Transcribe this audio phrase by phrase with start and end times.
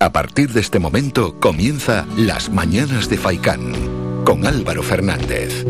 [0.00, 3.72] A partir de este momento comienza Las Mañanas de Faicán
[4.24, 5.64] con Álvaro Fernández.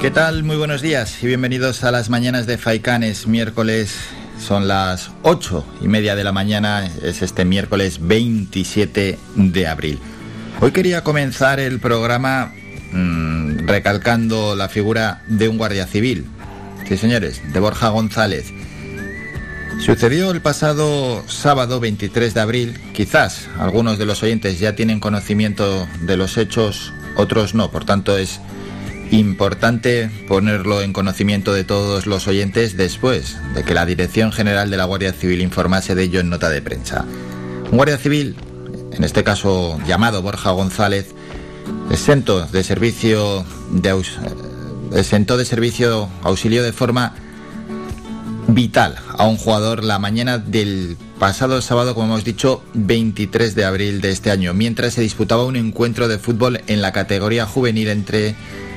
[0.00, 0.42] ¿Qué tal?
[0.42, 3.04] Muy buenos días y bienvenidos a las Mañanas de Faicán.
[3.04, 3.96] Es miércoles,
[4.40, 10.00] son las ocho y media de la mañana, es este miércoles 27 de abril.
[10.60, 12.52] Hoy quería comenzar el programa
[12.90, 16.26] mmm, recalcando la figura de un guardia civil,
[16.88, 18.52] Sí, señores, de Borja González.
[19.80, 22.80] Sucedió el pasado sábado 23 de abril.
[22.94, 27.70] Quizás algunos de los oyentes ya tienen conocimiento de los hechos, otros no.
[27.70, 28.40] Por tanto, es
[29.10, 34.76] importante ponerlo en conocimiento de todos los oyentes después de que la Dirección General de
[34.76, 37.04] la Guardia Civil informase de ello en nota de prensa.
[37.70, 38.36] Un guardia civil,
[38.92, 41.14] en este caso llamado Borja González,
[41.90, 43.92] exento de servicio de
[45.02, 47.14] sentó de servicio auxilio de forma
[48.48, 54.00] vital a un jugador la mañana del pasado sábado, como hemos dicho, 23 de abril
[54.00, 58.34] de este año, mientras se disputaba un encuentro de fútbol en la categoría juvenil entre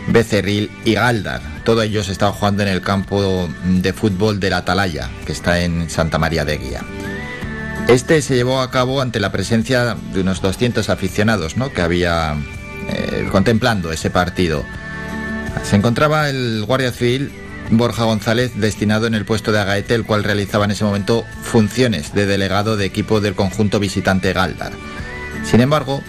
[0.07, 1.41] Becerril y Galdar.
[1.65, 5.61] Todo ello se estaba jugando en el campo de fútbol de la Atalaya, que está
[5.61, 6.81] en Santa María de Guía.
[7.87, 11.71] Este se llevó a cabo ante la presencia de unos 200 aficionados ¿no?
[11.71, 12.35] que había
[12.87, 14.63] eh, contemplando ese partido.
[15.63, 17.31] Se encontraba el guardia civil
[17.71, 22.13] Borja González destinado en el puesto de Agaete, el cual realizaba en ese momento funciones
[22.13, 24.71] de delegado de equipo del conjunto visitante Galdar.
[25.43, 26.02] Sin embargo,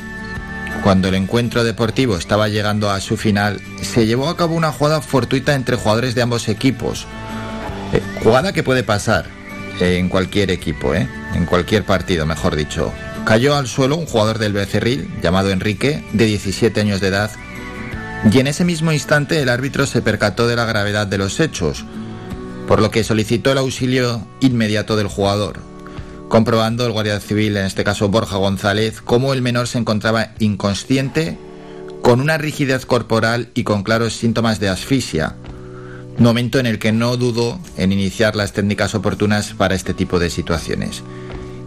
[0.83, 5.03] cuando el encuentro deportivo estaba llegando a su final, se llevó a cabo una jugada
[5.03, 7.07] fortuita entre jugadores de ambos equipos.
[7.93, 9.27] Eh, jugada que puede pasar
[9.81, 11.07] en cualquier equipo, ¿eh?
[11.35, 12.93] en cualquier partido, mejor dicho.
[13.25, 17.31] Cayó al suelo un jugador del Becerril, llamado Enrique, de 17 años de edad,
[18.29, 21.85] y en ese mismo instante el árbitro se percató de la gravedad de los hechos,
[22.69, 25.61] por lo que solicitó el auxilio inmediato del jugador,
[26.29, 31.39] comprobando el guardia civil, en este caso Borja González, cómo el menor se encontraba inconsciente,
[32.03, 35.35] con una rigidez corporal y con claros síntomas de asfixia,
[36.19, 40.31] momento en el que no dudó en iniciar las técnicas oportunas para este tipo de
[40.31, 41.03] situaciones.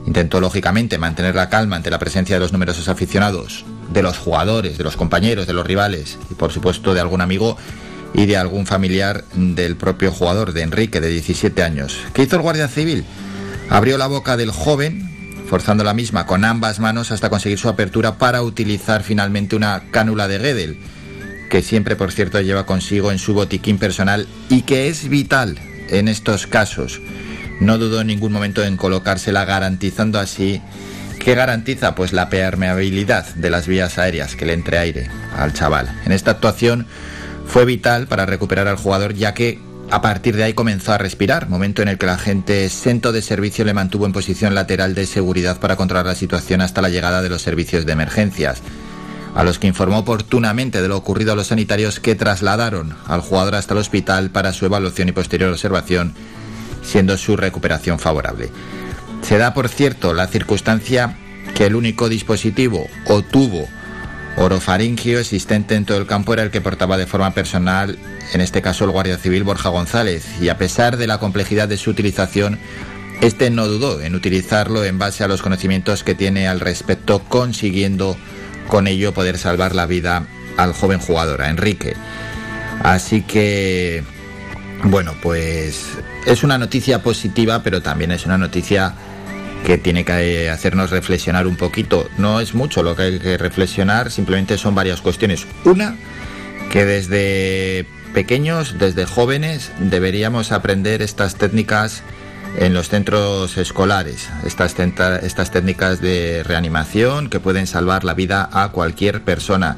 [0.06, 4.78] Intentó lógicamente mantener la calma ante la presencia de los numerosos aficionados, de los jugadores,
[4.78, 7.58] de los compañeros, de los rivales y por supuesto de algún amigo
[8.14, 11.98] y de algún familiar del propio jugador, de Enrique, de 17 años.
[12.14, 13.06] ¿Qué hizo el guardia civil?
[13.70, 18.18] Abrió la boca del joven, forzando la misma con ambas manos hasta conseguir su apertura
[18.18, 20.78] para utilizar finalmente una cánula de Gedel,
[21.50, 25.58] que siempre, por cierto, lleva consigo en su botiquín personal y que es vital
[25.90, 27.02] en estos casos.
[27.60, 30.62] No dudó en ningún momento en colocársela, garantizando así
[31.24, 31.96] ¿Qué garantiza?
[31.96, 35.90] Pues la permeabilidad de las vías aéreas que le entre aire al chaval.
[36.06, 36.86] En esta actuación
[37.48, 39.58] fue vital para recuperar al jugador ya que
[39.90, 43.22] a partir de ahí comenzó a respirar, momento en el que la gente centro de
[43.22, 47.22] servicio le mantuvo en posición lateral de seguridad para controlar la situación hasta la llegada
[47.22, 48.62] de los servicios de emergencias,
[49.34, 53.56] a los que informó oportunamente de lo ocurrido a los sanitarios que trasladaron al jugador
[53.56, 56.14] hasta el hospital para su evaluación y posterior observación,
[56.84, 58.50] siendo su recuperación favorable.
[59.24, 61.16] Se da, por cierto, la circunstancia
[61.56, 63.68] que el único dispositivo o tubo
[64.36, 67.98] orofaringio existente en todo el campo era el que portaba de forma personal,
[68.34, 71.78] en este caso el guardia civil Borja González, y a pesar de la complejidad de
[71.78, 72.60] su utilización,
[73.22, 78.18] este no dudó en utilizarlo en base a los conocimientos que tiene al respecto, consiguiendo
[78.68, 80.26] con ello poder salvar la vida
[80.58, 81.96] al joven jugador, a Enrique.
[82.82, 84.04] Así que,
[84.84, 85.86] bueno, pues
[86.26, 88.94] es una noticia positiva, pero también es una noticia
[89.66, 92.10] que tiene que hacernos reflexionar un poquito.
[92.18, 95.48] No es mucho lo que hay que reflexionar, simplemente son varias cuestiones.
[95.64, 95.96] Una,
[96.72, 102.04] que desde pequeños, desde jóvenes, deberíamos aprender estas técnicas
[102.58, 108.70] en los centros escolares, estas, estas técnicas de reanimación que pueden salvar la vida a
[108.70, 109.78] cualquier persona.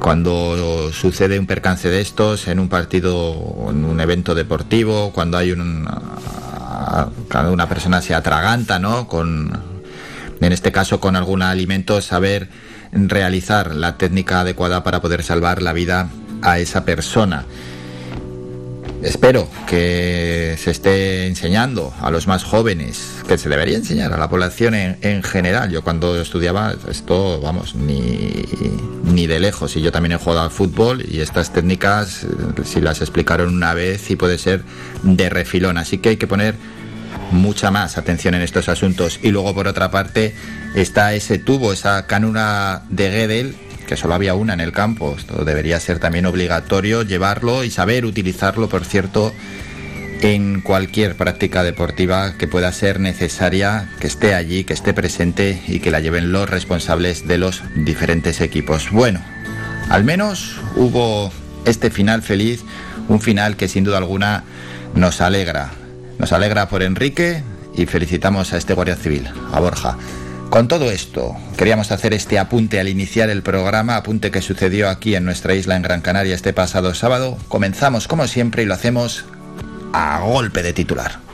[0.00, 5.52] Cuando sucede un percance de estos en un partido, en un evento deportivo, cuando hay
[5.52, 5.88] un
[7.50, 9.08] una persona se atraganta, ¿no?
[9.08, 9.58] Con,
[10.40, 12.48] en este caso, con algún alimento, saber
[12.92, 16.08] realizar la técnica adecuada para poder salvar la vida
[16.42, 17.44] a esa persona.
[19.02, 24.28] Espero que se esté enseñando a los más jóvenes, que se debería enseñar a la
[24.28, 25.70] población en, general.
[25.70, 28.44] Yo cuando estudiaba esto, vamos, ni,
[29.04, 29.76] ni de lejos.
[29.76, 32.26] Y yo también he jugado al fútbol y estas técnicas,
[32.64, 34.62] si las explicaron una vez, y puede ser
[35.02, 35.78] de refilón.
[35.78, 36.54] Así que hay que poner
[37.30, 39.20] mucha más atención en estos asuntos.
[39.22, 40.34] Y luego, por otra parte,
[40.74, 45.14] está ese tubo, esa cánula de Gedel, que solo había una en el campo.
[45.16, 49.32] Esto debería ser también obligatorio llevarlo y saber utilizarlo, por cierto,
[50.20, 55.80] en cualquier práctica deportiva que pueda ser necesaria, que esté allí, que esté presente y
[55.80, 58.90] que la lleven los responsables de los diferentes equipos.
[58.90, 59.20] Bueno,
[59.88, 61.32] al menos hubo
[61.64, 62.62] este final feliz,
[63.08, 64.44] un final que sin duda alguna
[64.94, 65.70] nos alegra.
[66.18, 67.42] Nos alegra por Enrique
[67.76, 69.98] y felicitamos a este Guardia Civil, a Borja.
[70.50, 75.14] Con todo esto, queríamos hacer este apunte al iniciar el programa, apunte que sucedió aquí
[75.14, 77.36] en nuestra isla en Gran Canaria este pasado sábado.
[77.48, 79.24] Comenzamos como siempre y lo hacemos
[79.92, 81.25] a golpe de titular.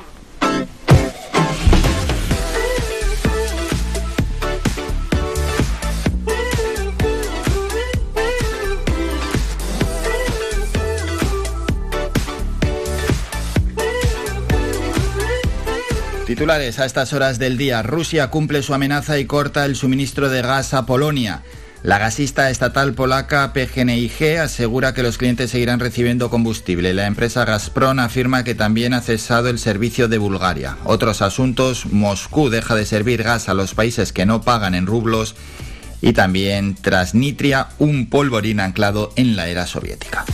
[16.33, 17.83] Titulares a estas horas del día.
[17.83, 21.43] Rusia cumple su amenaza y corta el suministro de gas a Polonia.
[21.83, 26.95] La gasista estatal polaca PGNiG asegura que los clientes seguirán recibiendo combustible.
[26.95, 30.79] La empresa Gazprom afirma que también ha cesado el servicio de Bulgaria.
[30.85, 35.35] Otros asuntos, Moscú deja de servir gas a los países que no pagan en rublos
[36.01, 40.25] y también Transnistria, un polvorín anclado en la era soviética.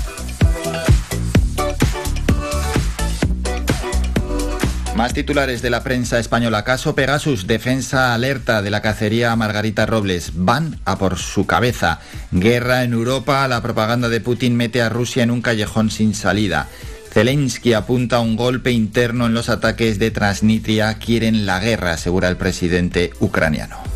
[4.99, 6.65] Más titulares de la prensa española.
[6.65, 10.33] Caso Pegasus, defensa alerta de la cacería Margarita Robles.
[10.35, 12.00] Van a por su cabeza.
[12.33, 13.47] Guerra en Europa.
[13.47, 16.67] La propaganda de Putin mete a Rusia en un callejón sin salida.
[17.12, 20.95] Zelensky apunta a un golpe interno en los ataques de Transnistria.
[20.95, 23.88] Quieren la guerra, asegura el presidente ucraniano.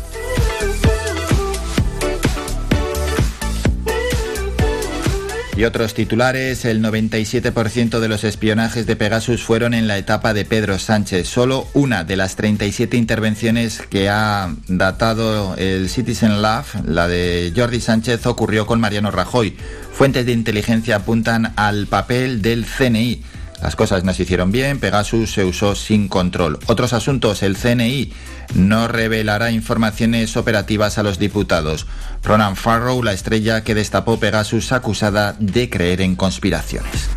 [5.55, 10.45] Y otros titulares, el 97% de los espionajes de Pegasus fueron en la etapa de
[10.45, 11.27] Pedro Sánchez.
[11.27, 17.81] Solo una de las 37 intervenciones que ha datado el Citizen Love, la de Jordi
[17.81, 19.55] Sánchez, ocurrió con Mariano Rajoy.
[19.93, 23.21] Fuentes de inteligencia apuntan al papel del CNI.
[23.63, 26.59] Las cosas no se hicieron bien, Pegasus se usó sin control.
[26.65, 28.11] Otros asuntos, el CNI
[28.55, 31.87] no revelará informaciones operativas a los diputados.
[32.23, 37.09] Ronan Farrow, la estrella que destapó Pegasus acusada de creer en conspiraciones.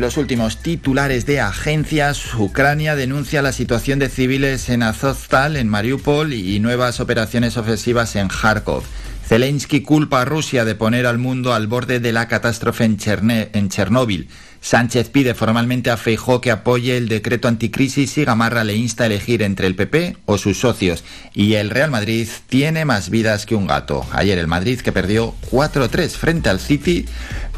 [0.00, 6.32] los últimos titulares de agencias, Ucrania denuncia la situación de civiles en Azovstal, en Mariupol
[6.32, 8.82] y nuevas operaciones ofensivas en Kharkov.
[9.30, 14.28] Zelensky culpa a Rusia de poner al mundo al borde de la catástrofe en, Chernóbil.
[14.60, 19.06] Sánchez pide formalmente a Feijó que apoye el decreto anticrisis y Gamarra le insta a
[19.06, 21.04] elegir entre el PP o sus socios.
[21.32, 24.04] Y el Real Madrid tiene más vidas que un gato.
[24.10, 27.06] Ayer el Madrid que perdió 4-3 frente al City,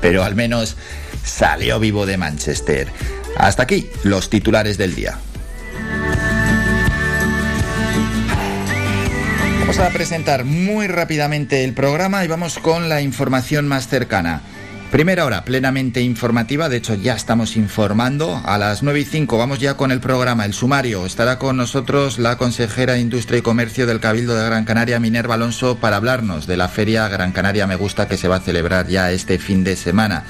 [0.02, 0.76] pero al menos
[1.24, 2.88] salió vivo de Manchester.
[3.38, 5.18] Hasta aquí los titulares del día.
[9.72, 14.42] Vamos a presentar muy rápidamente el programa y vamos con la información más cercana.
[14.90, 18.38] Primera hora, plenamente informativa, de hecho ya estamos informando.
[18.44, 21.06] A las 9 y 5 vamos ya con el programa, el sumario.
[21.06, 25.36] Estará con nosotros la consejera de Industria y Comercio del Cabildo de Gran Canaria, Minerva
[25.36, 28.88] Alonso, para hablarnos de la feria Gran Canaria Me Gusta que se va a celebrar
[28.88, 30.24] ya este fin de semana.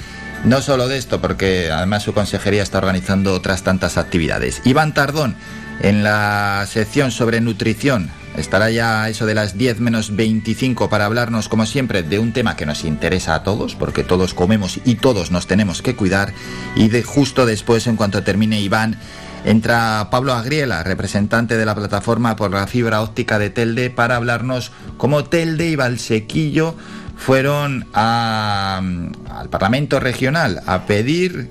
[0.45, 4.61] No solo de esto, porque además su consejería está organizando otras tantas actividades.
[4.63, 5.35] Iván Tardón,
[5.81, 11.49] en la sección sobre nutrición, Estará ya eso de las 10 menos 25 para hablarnos,
[11.49, 15.29] como siempre, de un tema que nos interesa a todos, porque todos comemos y todos
[15.29, 16.33] nos tenemos que cuidar.
[16.75, 18.97] Y de justo después, en cuanto termine Iván,
[19.45, 24.71] entra Pablo Agriela, representante de la plataforma por la fibra óptica de Telde, para hablarnos
[24.97, 26.75] cómo Telde y Valsequillo
[27.15, 31.49] fueron al Parlamento Regional a pedir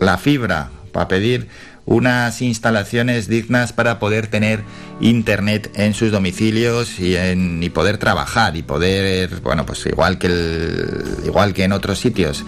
[0.00, 1.48] la fibra, a pedir
[1.86, 4.62] unas instalaciones dignas para poder tener
[5.00, 10.28] internet en sus domicilios y, en, y poder trabajar y poder, bueno, pues igual que,
[11.24, 12.44] igual que en otros sitios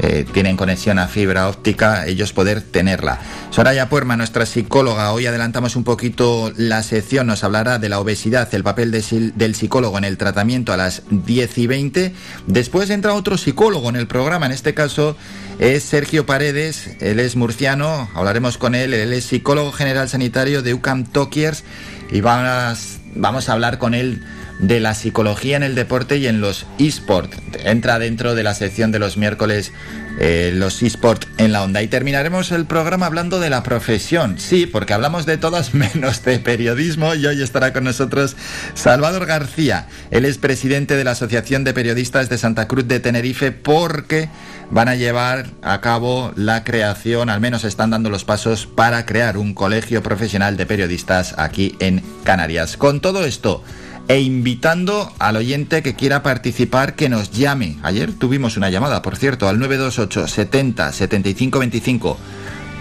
[0.00, 3.18] eh, tienen conexión a fibra óptica, ellos poder tenerla.
[3.50, 8.48] Soraya Puerma, nuestra psicóloga, hoy adelantamos un poquito la sección, nos hablará de la obesidad,
[8.54, 12.14] el papel del psicólogo en el tratamiento a las 10 y 20.
[12.46, 15.16] Después entra otro psicólogo en el programa, en este caso
[15.58, 20.74] es Sergio Paredes, él es murciano, hablaremos con él, él es psicólogo general sanitario de
[20.74, 21.64] UCAM Tokiers
[22.10, 24.22] y vamos, vamos a hablar con él
[24.58, 27.36] de la psicología en el deporte y en los eSports.
[27.64, 29.72] Entra dentro de la sección de los miércoles
[30.20, 31.80] eh, los eSports en la onda.
[31.80, 34.38] Y terminaremos el programa hablando de la profesión.
[34.38, 38.36] Sí, porque hablamos de todas menos de periodismo y hoy estará con nosotros
[38.74, 39.86] Salvador García.
[40.10, 44.28] Él es presidente de la Asociación de Periodistas de Santa Cruz de Tenerife porque
[44.70, 49.38] van a llevar a cabo la creación, al menos están dando los pasos para crear
[49.38, 52.76] un colegio profesional de periodistas aquí en Canarias.
[52.76, 53.62] Con todo esto,
[54.08, 57.76] e invitando al oyente que quiera participar que nos llame.
[57.82, 62.18] Ayer tuvimos una llamada, por cierto, al 928 70 75 25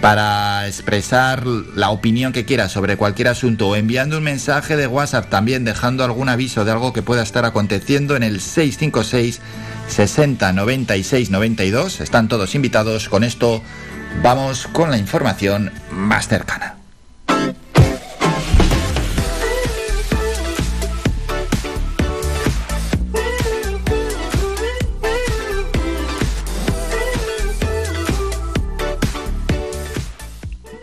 [0.02, 5.30] para expresar la opinión que quiera sobre cualquier asunto o enviando un mensaje de WhatsApp
[5.30, 9.42] también dejando algún aviso de algo que pueda estar aconteciendo en el 656
[9.88, 12.02] 60 96 92.
[12.02, 13.10] Están todos invitados.
[13.10, 13.62] Con esto
[14.24, 16.77] vamos con la información más cercana.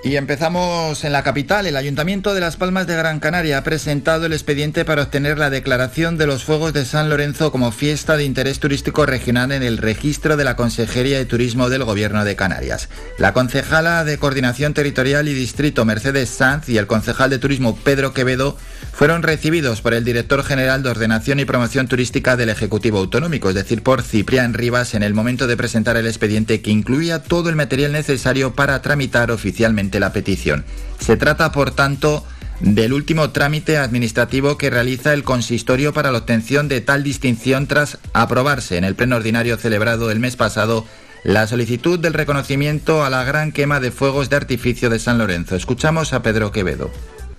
[0.05, 1.67] Y empezamos en la capital.
[1.67, 5.49] El Ayuntamiento de Las Palmas de Gran Canaria ha presentado el expediente para obtener la
[5.49, 9.79] declaración de los Fuegos de San Lorenzo como fiesta de interés turístico regional en el
[9.79, 12.91] registro de la Consejería de Turismo del Gobierno de Canarias.
[13.17, 18.13] La concejala de Coordinación Territorial y Distrito Mercedes Sanz y el concejal de Turismo Pedro
[18.13, 18.59] Quevedo
[18.93, 23.55] fueron recibidos por el director general de Ordenación y Promoción Turística del Ejecutivo Autonómico, es
[23.55, 27.57] decir, por Ciprián Rivas, en el momento de presentar el expediente que incluía todo el
[27.57, 30.65] material necesario para tramitar oficialmente la petición.
[30.99, 32.25] Se trata, por tanto,
[32.61, 37.99] del último trámite administrativo que realiza el consistorio para la obtención de tal distinción tras
[38.13, 40.85] aprobarse en el pleno ordinario celebrado el mes pasado
[41.25, 45.57] la solicitud del reconocimiento a la gran quema de fuegos de artificio de San Lorenzo.
[45.57, 46.91] Escuchamos a Pedro Quevedo.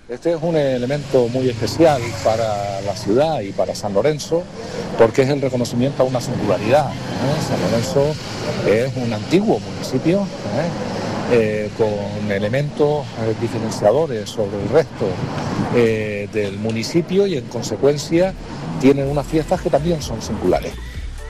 [0.09, 4.43] Este es un elemento muy especial para la ciudad y para San Lorenzo
[4.99, 6.91] porque es el reconocimiento a una singularidad.
[6.91, 7.41] ¿eh?
[7.47, 8.15] San Lorenzo
[8.67, 10.19] es un antiguo municipio.
[10.19, 11.04] ¿eh?
[11.31, 15.07] Eh, con elementos eh, diferenciadores sobre el resto
[15.75, 18.31] eh, del municipio y en consecuencia
[18.79, 20.73] tienen unas fiestas que también son singulares.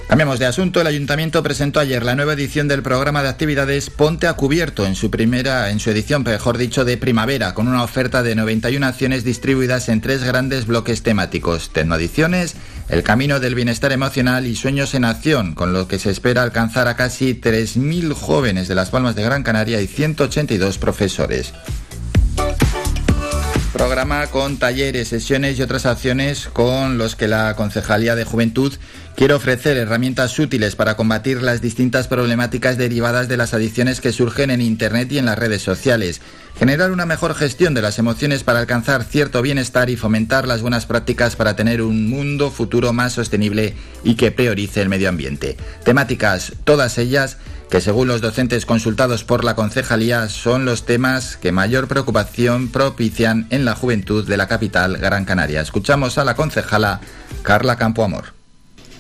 [0.10, 0.82] Cambiamos de asunto.
[0.82, 4.96] El ayuntamiento presentó ayer la nueva edición del programa de actividades Ponte a Cubierto en
[4.96, 9.24] su primera, en su edición, mejor dicho, de primavera, con una oferta de 91 acciones
[9.24, 12.56] distribuidas en tres grandes bloques temáticos: Tecnoadiciones,
[12.90, 16.88] el camino del bienestar emocional y sueños en acción, con lo que se espera alcanzar
[16.88, 21.54] a casi 3.000 jóvenes de las Palmas de Gran Canaria y 182 profesores.
[23.74, 28.74] Programa con talleres, sesiones y otras acciones con los que la Concejalía de Juventud
[29.16, 34.52] quiere ofrecer herramientas útiles para combatir las distintas problemáticas derivadas de las adicciones que surgen
[34.52, 36.22] en Internet y en las redes sociales,
[36.60, 40.86] generar una mejor gestión de las emociones para alcanzar cierto bienestar y fomentar las buenas
[40.86, 45.56] prácticas para tener un mundo futuro más sostenible y que priorice el medio ambiente.
[45.84, 47.38] Temáticas, todas ellas,
[47.70, 53.48] que según los docentes consultados por la concejalía son los temas que mayor preocupación propician
[53.50, 55.62] en la juventud de la capital Gran Canaria.
[55.62, 57.00] Escuchamos a la concejala
[57.44, 58.35] Carla Campoamor.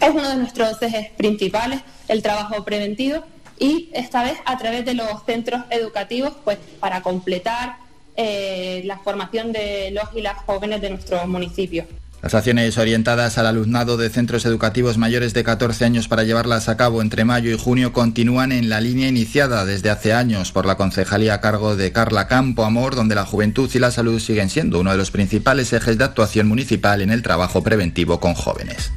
[0.01, 3.23] Es uno de nuestros ejes principales el trabajo preventivo
[3.59, 7.77] y esta vez a través de los centros educativos pues para completar
[8.17, 11.85] eh, la formación de los y las jóvenes de nuestro municipio.
[12.21, 16.75] Las acciones orientadas al alumnado de centros educativos mayores de 14 años para llevarlas a
[16.75, 20.75] cabo entre mayo y junio continúan en la línea iniciada desde hace años por la
[20.75, 24.79] concejalía a cargo de Carla Campo Amor, donde la juventud y la salud siguen siendo
[24.79, 28.91] uno de los principales ejes de actuación municipal en el trabajo preventivo con jóvenes.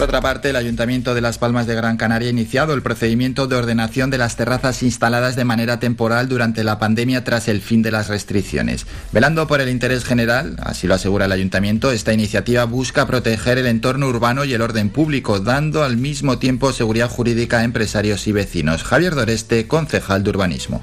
[0.00, 3.46] Por otra parte, el Ayuntamiento de Las Palmas de Gran Canaria ha iniciado el procedimiento
[3.46, 7.82] de ordenación de las terrazas instaladas de manera temporal durante la pandemia tras el fin
[7.82, 8.86] de las restricciones.
[9.12, 13.66] Velando por el interés general, así lo asegura el Ayuntamiento, esta iniciativa busca proteger el
[13.66, 18.32] entorno urbano y el orden público, dando al mismo tiempo seguridad jurídica a empresarios y
[18.32, 18.82] vecinos.
[18.84, 20.82] Javier Doreste, concejal de urbanismo.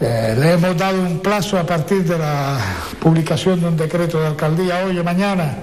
[0.00, 2.56] Eh, le hemos dado un plazo a partir de la
[3.00, 5.56] publicación de un decreto de alcaldía hoy o mañana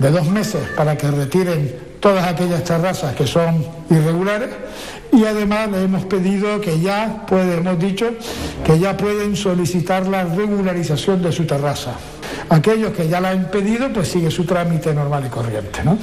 [0.00, 4.48] de dos meses para que retiren todas aquellas terrazas que son irregulares
[5.12, 8.10] y además le hemos pedido que ya puede, hemos dicho
[8.64, 11.92] que ya pueden solicitar la regularización de su terraza.
[12.48, 15.98] Aquellos que ya la han pedido, pues sigue su trámite normal y corriente, ¿no?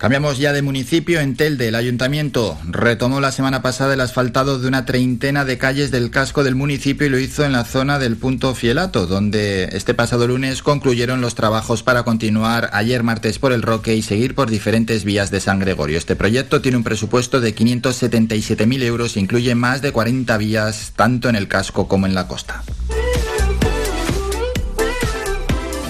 [0.00, 1.20] Cambiamos ya de municipio.
[1.20, 5.90] En Telde, el ayuntamiento retomó la semana pasada el asfaltado de una treintena de calles
[5.90, 9.92] del casco del municipio y lo hizo en la zona del punto Fielato, donde este
[9.92, 14.48] pasado lunes concluyeron los trabajos para continuar ayer martes por el Roque y seguir por
[14.48, 15.98] diferentes vías de San Gregorio.
[15.98, 21.28] Este proyecto tiene un presupuesto de 577.000 euros e incluye más de 40 vías tanto
[21.28, 22.62] en el casco como en la costa.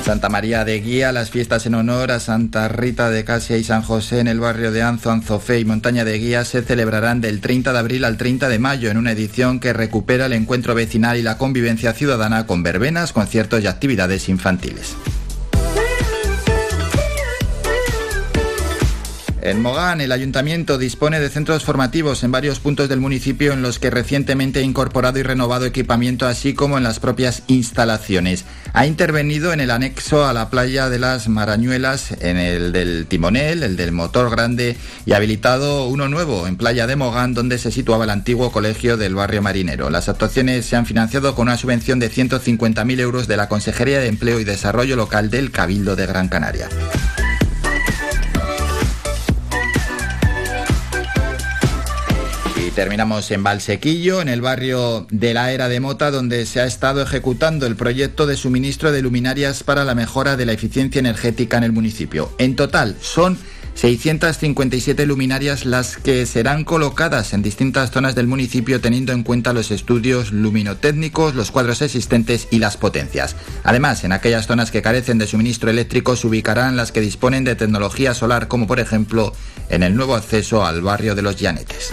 [0.04, 3.82] Santa María de Guía, las fiestas en honor a Santa Rita de Casia y San
[3.82, 7.72] José en el barrio de Anzo, Anzofé y Montaña de Guía se celebrarán del 30
[7.72, 11.22] de abril al 30 de mayo en una edición que recupera el encuentro vecinal y
[11.22, 14.96] la convivencia ciudadana con verbenas, conciertos y actividades infantiles.
[19.42, 23.78] En Mogán, el ayuntamiento dispone de centros formativos en varios puntos del municipio en los
[23.78, 28.44] que recientemente ha incorporado y renovado equipamiento, así como en las propias instalaciones.
[28.74, 33.62] Ha intervenido en el anexo a la playa de las Marañuelas, en el del Timonel,
[33.62, 38.04] el del Motor Grande y habilitado uno nuevo en Playa de Mogán, donde se situaba
[38.04, 39.88] el antiguo colegio del barrio marinero.
[39.88, 44.08] Las actuaciones se han financiado con una subvención de 150.000 euros de la Consejería de
[44.08, 46.68] Empleo y Desarrollo Local del Cabildo de Gran Canaria.
[52.74, 57.02] Terminamos en Valsequillo, en el barrio de la Era de Mota, donde se ha estado
[57.02, 61.64] ejecutando el proyecto de suministro de luminarias para la mejora de la eficiencia energética en
[61.64, 62.32] el municipio.
[62.38, 63.38] En total son
[63.74, 69.70] 657 luminarias las que serán colocadas en distintas zonas del municipio teniendo en cuenta los
[69.70, 73.36] estudios luminotécnicos, los cuadros existentes y las potencias.
[73.64, 77.56] Además, en aquellas zonas que carecen de suministro eléctrico se ubicarán las que disponen de
[77.56, 79.32] tecnología solar, como por ejemplo
[79.68, 81.92] en el nuevo acceso al barrio de los Llanetes.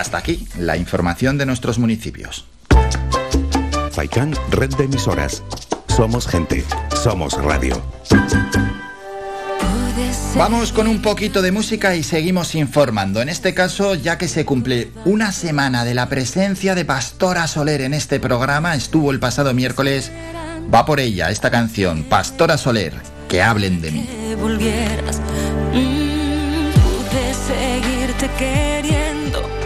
[0.00, 2.46] Hasta aquí la información de nuestros municipios.
[3.92, 5.42] Faikan, red de emisoras.
[5.88, 6.64] Somos gente,
[7.02, 7.82] somos radio.
[10.36, 13.20] Vamos con un poquito de música y seguimos informando.
[13.20, 17.82] En este caso, ya que se cumple una semana de la presencia de Pastora Soler
[17.82, 20.10] en este programa, estuvo el pasado miércoles,
[20.72, 22.94] va por ella esta canción, Pastora Soler,
[23.28, 24.08] que hablen de mí.
[24.08, 24.44] Mm,
[26.72, 29.59] pude seguirte queriendo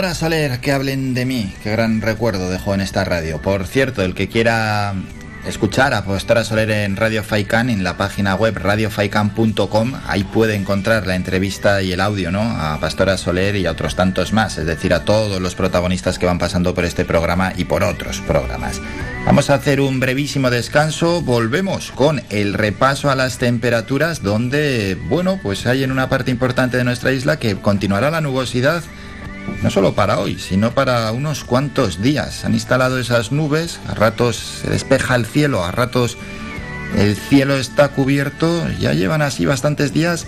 [0.00, 1.52] Pastora Soler, que hablen de mí.
[1.62, 3.42] Qué gran recuerdo dejó en esta radio.
[3.42, 4.94] Por cierto, el que quiera
[5.46, 11.06] escuchar a Pastora Soler en Radio Faikan, en la página web radiofaikan.com, ahí puede encontrar
[11.06, 12.40] la entrevista y el audio, ¿no?
[12.40, 16.24] A Pastora Soler y a otros tantos más, es decir, a todos los protagonistas que
[16.24, 18.80] van pasando por este programa y por otros programas.
[19.26, 25.38] Vamos a hacer un brevísimo descanso, volvemos con el repaso a las temperaturas, donde, bueno,
[25.42, 28.82] pues hay en una parte importante de nuestra isla que continuará la nubosidad
[29.62, 32.44] no solo para hoy, sino para unos cuantos días.
[32.44, 36.16] Han instalado esas nubes, a ratos se despeja el cielo, a ratos
[36.96, 40.26] el cielo está cubierto, ya llevan así bastantes días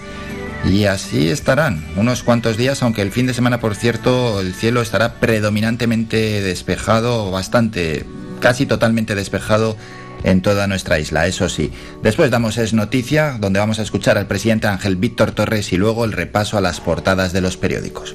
[0.65, 4.81] y así estarán unos cuantos días, aunque el fin de semana, por cierto, el cielo
[4.81, 8.05] estará predominantemente despejado, bastante,
[8.41, 9.77] casi totalmente despejado
[10.25, 11.73] en toda nuestra isla, eso sí.
[12.03, 16.05] Después damos Es Noticia, donde vamos a escuchar al presidente Ángel Víctor Torres y luego
[16.05, 18.15] el repaso a las portadas de los periódicos.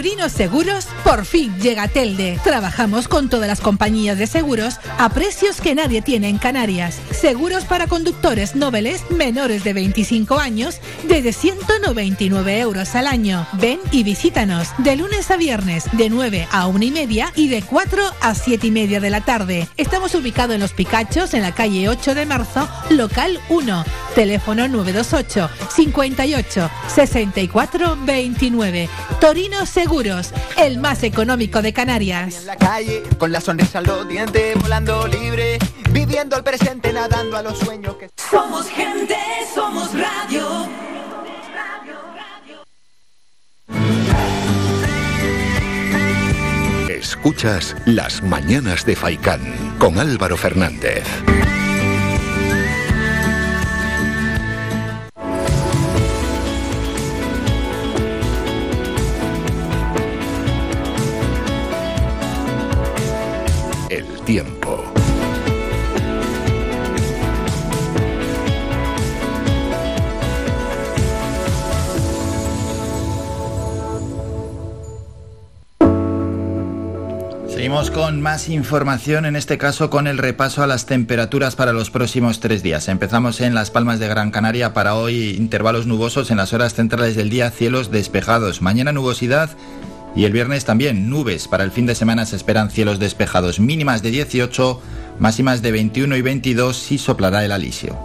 [0.00, 2.40] Torino Seguros, por fin llega Telde.
[2.42, 6.96] Trabajamos con todas las compañías de seguros a precios que nadie tiene en Canarias.
[7.10, 13.46] Seguros para conductores noveles menores de 25 años desde 199 euros al año.
[13.60, 17.60] Ven y visítanos de lunes a viernes de 9 a 1 y media y de
[17.60, 19.68] 4 a 7 y media de la tarde.
[19.76, 23.84] Estamos ubicados en Los Picachos, en la calle 8 de marzo, local 1.
[24.14, 28.88] Teléfono 928 58 64 29.
[29.20, 29.89] Torino Seguros,
[30.56, 32.36] el más económico de Canarias.
[32.40, 35.58] En la calle, con la sonrisa en los dientes, volando libre,
[35.90, 39.16] viviendo el presente, nadando a los sueños que Somos gente,
[39.52, 40.68] somos radio.
[46.88, 49.40] Escuchas Las Mañanas de Faicán
[49.80, 51.04] con Álvaro Fernández.
[64.30, 64.84] Tiempo.
[77.48, 81.90] Seguimos con más información, en este caso con el repaso a las temperaturas para los
[81.90, 82.86] próximos tres días.
[82.86, 87.16] Empezamos en Las Palmas de Gran Canaria para hoy intervalos nubosos en las horas centrales
[87.16, 88.62] del día, cielos despejados.
[88.62, 89.50] Mañana nubosidad
[90.14, 91.48] y el viernes también nubes.
[91.48, 94.80] Para el fin de semana se esperan cielos despejados mínimas de 18,
[95.18, 97.98] máximas de 21 y 22 y soplará el alisio.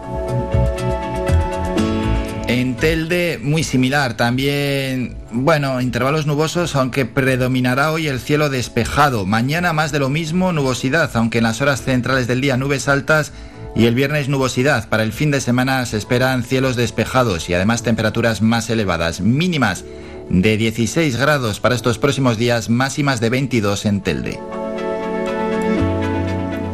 [2.47, 9.25] En Telde, muy similar, también, bueno, intervalos nubosos, aunque predominará hoy el cielo despejado.
[9.25, 13.31] Mañana más de lo mismo, nubosidad, aunque en las horas centrales del día nubes altas
[13.75, 14.87] y el viernes nubosidad.
[14.89, 19.83] Para el fin de semana se esperan cielos despejados y además temperaturas más elevadas, mínimas
[20.29, 24.39] de 16 grados para estos próximos días, máximas de 22 en Telde.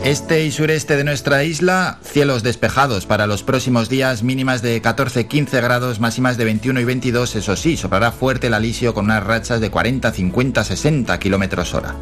[0.04, 5.62] Este y sureste de nuestra isla, cielos despejados para los próximos días, mínimas de 14-15
[5.62, 9.62] grados, máximas de 21 y 22, eso sí, soplará fuerte el alisio con unas rachas
[9.62, 11.96] de 40, 50, 60 kilómetros hora.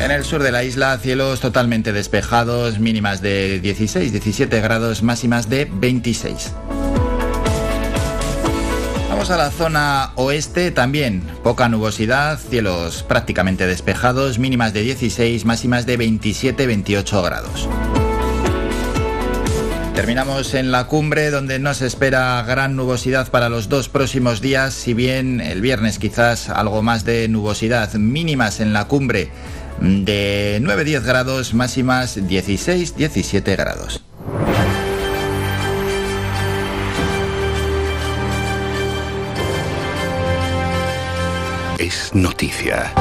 [0.00, 5.48] En el sur de la isla, cielos totalmente despejados, mínimas de 16, 17 grados, máximas
[5.48, 6.52] de 26.
[9.22, 11.22] Vamos a la zona oeste también.
[11.44, 17.68] Poca nubosidad, cielos prácticamente despejados, mínimas de 16, máximas de 27-28 grados.
[19.94, 24.74] Terminamos en la cumbre donde no se espera gran nubosidad para los dos próximos días,
[24.74, 29.30] si bien el viernes quizás algo más de nubosidad mínimas en la cumbre
[29.80, 34.02] de 9-10 grados, máximas 16-17 grados.
[41.82, 42.94] Es noticia.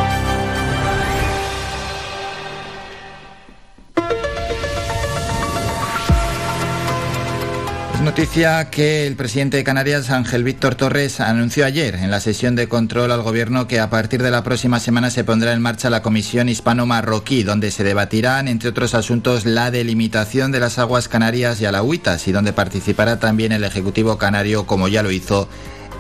[8.04, 12.68] Noticia que el presidente de Canarias, Ángel Víctor Torres, anunció ayer en la sesión de
[12.68, 16.02] control al gobierno que a partir de la próxima semana se pondrá en marcha la
[16.02, 21.68] Comisión Hispano-Marroquí, donde se debatirán, entre otros asuntos, la delimitación de las aguas canarias y
[21.68, 25.48] alagüitas y donde participará también el Ejecutivo Canario, como ya lo hizo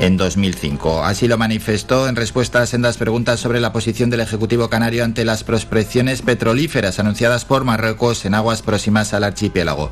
[0.01, 1.03] en 2005.
[1.03, 5.25] Así lo manifestó en respuesta a sendas preguntas sobre la posición del Ejecutivo Canario ante
[5.25, 9.91] las prospecciones petrolíferas anunciadas por Marruecos en aguas próximas al archipiélago.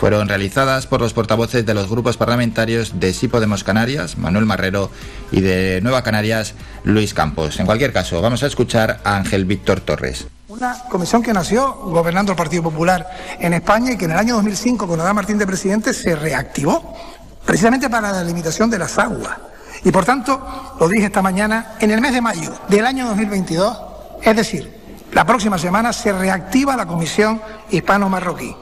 [0.00, 4.90] Fueron realizadas por los portavoces de los grupos parlamentarios de Sí Podemos Canarias, Manuel Marrero,
[5.30, 7.60] y de Nueva Canarias, Luis Campos.
[7.60, 10.26] En cualquier caso, vamos a escuchar a Ángel Víctor Torres.
[10.48, 13.06] Una comisión que nació gobernando el Partido Popular
[13.38, 16.96] en España y que en el año 2005, con Adán Martín de presidente, se reactivó
[17.44, 19.36] precisamente para la limitación de las aguas.
[19.84, 23.78] Y por tanto, lo dije esta mañana, en el mes de mayo del año 2022,
[24.22, 28.54] es decir, la próxima semana se reactiva la Comisión Hispano-Marroquí,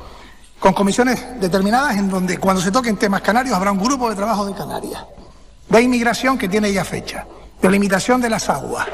[0.58, 4.46] con comisiones determinadas en donde cuando se toquen temas canarios habrá un grupo de trabajo
[4.46, 5.04] de Canarias,
[5.68, 7.26] de inmigración que tiene ya fecha,
[7.60, 8.86] de limitación de las aguas,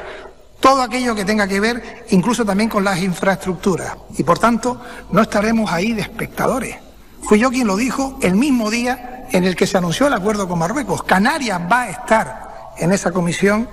[0.61, 3.97] todo aquello que tenga que ver incluso también con las infraestructuras.
[4.19, 4.81] Y por tanto,
[5.13, 6.77] no estaremos ahí de espectadores.
[7.23, 10.49] Fui yo quien lo dijo el mismo día en el que se anunció el acuerdo
[10.49, 11.03] con Marruecos.
[11.03, 13.69] Canarias va a estar en esa comisión,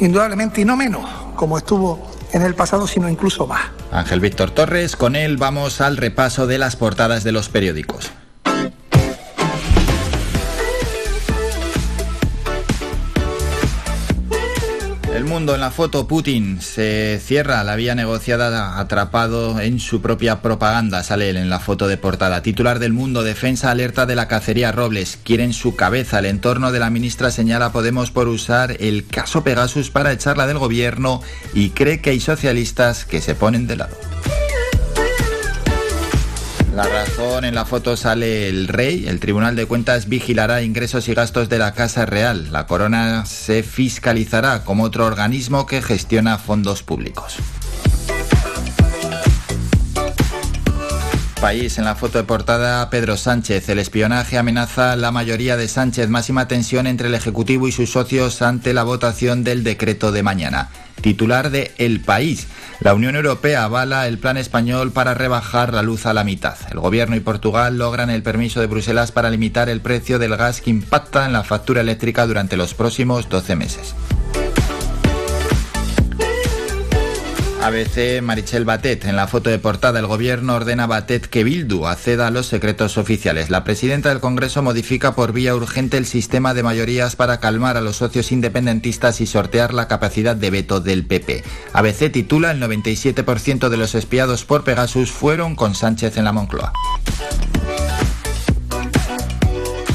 [0.00, 3.62] indudablemente, y no menos, como estuvo en el pasado, sino incluso más.
[3.92, 8.10] Ángel Víctor Torres, con él vamos al repaso de las portadas de los periódicos.
[15.24, 20.42] El mundo en la foto, Putin se cierra la vía negociada atrapado en su propia
[20.42, 22.42] propaganda, sale él en la foto de portada.
[22.42, 26.18] Titular del mundo, defensa alerta de la cacería Robles, quieren su cabeza.
[26.18, 30.58] El entorno de la ministra señala Podemos por usar el caso Pegasus para echarla del
[30.58, 31.22] gobierno
[31.54, 33.96] y cree que hay socialistas que se ponen de lado.
[36.74, 39.06] La razón en la foto sale el rey.
[39.06, 42.50] El Tribunal de Cuentas vigilará ingresos y gastos de la Casa Real.
[42.50, 47.36] La corona se fiscalizará como otro organismo que gestiona fondos públicos.
[51.40, 53.68] País en la foto de portada Pedro Sánchez.
[53.68, 56.08] El espionaje amenaza la mayoría de Sánchez.
[56.08, 60.70] Máxima tensión entre el Ejecutivo y sus socios ante la votación del decreto de mañana.
[61.00, 62.46] Titular de El País.
[62.80, 66.56] La Unión Europea avala el plan español para rebajar la luz a la mitad.
[66.70, 70.60] El Gobierno y Portugal logran el permiso de Bruselas para limitar el precio del gas
[70.60, 73.94] que impacta en la factura eléctrica durante los próximos 12 meses.
[77.64, 79.06] ABC Marichel Batet.
[79.06, 82.44] En la foto de portada, el gobierno ordena a Batet que Bildu acceda a los
[82.46, 83.48] secretos oficiales.
[83.48, 87.80] La presidenta del Congreso modifica por vía urgente el sistema de mayorías para calmar a
[87.80, 91.42] los socios independentistas y sortear la capacidad de veto del PP.
[91.72, 96.70] ABC titula el 97% de los espiados por Pegasus fueron con Sánchez en la Moncloa.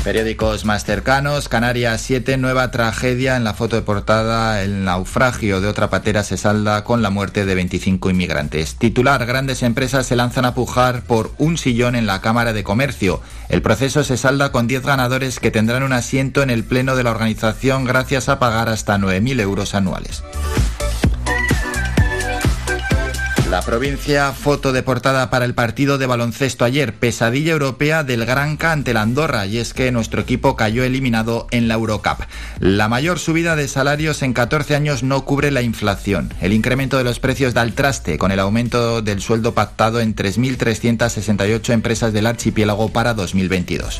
[0.09, 5.67] Periódicos más cercanos, Canarias 7, nueva tragedia en la foto de portada, el naufragio de
[5.67, 8.73] otra patera se salda con la muerte de 25 inmigrantes.
[8.73, 13.21] Titular, grandes empresas se lanzan a pujar por un sillón en la Cámara de Comercio.
[13.49, 17.03] El proceso se salda con 10 ganadores que tendrán un asiento en el pleno de
[17.03, 20.23] la organización gracias a pagar hasta 9.000 euros anuales.
[23.49, 28.71] La provincia, foto de portada para el partido de baloncesto ayer, pesadilla europea del Granca
[28.71, 32.25] ante la Andorra, y es que nuestro equipo cayó eliminado en la Eurocup.
[32.59, 36.31] La mayor subida de salarios en 14 años no cubre la inflación.
[36.41, 40.15] El incremento de los precios da al traste con el aumento del sueldo pactado en
[40.15, 43.99] 3.368 empresas del archipiélago para 2022.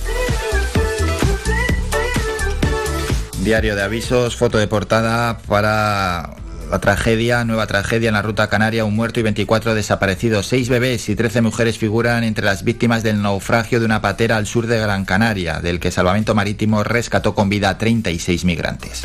[3.43, 6.35] Diario de avisos, foto de portada para
[6.69, 10.47] la tragedia, nueva tragedia en la ruta canaria, un muerto y 24 desaparecidos.
[10.47, 14.45] Seis bebés y 13 mujeres figuran entre las víctimas del naufragio de una patera al
[14.45, 19.03] sur de Gran Canaria, del que Salvamento Marítimo rescató con vida a 36 migrantes.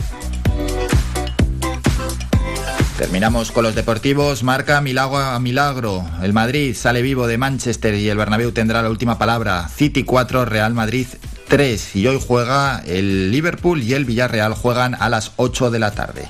[2.98, 4.42] Terminamos con los deportivos.
[4.42, 6.05] Marca milagro a milagro.
[6.22, 9.68] El Madrid sale vivo de Manchester y el Bernabéu tendrá la última palabra.
[9.68, 11.07] City 4, Real Madrid
[11.48, 11.96] 3.
[11.96, 16.29] Y hoy juega el Liverpool y el Villarreal juegan a las 8 de la tarde.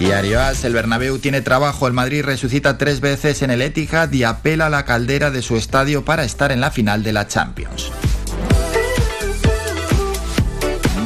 [0.00, 4.24] Diario AS, el Bernabéu tiene trabajo, el Madrid resucita tres veces en el Etihad y
[4.24, 7.92] apela a la caldera de su estadio para estar en la final de la Champions.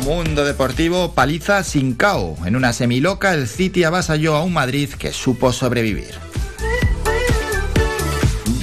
[0.05, 2.37] Mundo deportivo, paliza sin cao.
[2.45, 6.24] En una semiloca, el City avasalló a un Madrid que supo sobrevivir.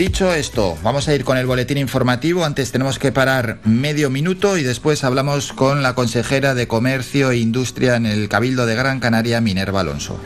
[0.01, 2.43] Dicho esto, vamos a ir con el boletín informativo.
[2.43, 7.37] Antes tenemos que parar medio minuto y después hablamos con la consejera de Comercio e
[7.37, 10.19] Industria en el Cabildo de Gran Canaria, Minerva Alonso.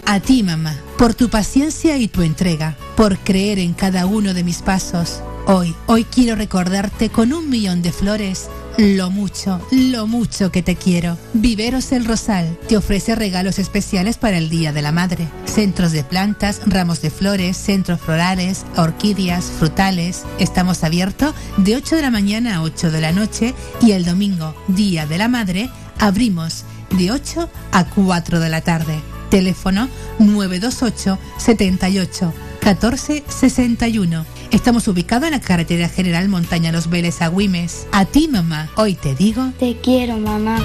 [0.09, 4.45] A ti, mamá, por tu paciencia y tu entrega, por creer en cada uno de
[4.45, 5.21] mis pasos.
[5.47, 8.49] Hoy, hoy quiero recordarte con un millón de flores
[8.79, 11.17] lo mucho, lo mucho que te quiero.
[11.33, 15.29] Viveros El Rosal te ofrece regalos especiales para el Día de la Madre.
[15.47, 20.25] Centros de plantas, ramos de flores, centros florales, orquídeas, frutales.
[20.39, 24.55] Estamos abiertos de 8 de la mañana a 8 de la noche y el domingo,
[24.69, 29.01] Día de la Madre, abrimos de 8 a 4 de la tarde.
[29.31, 34.36] Teléfono 928 78 14 61.
[34.51, 37.87] Estamos ubicados en la carretera general Montaña Los Vélez a Güimes.
[37.93, 39.53] A ti, mamá, hoy te digo.
[39.59, 40.59] Te quiero, mamá.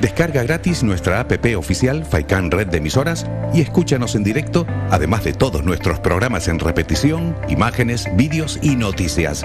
[0.00, 5.32] Descarga gratis nuestra app oficial Faikan Red de Emisoras y escúchanos en directo, además de
[5.32, 9.44] todos nuestros programas en repetición, imágenes, vídeos y noticias.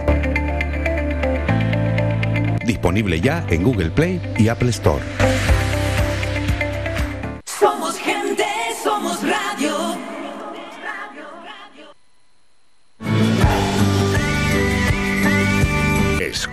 [2.66, 5.04] Disponible ya en Google Play y Apple Store.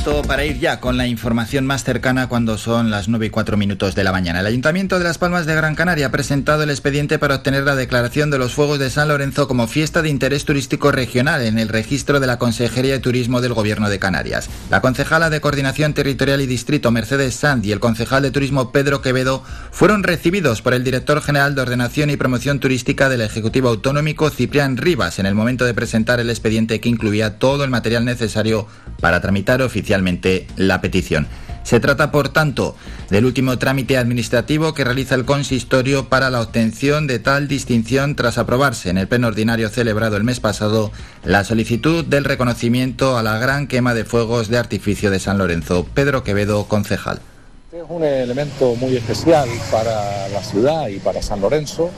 [0.00, 3.58] Momento para ir ya con la información más cercana cuando son las 9 y 4
[3.58, 4.40] minutos de la mañana.
[4.40, 7.76] El Ayuntamiento de Las Palmas de Gran Canaria ha presentado el expediente para obtener la
[7.76, 11.68] declaración de los Fuegos de San Lorenzo como fiesta de interés turístico regional en el
[11.68, 14.48] registro de la Consejería de Turismo del Gobierno de Canarias.
[14.70, 19.02] La concejala de Coordinación Territorial y Distrito Mercedes Sand y el concejal de Turismo Pedro
[19.02, 24.30] Quevedo fueron recibidos por el director general de Ordenación y Promoción Turística del Ejecutivo Autonómico
[24.30, 28.66] Ciprián Rivas en el momento de presentar el expediente que incluía todo el material necesario
[29.02, 29.89] para tramitar oficialmente
[30.56, 31.26] la petición.
[31.62, 32.74] Se trata, por tanto,
[33.10, 38.38] del último trámite administrativo que realiza el consistorio para la obtención de tal distinción tras
[38.38, 40.90] aprobarse en el pleno ordinario celebrado el mes pasado
[41.22, 45.86] la solicitud del reconocimiento a la gran quema de fuegos de artificio de San Lorenzo.
[45.92, 47.20] Pedro Quevedo, concejal.
[47.72, 51.90] Es un elemento muy especial para la ciudad y para San Lorenzo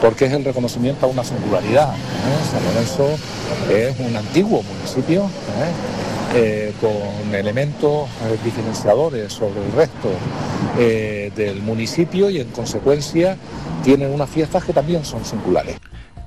[0.00, 1.94] porque es el reconocimiento a una singularidad.
[1.94, 2.48] ¿eh?
[2.52, 3.08] San Lorenzo
[3.68, 6.15] es un antiguo municipio ¿eh?
[6.38, 8.10] Eh, con elementos
[8.44, 10.10] diferenciadores sobre el resto
[10.78, 13.38] eh, del municipio y en consecuencia
[13.82, 15.76] tienen unas fiestas que también son singulares.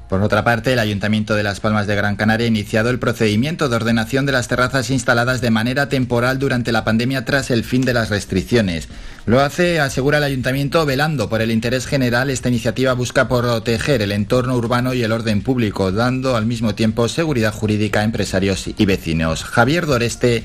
[0.09, 3.69] Por otra parte, el Ayuntamiento de Las Palmas de Gran Canaria ha iniciado el procedimiento
[3.69, 7.83] de ordenación de las terrazas instaladas de manera temporal durante la pandemia tras el fin
[7.83, 8.89] de las restricciones.
[9.27, 12.31] Lo hace, asegura el Ayuntamiento, velando por el interés general.
[12.31, 17.07] Esta iniciativa busca proteger el entorno urbano y el orden público, dando al mismo tiempo
[17.07, 19.43] seguridad jurídica a empresarios y vecinos.
[19.43, 20.43] Javier Doreste,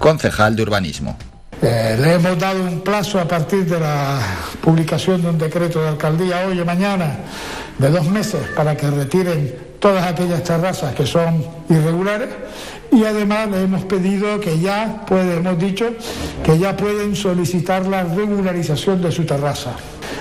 [0.00, 1.16] concejal de urbanismo.
[1.62, 4.18] Eh, le hemos dado un plazo a partir de la
[4.60, 7.16] publicación de un decreto de alcaldía hoy o mañana
[7.78, 12.28] de dos meses para que retiren todas aquellas terrazas que son irregulares
[12.90, 15.86] y además le hemos pedido que ya puede, hemos dicho
[16.44, 19.72] que ya pueden solicitar la regularización de su terraza.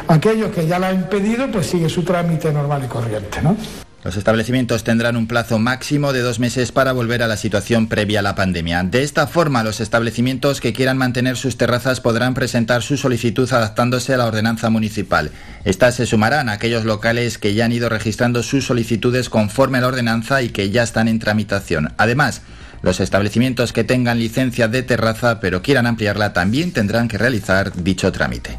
[0.07, 3.55] Aquellos que ya la han pedido, pues sigue su trámite normal y corriente, ¿no?
[4.03, 8.19] Los establecimientos tendrán un plazo máximo de dos meses para volver a la situación previa
[8.19, 8.83] a la pandemia.
[8.83, 14.13] De esta forma, los establecimientos que quieran mantener sus terrazas podrán presentar su solicitud adaptándose
[14.13, 15.31] a la ordenanza municipal.
[15.63, 19.81] Estas se sumarán a aquellos locales que ya han ido registrando sus solicitudes conforme a
[19.81, 21.93] la ordenanza y que ya están en tramitación.
[21.97, 22.41] Además,
[22.81, 28.11] los establecimientos que tengan licencia de terraza pero quieran ampliarla también tendrán que realizar dicho
[28.11, 28.57] trámite.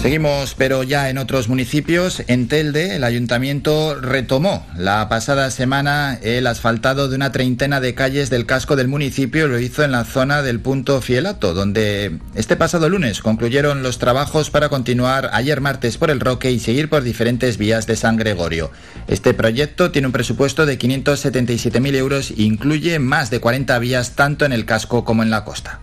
[0.00, 2.22] Seguimos, pero ya en otros municipios.
[2.26, 8.30] En Telde, el ayuntamiento retomó la pasada semana el asfaltado de una treintena de calles
[8.30, 9.46] del casco del municipio.
[9.46, 14.48] Lo hizo en la zona del punto Fielato, donde este pasado lunes concluyeron los trabajos
[14.48, 18.70] para continuar ayer martes por el Roque y seguir por diferentes vías de San Gregorio.
[19.06, 24.46] Este proyecto tiene un presupuesto de 577.000 euros e incluye más de 40 vías tanto
[24.46, 25.78] en el casco como en la costa.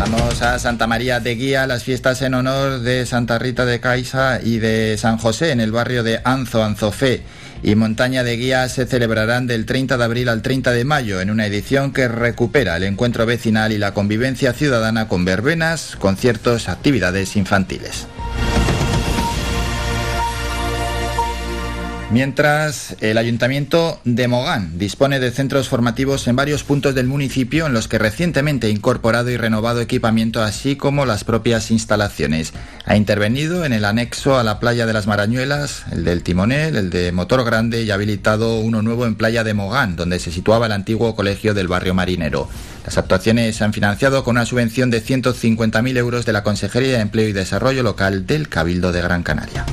[0.00, 4.40] Vamos a Santa María de Guía, las fiestas en honor de Santa Rita de Caixa
[4.42, 7.20] y de San José en el barrio de Anzo, Anzofé
[7.62, 11.28] y Montaña de Guía se celebrarán del 30 de abril al 30 de mayo en
[11.28, 17.36] una edición que recupera el encuentro vecinal y la convivencia ciudadana con verbenas, conciertos, actividades
[17.36, 18.06] infantiles.
[22.12, 27.72] Mientras el Ayuntamiento de Mogán dispone de centros formativos en varios puntos del municipio en
[27.72, 32.52] los que recientemente ha incorporado y renovado equipamiento así como las propias instalaciones.
[32.84, 36.90] Ha intervenido en el anexo a la playa de las Marañuelas, el del Timonel, el
[36.90, 40.66] de Motor Grande y ha habilitado uno nuevo en Playa de Mogán, donde se situaba
[40.66, 42.48] el antiguo colegio del barrio marinero.
[42.84, 47.02] Las actuaciones se han financiado con una subvención de 150.000 euros de la Consejería de
[47.02, 49.64] Empleo y Desarrollo Local del Cabildo de Gran Canaria.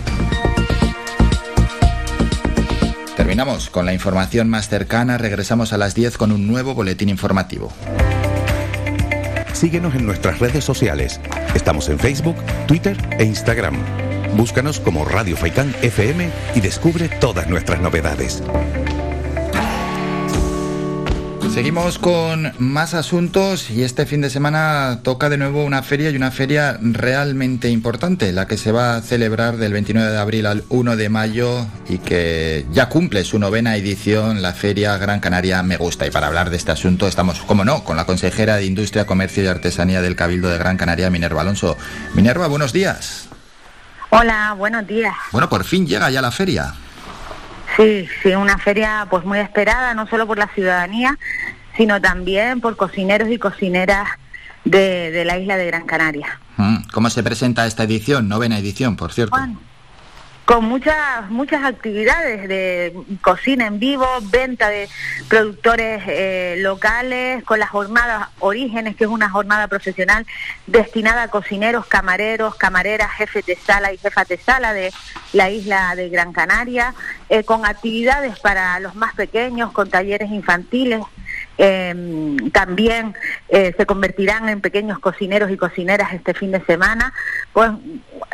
[3.18, 7.74] Terminamos con la información más cercana, regresamos a las 10 con un nuevo boletín informativo.
[9.54, 11.20] Síguenos en nuestras redes sociales.
[11.56, 12.36] Estamos en Facebook,
[12.68, 13.76] Twitter e Instagram.
[14.36, 18.44] Búscanos como Radio Faicán FM y descubre todas nuestras novedades.
[21.54, 26.16] Seguimos con más asuntos y este fin de semana toca de nuevo una feria y
[26.16, 30.64] una feria realmente importante, la que se va a celebrar del 29 de abril al
[30.70, 35.78] 1 de mayo y que ya cumple su novena edición, la Feria Gran Canaria Me
[35.78, 36.06] Gusta.
[36.06, 39.44] Y para hablar de este asunto estamos, como no, con la consejera de Industria, Comercio
[39.44, 41.76] y Artesanía del Cabildo de Gran Canaria, Minerva Alonso.
[42.14, 43.30] Minerva, buenos días.
[44.12, 45.14] Hola, buenos días.
[45.32, 46.76] Bueno, por fin llega ya la feria.
[47.78, 51.18] Sí, sí, una feria pues muy esperada, no solo por la ciudadanía,
[51.78, 54.10] sino también por cocineros y cocineras
[54.66, 56.40] de, de la isla de Gran Canaria.
[56.58, 59.38] Mm, ¿Cómo se presenta esta edición, novena edición, por cierto?
[59.38, 59.60] Bueno,
[60.48, 64.88] con muchas muchas actividades de cocina en vivo, venta de
[65.28, 70.26] productores eh, locales, con la jornada Orígenes, que es una jornada profesional
[70.66, 74.94] destinada a cocineros, camareros, camareras, jefes de sala y jefas de sala de
[75.34, 76.96] la isla de Gran Canaria,
[77.28, 81.02] eh, con actividades para los más pequeños, con talleres infantiles.
[81.58, 83.16] Eh, también
[83.50, 87.14] eh, se convertirán en pequeños cocineros y cocineras este fin de semana.
[87.54, 87.72] Pues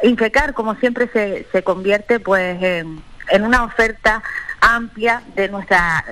[0.03, 4.21] Infecar, como siempre, se, se convierte pues en, en una oferta
[4.59, 6.03] amplia de nuestra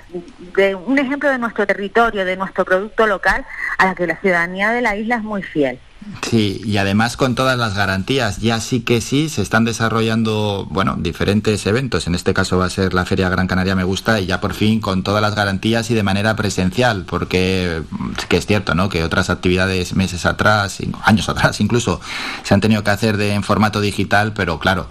[0.55, 3.45] de un ejemplo de nuestro territorio, de nuestro producto local,
[3.77, 5.79] a la que la ciudadanía de la isla es muy fiel.
[6.21, 10.95] Sí, y además con todas las garantías, ya sí que sí, se están desarrollando, bueno,
[10.97, 14.25] diferentes eventos, en este caso va a ser la Feria Gran Canaria Me Gusta y
[14.25, 17.83] ya por fin con todas las garantías y de manera presencial, porque
[18.29, 22.01] que es cierto, ¿no?, que otras actividades meses atrás, años atrás incluso,
[22.43, 24.87] se han tenido que hacer de, en formato digital, pero claro,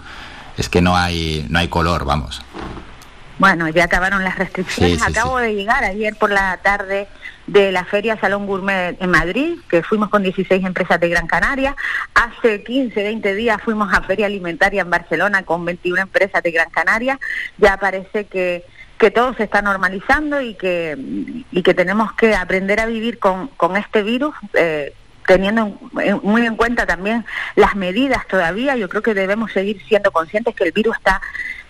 [0.57, 2.41] es que no hay, no hay color, vamos.
[3.41, 4.99] Bueno, ya acabaron las restricciones.
[4.99, 7.07] Sí, sí, Acabo de llegar ayer por la tarde
[7.47, 11.75] de la Feria Salón Gourmet en Madrid, que fuimos con 16 empresas de Gran Canaria.
[12.13, 16.69] Hace 15, 20 días fuimos a Feria Alimentaria en Barcelona con 21 empresas de Gran
[16.69, 17.19] Canaria.
[17.57, 18.63] Ya parece que
[18.99, 20.95] que todo se está normalizando y que,
[21.51, 24.93] y que tenemos que aprender a vivir con, con este virus, eh,
[25.25, 27.25] teniendo en- muy en cuenta también
[27.55, 28.75] las medidas todavía.
[28.75, 31.19] Yo creo que debemos seguir siendo conscientes que el virus está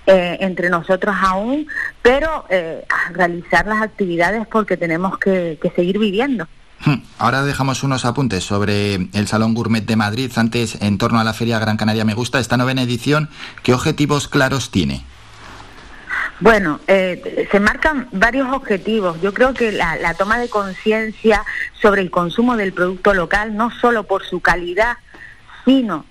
[0.07, 1.67] eh, entre nosotros aún,
[2.01, 6.47] pero eh, realizar las actividades porque tenemos que, que seguir viviendo.
[6.83, 11.23] Hmm, Ahora dejamos unos apuntes sobre el Salón Gourmet de Madrid, antes en torno a
[11.23, 13.29] la Feria Gran Canaria Me Gusta, esta novena edición,
[13.61, 15.05] ¿qué objetivos claros tiene?
[16.39, 19.21] Bueno, eh, se marcan varios objetivos.
[19.21, 21.43] Yo creo que la, la toma de conciencia
[21.79, 24.97] sobre el consumo del producto local, no solo por su calidad,
[25.65, 26.05] sino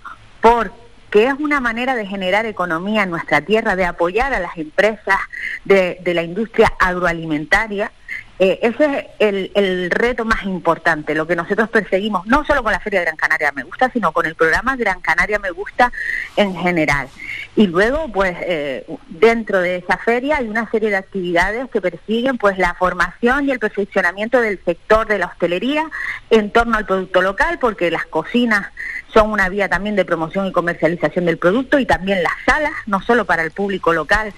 [1.10, 5.18] porque es una manera de generar economía en nuestra tierra, de apoyar a las empresas
[5.64, 7.90] de, de la industria agroalimentaria.
[8.38, 12.72] Eh, ese es el, el reto más importante, lo que nosotros perseguimos, no solo con
[12.72, 15.92] la Feria de Gran Canaria Me Gusta, sino con el programa Gran Canaria Me Gusta
[16.36, 17.08] en general.
[17.54, 22.38] Y luego, pues, eh, dentro de esa feria hay una serie de actividades que persiguen,
[22.38, 25.90] pues, la formación y el perfeccionamiento del sector de la hostelería
[26.30, 28.68] en torno al producto local, porque las cocinas
[29.12, 33.00] son una vía también de promoción y comercialización del producto y también las salas, no
[33.02, 34.32] solo para el público local,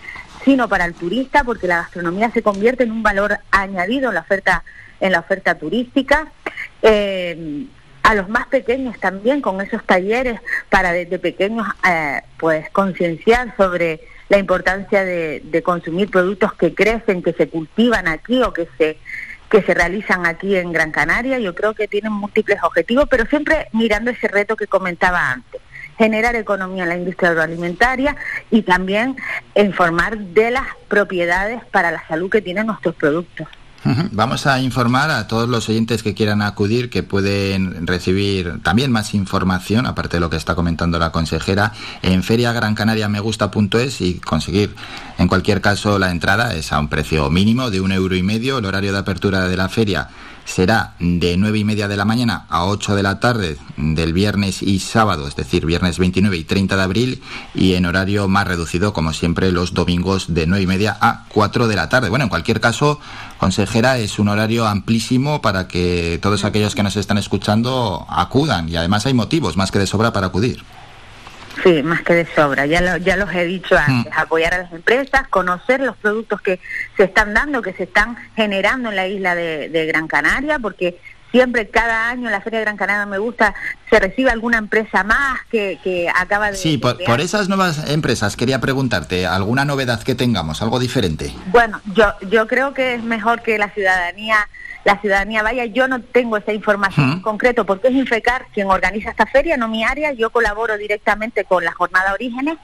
[0.44, 4.20] sino para el turista, porque la gastronomía se convierte en un valor añadido en la
[4.20, 4.64] oferta,
[5.00, 6.32] en la oferta turística.
[6.82, 7.66] Eh,
[8.02, 14.00] a los más pequeños también con esos talleres para desde pequeños eh, pues concienciar sobre
[14.28, 18.98] la importancia de, de, consumir productos que crecen, que se cultivan aquí o que se
[19.52, 21.38] que se realizan aquí en Gran Canaria.
[21.38, 25.60] Yo creo que tienen múltiples objetivos, pero siempre mirando ese reto que comentaba antes
[25.98, 28.16] generar economía en la industria agroalimentaria
[28.50, 29.14] y también
[29.54, 33.46] informar de las propiedades para la salud que tienen nuestros productos.
[34.12, 39.12] Vamos a informar a todos los oyentes que quieran acudir que pueden recibir también más
[39.14, 41.72] información, aparte de lo que está comentando la consejera,
[42.02, 44.74] en feriagrancanariamegusta.es y conseguir
[45.18, 48.58] en cualquier caso la entrada es a un precio mínimo de un euro y medio.
[48.58, 50.08] El horario de apertura de la feria
[50.44, 54.62] será de nueve y media de la mañana a 8 de la tarde del viernes
[54.62, 57.22] y sábado, es decir, viernes 29 y 30 de abril,
[57.54, 61.68] y en horario más reducido, como siempre, los domingos de nueve y media a 4
[61.68, 62.08] de la tarde.
[62.08, 63.00] Bueno, en cualquier caso,
[63.38, 68.76] consejera, es un horario amplísimo para que todos aquellos que nos están escuchando acudan, y
[68.76, 70.64] además hay motivos más que de sobra para acudir.
[71.62, 74.72] Sí, más que de sobra, ya, lo, ya los he dicho antes, apoyar a las
[74.72, 76.60] empresas, conocer los productos que
[76.96, 80.98] se están dando, que se están generando en la isla de, de Gran Canaria, porque
[81.32, 83.54] siempre cada año en la Feria de Gran Canaria me gusta,
[83.90, 86.56] se recibe alguna empresa más que, que acaba de...
[86.56, 91.34] Sí, por, por, esas nuevas empresas quería preguntarte, ¿alguna novedad que tengamos, algo diferente?
[91.46, 94.48] Bueno, yo, yo creo que es mejor que la ciudadanía
[94.84, 95.64] la ciudadanía vaya.
[95.66, 99.68] Yo no tengo esa información en concreto porque es Infecar quien organiza esta feria, no
[99.68, 100.12] mi área.
[100.12, 102.58] Yo colaboro directamente con la Jornada Orígenes,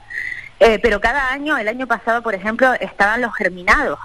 [0.59, 3.99] eh, pero cada año, el año pasado, por ejemplo, estaban los germinados.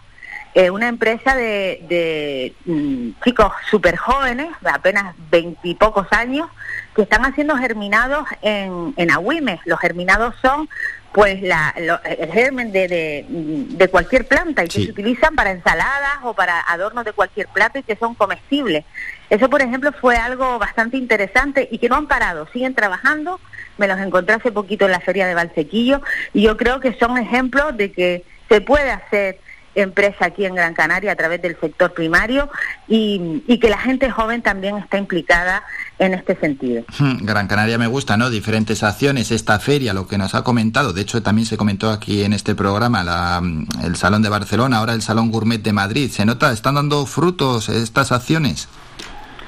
[0.55, 6.49] Eh, una empresa de, de mm, chicos súper jóvenes, de apenas veintipocos años,
[6.95, 9.59] que están haciendo germinados en, en Agüimes.
[9.65, 10.69] Los germinados son
[11.15, 16.19] pues la, el germen de, de, de, cualquier planta y que se utilizan para ensaladas
[16.25, 18.85] o para adornos de cualquier plato y que son comestibles.
[19.31, 23.39] Eso, por ejemplo, fue algo bastante interesante y que no han parado, siguen trabajando.
[23.79, 26.03] Me los encontré hace poquito en la feria de Valsequillo
[26.33, 29.39] y yo creo que son ejemplos de que se puede hacer
[29.77, 32.51] empresa aquí en Gran Canaria a través del sector primario
[32.89, 35.63] y, y, que la gente joven también está implicada
[36.05, 36.85] en este sentido.
[36.99, 38.31] Hmm, Gran Canaria me gusta, ¿no?
[38.31, 42.23] Diferentes acciones, esta feria, lo que nos ha comentado, de hecho también se comentó aquí
[42.23, 43.43] en este programa, la,
[43.83, 46.53] el Salón de Barcelona, ahora el Salón Gourmet de Madrid, ¿se nota?
[46.53, 48.69] ¿Están dando frutos estas acciones?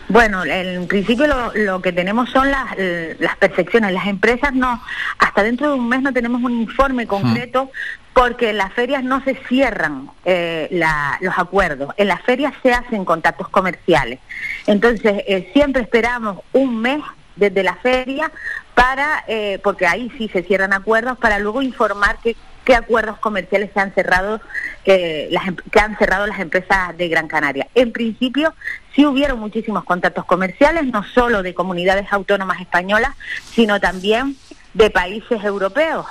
[0.09, 2.77] Bueno, en principio lo, lo, que tenemos son las,
[3.19, 3.93] las percepciones.
[3.93, 4.81] Las empresas no,
[5.19, 7.71] hasta dentro de un mes no tenemos un informe concreto
[8.17, 11.93] porque en las ferias no se cierran eh, la, los acuerdos.
[11.99, 14.21] En las ferias se hacen contactos comerciales.
[14.67, 17.03] Entonces, eh, siempre esperamos un mes
[17.37, 18.33] desde la feria
[18.75, 23.81] para, eh, porque ahí sí se cierran acuerdos, para luego informar qué acuerdos comerciales se
[23.81, 24.41] han cerrado
[24.87, 27.69] las, que han cerrado las empresas de Gran Canaria.
[27.75, 28.55] En principio,
[28.95, 33.11] sí hubieron muchísimos contactos comerciales, no solo de comunidades autónomas españolas,
[33.53, 34.37] sino también
[34.73, 36.07] de países europeos.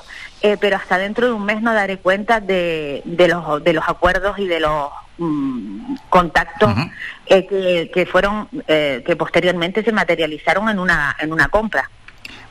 [0.46, 3.84] Eh, pero hasta dentro de un mes no daré cuenta de, de, los, de los
[3.88, 6.92] acuerdos y de los mm, contactos uh -huh.
[7.26, 11.90] eh, que, que, fueron eh, que posteriormente se materializaron en una en una compra.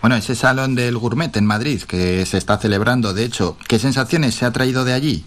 [0.01, 4.35] Bueno, ese salón del gourmet en Madrid que se está celebrando, de hecho, ¿qué sensaciones
[4.35, 5.25] se ha traído de allí?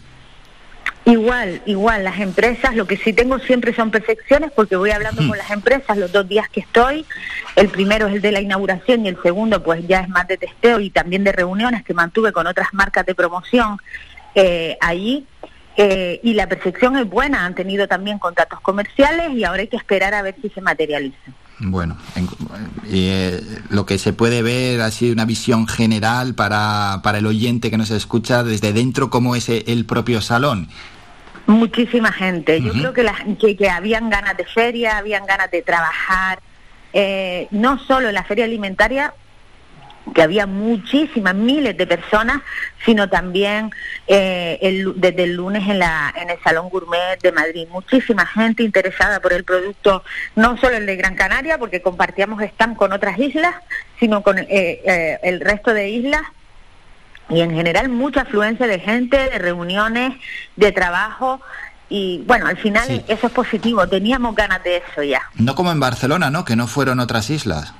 [1.07, 5.37] Igual, igual, las empresas, lo que sí tengo siempre son perfecciones porque voy hablando con
[5.37, 7.05] las empresas los dos días que estoy.
[7.55, 10.35] El primero es el de la inauguración y el segundo pues ya es más de
[10.35, 13.77] testeo y también de reuniones que mantuve con otras marcas de promoción
[14.35, 15.25] eh, allí.
[15.77, 19.77] Eh, y la percepción es buena, han tenido también contratos comerciales y ahora hay que
[19.77, 21.31] esperar a ver si se materializa.
[21.59, 22.27] Bueno, en,
[22.89, 27.71] eh, lo que se puede ver ha sido una visión general para, para el oyente
[27.71, 30.67] que nos escucha desde dentro, como es el propio salón.
[31.47, 32.61] Muchísima gente.
[32.61, 32.79] Yo uh -huh.
[32.79, 36.39] creo que, la, que, que, habían ganas de feria, habían ganas de trabajar,
[36.93, 39.13] eh, no solo en la feria alimentaria,
[40.13, 42.41] que había muchísimas, miles de personas,
[42.85, 43.71] sino también
[44.07, 47.67] eh, el, desde el lunes en, la, en el Salón Gourmet de Madrid.
[47.71, 50.03] Muchísima gente interesada por el producto,
[50.35, 53.55] no solo el de Gran Canaria, porque compartíamos stand con otras islas,
[53.99, 56.23] sino con eh, eh, el resto de islas
[57.29, 60.13] y en general mucha afluencia de gente, de reuniones,
[60.55, 61.41] de trabajo
[61.89, 63.03] y bueno, al final Sí.
[63.07, 65.21] eso es positivo, teníamos ganas de eso ya.
[65.35, 66.43] No como en Barcelona, ¿no?
[66.45, 67.73] Que no fueron otras islas.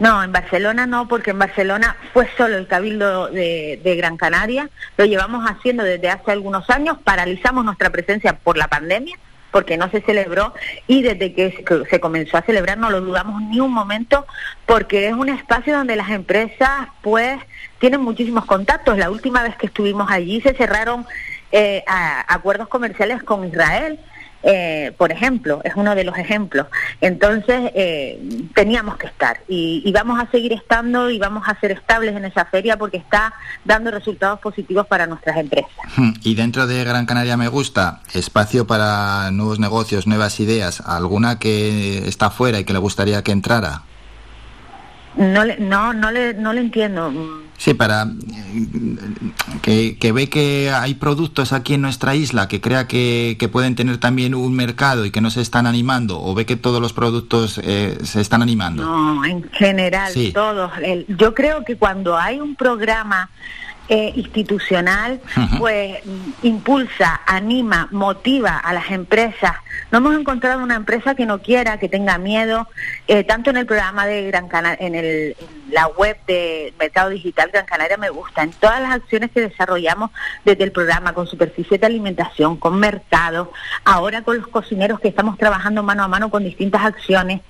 [0.00, 4.68] No, en Barcelona no, porque en Barcelona fue solo el Cabildo de, de Gran Canaria.
[4.96, 6.98] Lo llevamos haciendo desde hace algunos años.
[7.04, 9.16] Paralizamos nuestra presencia por la pandemia,
[9.54, 10.52] porque no se celebró.
[10.88, 14.26] Y desde que se- comenzó a celebrar no lo dudamos ni un momento,
[14.66, 17.38] porque es un espacio donde las empresas, pues,
[17.78, 18.98] tienen muchísimos contactos.
[18.98, 21.06] La última vez que estuvimos allí se cerraron
[21.52, 21.84] eh,
[22.26, 24.00] acuerdos comerciales con Israel.
[24.44, 26.66] Eh, por ejemplo, es uno de los ejemplos.
[27.00, 28.20] Entonces, eh,
[28.54, 32.24] teníamos que estar y, y vamos a seguir estando y vamos a ser estables en
[32.24, 33.32] esa feria porque está
[33.64, 35.70] dando resultados positivos para nuestras empresas.
[35.96, 41.38] Hmm, Y dentro de Gran Canaria Me Gusta, espacio para nuevos negocios, nuevas ideas, ¿alguna
[41.38, 43.82] que está fuera y que le gustaría que entrara?
[45.16, 47.12] No le, no, no le, no le entiendo.
[47.56, 48.66] Sí, para eh,
[49.62, 53.76] que, que ve que hay productos aquí en nuestra isla que crea que, que pueden
[53.76, 56.92] tener también un mercado y que no se están animando, o ve que todos los
[56.92, 58.82] productos eh, se están animando.
[58.82, 60.32] No, en general, Sí.
[60.32, 60.72] todos.
[60.82, 63.30] El- yo creo que cuando hay un programa
[63.88, 65.20] eh, institucional,
[65.58, 65.98] pues
[66.42, 69.52] impulsa, anima, motiva a las empresas.
[69.90, 72.66] No hemos encontrado una empresa que no quiera, que tenga miedo,
[73.08, 77.10] eh, tanto en el programa de Gran Canaria, en, el, en la web de Mercado
[77.10, 80.10] Digital Gran Canaria me gusta, en todas las acciones que desarrollamos
[80.44, 83.52] desde el programa con superficie de alimentación, con mercado,
[83.84, 87.42] ahora con los cocineros que estamos trabajando mano a mano con distintas acciones,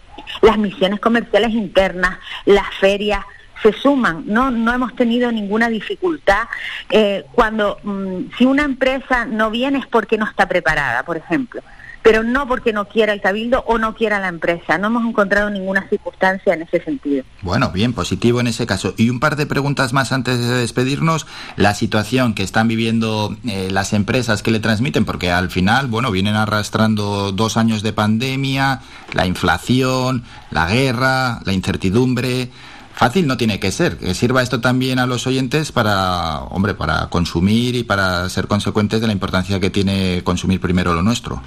[0.42, 3.24] las misiones comerciales internas, las ferias
[3.64, 6.44] se suman, no no hemos tenido ninguna dificultad
[6.90, 11.62] eh, cuando mm, si una empresa no viene es porque no está preparada, por ejemplo,
[12.04, 15.48] pero no porque no quiera el cabildo o no quiera la empresa, no hemos encontrado
[15.48, 17.24] ninguna circunstancia en ese sentido.
[17.40, 18.92] Bueno, bien, positivo en ese caso.
[18.98, 21.26] Y un par de preguntas más antes de despedirnos.
[21.56, 26.10] La situación que están viviendo eh, las empresas que le transmiten, porque al final, bueno,
[26.10, 28.82] vienen arrastrando dos años de pandemia,
[29.14, 32.50] la inflación, la guerra, la incertidumbre.
[32.94, 33.98] Fácil no tiene que ser.
[33.98, 39.00] Que sirva esto también a los oyentes para, hombre, para consumir y para ser consecuentes
[39.00, 41.42] de la importancia que tiene consumir primero lo nuestro.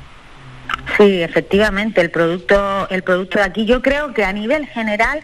[0.97, 3.65] Sí, efectivamente, el producto, el producto de aquí.
[3.65, 5.21] Yo creo que a nivel general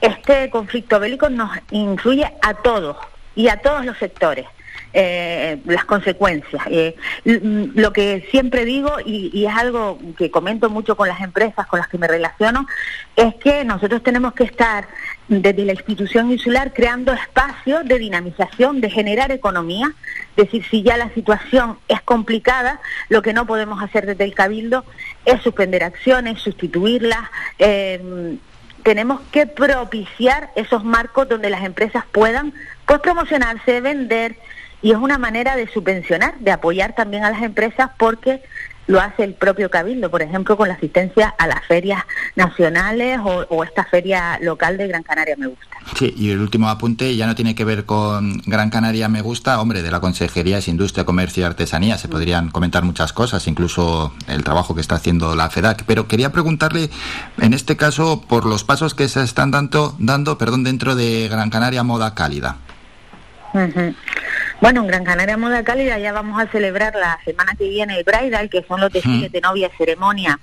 [0.00, 2.96] este conflicto bélico nos influye a todos
[3.34, 4.46] y a todos los sectores.
[4.92, 6.62] eh, las consecuencias.
[6.68, 11.66] Eh, lo que siempre digo, y, y es algo que comento mucho con las empresas
[11.66, 12.66] con las que me relaciono,
[13.16, 14.88] es que nosotros tenemos que estar
[15.30, 19.92] desde la institución insular creando espacios de dinamización, de generar economía.
[20.36, 24.34] Es decir, si ya la situación es complicada, lo que no podemos hacer desde el
[24.34, 24.84] Cabildo
[25.24, 27.30] es suspender acciones, sustituirlas.
[27.58, 28.36] eh,
[28.82, 32.54] tenemos que propiciar esos marcos donde las empresas puedan
[32.86, 34.36] pues promocionarse, vender
[34.82, 38.42] y es una manera de subvencionar, de apoyar también a las empresas porque
[38.90, 42.02] lo hace el propio Cabildo, por ejemplo, con la asistencia a las ferias
[42.34, 45.76] nacionales o, o esta feria local de Gran Canaria Me Gusta.
[45.96, 49.60] Sí, y el último apunte ya no tiene que ver con Gran Canaria Me Gusta,
[49.60, 54.12] hombre, de la Consejería es Industria, Comercio y Artesanía, se podrían comentar muchas cosas, incluso
[54.26, 56.90] el trabajo que está haciendo la FEDAC, pero quería preguntarle,
[57.38, 61.50] en este caso, por los pasos que se están dando, dando perdón, dentro de Gran
[61.50, 62.56] Canaria Moda Cálida.
[63.54, 63.94] Ujú.
[64.60, 68.04] Bueno, en Gran Canaria Moda Cálida ya vamos a celebrar la semana que viene el
[68.04, 70.38] Bridal, que son los desfiles de novia ceremonia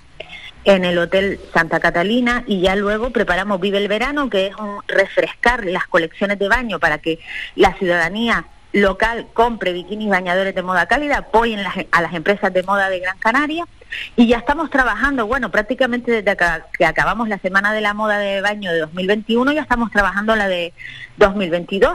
[0.64, 4.80] en el Hotel Santa Catalina y ya luego preparamos Vive el Verano, que es un
[4.88, 7.20] refrescar las colecciones de baño para que
[7.54, 12.62] la ciudadanía local compre bikinis bañadores de moda cálida, apoyen las- a las empresas de
[12.64, 13.64] moda de Gran Canaria
[14.16, 18.18] y ya estamos trabajando, bueno, prácticamente desde acá- que acabamos la Semana de la Moda
[18.18, 20.74] de Baño de 2021, ya estamos trabajando la de
[21.16, 21.94] 2022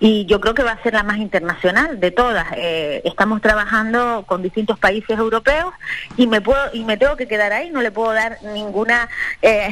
[0.00, 2.46] y yo creo que va a ser la más internacional de todas.
[2.56, 5.74] Eh, estamos trabajando con distintos países europeos
[6.16, 9.08] y me puedo y me tengo que quedar ahí, no le puedo dar ninguna
[9.42, 9.68] eh,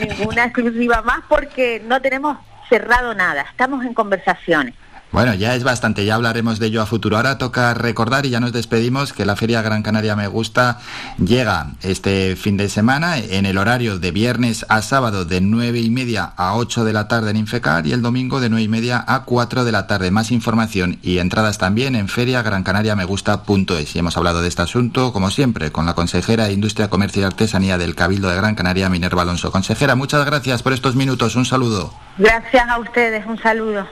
[0.00, 2.38] ninguna exclusiva más porque no tenemos
[2.68, 4.74] cerrado nada, estamos en conversaciones.
[5.10, 7.16] Bueno, ya es bastante, ya hablaremos de ello a futuro.
[7.16, 10.80] Ahora toca recordar y ya nos despedimos que la Feria Gran Canaria Me Gusta
[11.18, 15.88] llega este fin de semana en el horario de viernes a sábado de nueve y
[15.88, 19.02] media a 8 de la tarde en Infecar y el domingo de nueve y media
[19.06, 20.10] a 4 de la tarde.
[20.10, 23.96] Más información y entradas también en feriagrancanariamegusta.es.
[23.96, 27.24] Y hemos hablado de este asunto, como siempre, con la consejera de Industria, Comercio y
[27.24, 29.50] Artesanía del Cabildo de Gran Canaria, Minerva Alonso.
[29.50, 31.34] Consejera, muchas gracias por estos minutos.
[31.34, 31.94] Un saludo.
[32.18, 33.86] Gracias a ustedes, un saludo.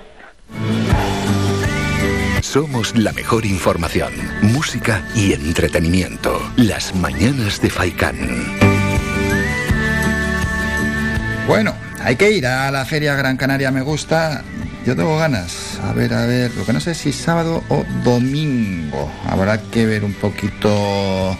[2.42, 6.40] Somos la mejor información, música y entretenimiento.
[6.56, 8.16] Las mañanas de Faikán.
[11.46, 14.42] Bueno, hay que ir a la Feria Gran Canaria Me Gusta.
[14.84, 15.78] yo tengo ganas.
[15.82, 19.10] A ver, a ver, lo que no sé si sábado o domingo.
[19.28, 21.36] Habrá que ver un poquito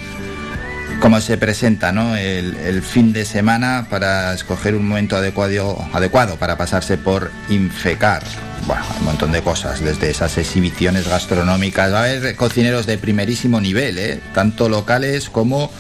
[1.01, 2.17] cómo se presenta ¿no?
[2.17, 8.23] el, fin de semana para escoger un momento adecuado, adecuado para pasarse por Infecar.
[8.67, 11.93] Bueno, un montón de cosas, desde esas exhibiciones gastronómicas.
[11.93, 14.21] Va a haber cocineros de primerísimo nivel, ¿eh?
[14.35, 15.71] tanto locales como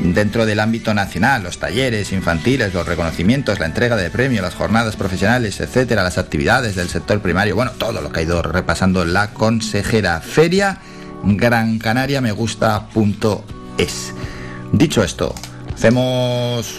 [0.00, 4.96] dentro del ámbito nacional, los talleres infantiles, los reconocimientos, la entrega de premios, las jornadas
[4.96, 9.30] profesionales, etcétera, las actividades del sector primario, bueno, todo lo que ha ido repasando la
[9.30, 10.80] consejera Feria
[11.24, 14.12] Gran Canaria me gusta.es.
[14.74, 15.32] Dicho esto,
[15.72, 16.74] hacemos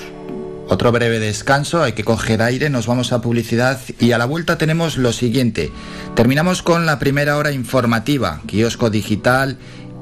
[0.68, 4.58] otro breve descanso, hay que coger aire, nos vamos a publicidad y a la vuelta
[4.58, 5.72] tenemos lo siguiente.
[6.14, 9.58] Terminamos con la primera hora informativa, kiosco digital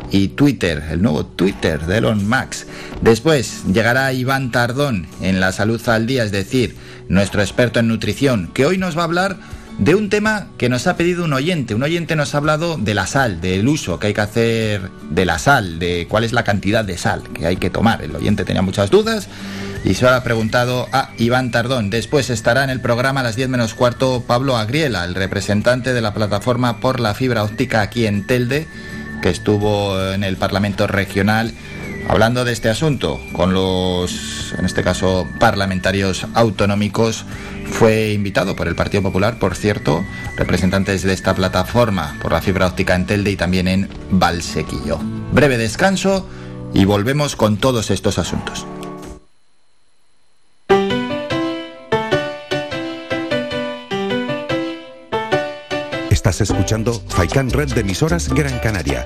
[0.09, 2.65] y Twitter, el nuevo Twitter de Elon Max.
[3.01, 6.75] Después llegará Iván Tardón en la salud al día, es decir,
[7.09, 9.37] nuestro experto en nutrición, que hoy nos va a hablar
[9.77, 11.75] de un tema que nos ha pedido un oyente.
[11.75, 15.25] Un oyente nos ha hablado de la sal, del uso que hay que hacer de
[15.25, 18.01] la sal, de cuál es la cantidad de sal que hay que tomar.
[18.01, 19.27] El oyente tenía muchas dudas
[19.83, 21.89] y se ha preguntado a Iván Tardón.
[21.89, 26.01] Después estará en el programa a las 10 menos cuarto Pablo Agriela, el representante de
[26.01, 28.67] la plataforma por la fibra óptica aquí en Telde,
[29.21, 31.53] que estuvo en el Parlamento Regional
[32.07, 37.25] hablando de este asunto con los, en este caso, parlamentarios autonómicos.
[37.65, 40.05] Fue invitado por el Partido Popular, por cierto,
[40.37, 44.99] representantes de esta plataforma por la fibra óptica en Telde y también en Valsequillo.
[45.31, 46.27] Breve descanso
[46.73, 48.65] y volvemos con todos estos asuntos.
[56.09, 59.05] Estás escuchando Faikan Red de emisoras Gran Canaria.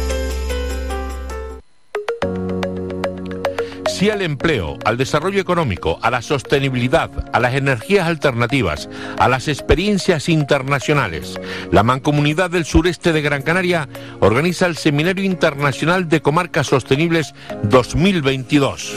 [4.01, 8.89] Sí al empleo, al desarrollo económico, a la sostenibilidad, a las energías alternativas,
[9.19, 11.39] a las experiencias internacionales.
[11.71, 13.87] La Mancomunidad del Sureste de Gran Canaria
[14.19, 17.35] organiza el Seminario Internacional de Comarcas Sostenibles
[17.65, 18.95] 2022.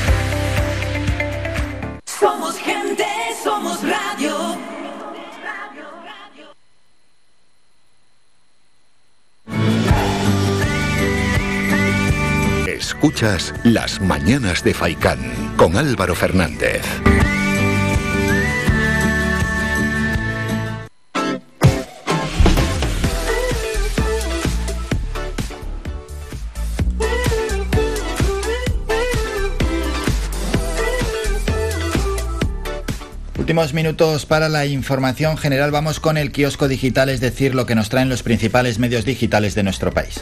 [13.01, 15.17] Escuchas Las Mañanas de Faicán
[15.57, 16.83] con Álvaro Fernández.
[33.39, 35.71] Últimos minutos para la información general.
[35.71, 39.55] Vamos con el kiosco digital, es decir, lo que nos traen los principales medios digitales
[39.55, 40.21] de nuestro país.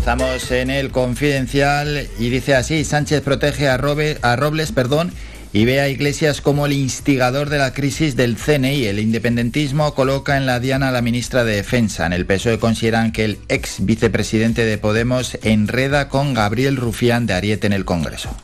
[0.00, 5.12] Comenzamos en el confidencial y dice así, Sánchez protege a, Robles perdón,
[5.52, 8.86] y ve a Iglesias como el instigador de la crisis del CNI.
[8.86, 12.06] El independentismo coloca en la diana a la ministra de Defensa.
[12.06, 17.34] En el PSOE consideran que el ex vicepresidente de Podemos enreda con Gabriel Rufián de
[17.34, 18.34] Ariete en el Congreso.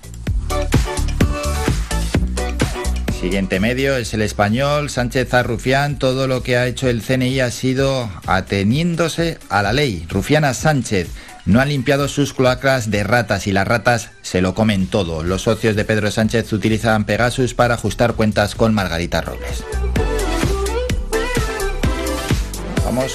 [3.18, 5.98] Siguiente medio es el español, Sánchez a Rufián.
[5.98, 10.04] Todo lo que ha hecho el CNI ha sido ateniéndose a la ley.
[10.10, 11.08] Rufián Sánchez
[11.46, 15.22] no han limpiado sus cloacas de ratas y las ratas se lo comen todo.
[15.22, 19.64] Los socios de Pedro Sánchez utilizan Pegasus para ajustar cuentas con Margarita Robles.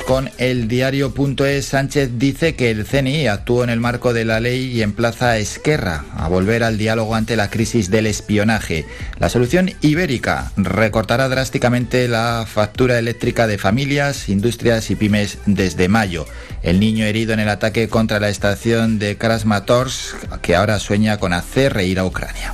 [0.05, 1.65] Con el diario.es.
[1.65, 5.37] Sánchez dice que el CNI actuó en el marco de la ley y emplaza a
[5.37, 8.85] Esquerra a volver al diálogo ante la crisis del espionaje.
[9.17, 16.27] La solución ibérica recortará drásticamente la factura eléctrica de familias, industrias y pymes desde mayo.
[16.61, 21.33] El niño herido en el ataque contra la estación de Krasmatorsk, que ahora sueña con
[21.33, 22.53] hacer reír a Ucrania.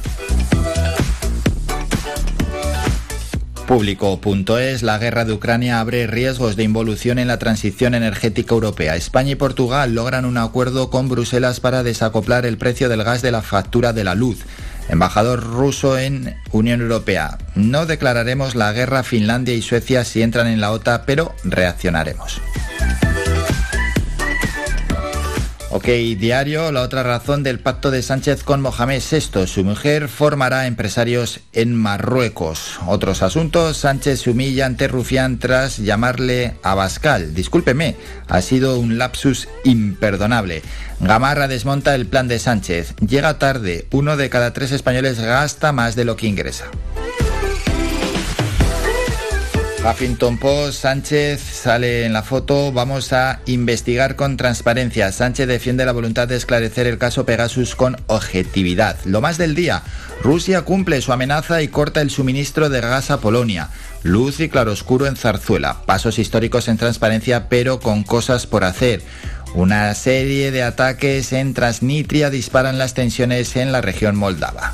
[3.67, 8.95] Público.es, la guerra de Ucrania abre riesgos de involución en la transición energética europea.
[8.95, 13.31] España y Portugal logran un acuerdo con Bruselas para desacoplar el precio del gas de
[13.31, 14.45] la factura de la luz.
[14.87, 17.37] Embajador ruso en Unión Europea.
[17.55, 22.41] No declararemos la guerra a Finlandia y Suecia si entran en la OTA, pero reaccionaremos.
[25.69, 25.85] Ok,
[26.17, 29.45] diario, la otra razón del pacto de Sánchez con Mohamed VI.
[29.47, 32.79] Su mujer formará empresarios en Marruecos.
[32.87, 37.33] Otros asuntos, Sánchez humilla ante Rufián tras llamarle Abascal.
[37.33, 37.97] Discúlpeme,
[38.29, 40.61] ha sido un lapsus imperdonable.
[41.01, 42.95] Gamarra desmonta el plan de Sánchez.
[43.05, 46.71] Llega tarde, uno de cada tres españoles gasta más de lo que ingresa.
[49.89, 55.13] Huffington Post, Sánchez sale en la foto, vamos a investigar con transparencia.
[55.13, 58.97] Sánchez defiende la voluntad de esclarecer el caso Pegasus con objetividad.
[59.05, 59.83] Lo más del día,
[60.21, 63.69] Rusia cumple su amenaza y corta el suministro de gas a Polonia.
[64.03, 65.77] Luz y claroscuro en Zarzuela.
[65.85, 69.01] Pasos históricos en transparencia, pero con cosas por hacer.
[69.53, 74.73] Una serie de ataques en Transnistria disparan las tensiones en la región moldava.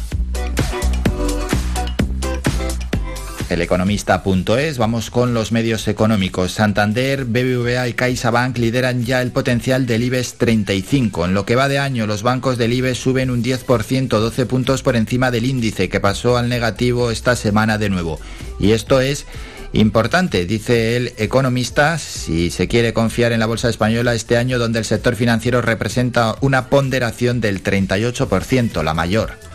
[3.53, 6.53] El economista.es, vamos con los medios económicos.
[6.53, 11.25] Santander, BBVA y CaixaBank lideran ya el potencial del IBEX 35.
[11.25, 14.81] En lo que va de año, los bancos del IBEX suben un 10%, 12 puntos
[14.81, 18.19] por encima del índice que pasó al negativo esta semana de nuevo.
[18.59, 19.27] Y esto es
[19.75, 24.77] Importante, dice el economista, si se quiere confiar en la bolsa española este año donde
[24.77, 29.52] el sector financiero representa una ponderación del 38%, la mayor.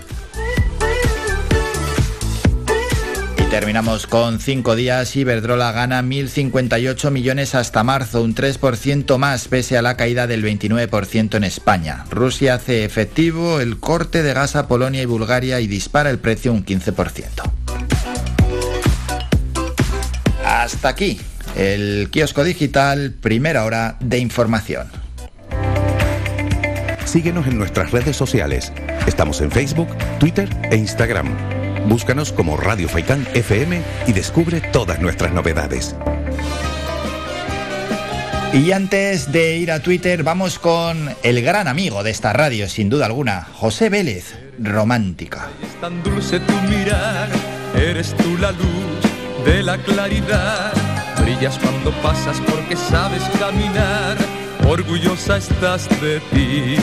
[3.50, 5.16] Terminamos con cinco días.
[5.16, 11.36] Iberdrola gana 1.058 millones hasta marzo, un 3% más pese a la caída del 29%
[11.36, 12.04] en España.
[12.10, 16.52] Rusia hace efectivo el corte de gas a Polonia y Bulgaria y dispara el precio
[16.52, 17.24] un 15%.
[20.44, 21.20] Hasta aquí
[21.56, 24.88] el kiosco digital, primera hora de información.
[27.04, 28.72] Síguenos en nuestras redes sociales.
[29.06, 29.88] Estamos en Facebook,
[30.18, 31.57] Twitter e Instagram.
[31.86, 35.94] Búscanos como Radio Faikán FM y descubre todas nuestras novedades.
[38.52, 42.88] Y antes de ir a Twitter, vamos con el gran amigo de esta radio, sin
[42.88, 45.48] duda alguna, José Vélez, Romántica.
[45.62, 47.28] Es tan dulce tu mirar,
[47.76, 50.72] eres tú la luz de la claridad.
[51.20, 54.16] Brillas cuando pasas porque sabes caminar,
[54.66, 56.76] orgullosa estás de ti.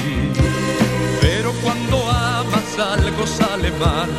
[1.20, 4.10] Pero cuando amas algo sale mal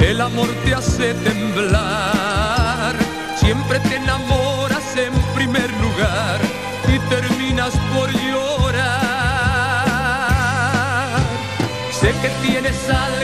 [0.00, 2.96] el amor te hace temblar.
[3.36, 6.40] Siempre te enamoras en primer lugar
[6.88, 8.76] y terminas por llorar.
[11.92, 13.15] Sé que tienes algo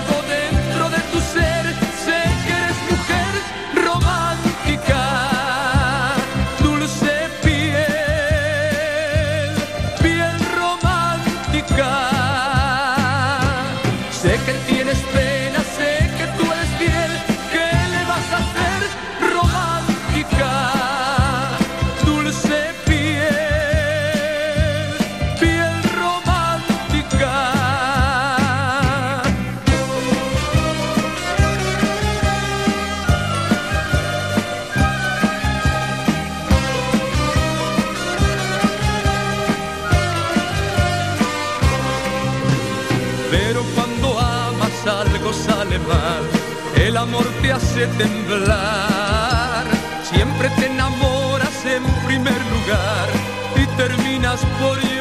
[46.76, 49.64] el amor te hace temblar.
[50.02, 53.08] Siempre te enamoras en primer lugar
[53.56, 54.91] y terminas por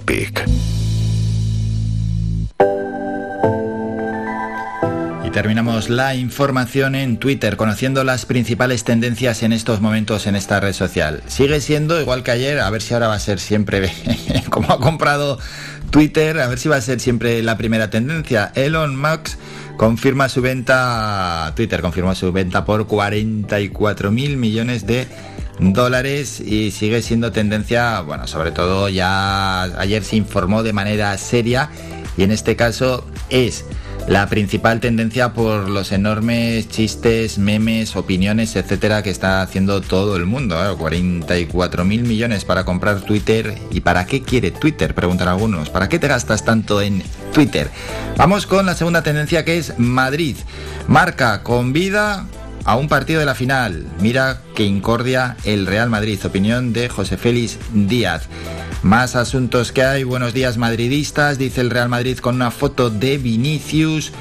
[0.00, 0.48] Topic.
[5.24, 10.58] Y terminamos la información en Twitter, conociendo las principales tendencias en estos momentos en esta
[10.58, 11.22] red social.
[11.26, 13.92] Sigue siendo igual que ayer, a ver si ahora va a ser siempre,
[14.50, 15.38] como ha comprado
[15.90, 18.52] Twitter, a ver si va a ser siempre la primera tendencia.
[18.54, 19.36] Elon Musk
[19.76, 25.06] confirma su venta, Twitter confirma su venta por 44 mil millones de
[25.60, 31.70] dólares y sigue siendo tendencia, bueno, sobre todo ya ayer se informó de manera seria
[32.16, 33.64] y en este caso es
[34.10, 40.26] la principal tendencia por los enormes chistes, memes, opiniones, etcétera, que está haciendo todo el
[40.26, 40.56] mundo.
[40.78, 43.56] 44 mil millones para comprar Twitter.
[43.70, 44.94] ¿Y para qué quiere Twitter?
[44.94, 45.70] Preguntan algunos.
[45.70, 47.70] ¿Para qué te gastas tanto en Twitter?
[48.16, 50.36] Vamos con la segunda tendencia que es Madrid.
[50.88, 52.26] Marca con vida
[52.70, 53.84] a un partido de la final.
[53.98, 56.24] Mira que incordia el Real Madrid.
[56.24, 58.28] Opinión de José Félix Díaz.
[58.84, 60.04] Más asuntos que hay.
[60.04, 64.12] Buenos días madridistas, dice el Real Madrid con una foto de Vinicius.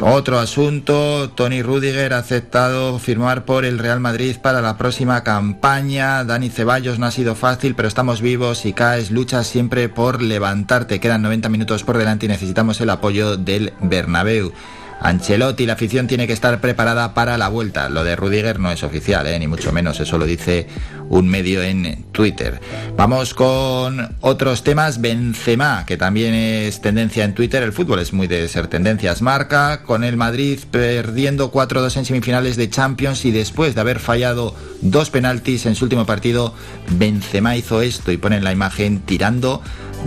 [0.00, 6.24] Otro asunto, Tony Rudiger ha aceptado firmar por el Real Madrid para la próxima campaña.
[6.24, 11.00] Dani Ceballos no ha sido fácil, pero estamos vivos y caes, luchas siempre por levantarte.
[11.00, 14.54] Quedan 90 minutos por delante y necesitamos el apoyo del Bernabéu.
[15.02, 17.88] Ancelotti, la afición tiene que estar preparada para la vuelta.
[17.88, 19.38] Lo de Rudiger no es oficial, ¿eh?
[19.38, 20.68] ni mucho menos, eso lo dice
[21.08, 22.60] un medio en Twitter.
[22.96, 25.00] Vamos con otros temas.
[25.00, 27.62] Benzema, que también es tendencia en Twitter.
[27.62, 29.22] El fútbol es muy de ser tendencias.
[29.22, 34.54] Marca con el Madrid perdiendo 4-2 en semifinales de Champions y después de haber fallado
[34.80, 36.54] dos penaltis en su último partido,
[36.92, 39.62] Benzema hizo esto y ponen la imagen tirando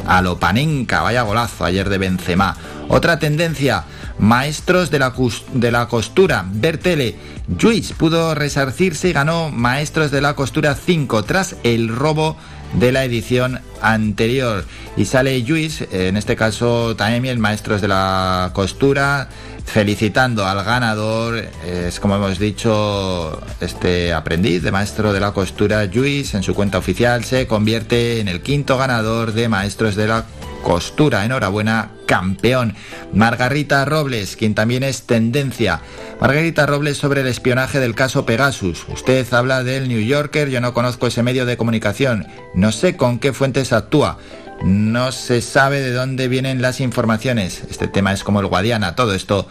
[0.08, 1.02] a Lopanenka.
[1.02, 2.56] Vaya golazo ayer de Benzema.
[2.88, 3.86] Otra tendencia,
[4.20, 5.14] maestros de la,
[5.54, 6.46] de la costura.
[6.52, 7.16] Bertele,
[7.60, 12.38] Juiz pudo resarcirse y ganó Maestros de la Costura 5 tras el robo
[12.74, 14.66] de la edición anterior.
[14.98, 19.30] Y sale Juiz, en este caso Taemi, el Maestros de la Costura,
[19.66, 26.34] felicitando al ganador, es como hemos dicho, este aprendiz de maestro de la costura, Juiz,
[26.34, 30.26] en su cuenta oficial se convierte en el quinto ganador de Maestros de la
[30.66, 31.26] costura.
[31.26, 32.76] Enhorabuena, campeón.
[33.14, 35.82] Margarita Robles, quien también es tendencia.
[36.20, 38.86] Margarita Robles sobre el espionaje del caso Pegasus.
[38.92, 42.28] Usted habla del New Yorker, yo no conozco ese medio de comunicación.
[42.56, 44.18] No sé con qué fuentes actúa.
[44.64, 47.64] No se sabe de dónde vienen las informaciones.
[47.70, 49.48] Este tema es como el Guadiana, todo esto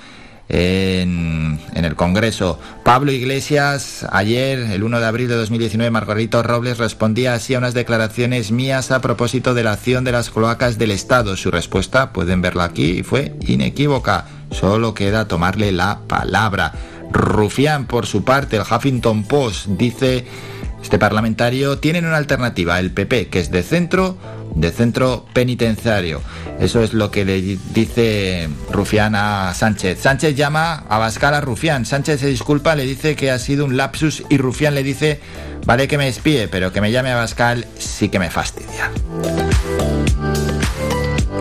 [0.49, 2.59] en, el Congreso.
[2.85, 7.75] Pablo Iglesias, ayer, el 1 de abril de 2019, Margarito Robles respondía así a unas
[7.75, 11.37] declaraciones mías a propósito de la acción de las cloacas del Estado.
[11.37, 14.27] Su respuesta, pueden verla aquí, fue inequívoca.
[14.51, 16.73] Solo queda tomarle la palabra.
[17.13, 20.27] Rufián, por su parte, el Huffington Post dice,
[20.83, 24.17] este parlamentario tienen una alternativa, el PP, que es de centro,
[24.55, 26.21] de centro penitenciario.
[26.61, 30.01] Eso es lo que le dice Rufián a Sánchez.
[30.01, 31.85] Sánchez llama a Bascal a Rufián.
[31.85, 35.21] Sánchez se disculpa, le dice que ha sido un lapsus y Rufián le dice,
[35.67, 38.91] vale que me espíe, pero que me llame a Bascal sí que me fastidia.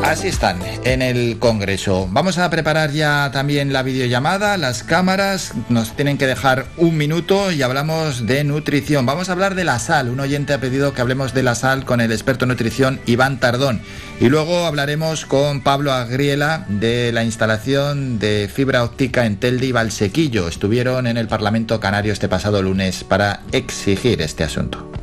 [0.04, 2.10] Así están en el Congreso.
[2.12, 5.54] Vamos a preparar ya también la videollamada, las cámaras.
[5.70, 9.06] Nos tienen que dejar un minuto y hablamos de nutrición.
[9.06, 10.10] Vamos a hablar de la sal.
[10.10, 13.40] Un oyente ha pedido que hablemos de la sal con el experto en nutrición Iván
[13.40, 13.82] Tardón.
[14.20, 19.72] Y luego hablaremos con Pablo Agriela de la instalación de fibra óptica en Telde y
[19.72, 20.50] Valsequillo.
[20.50, 25.03] Estuvieron en el Parlamento Canario este pasado lunes para exigir este asunto.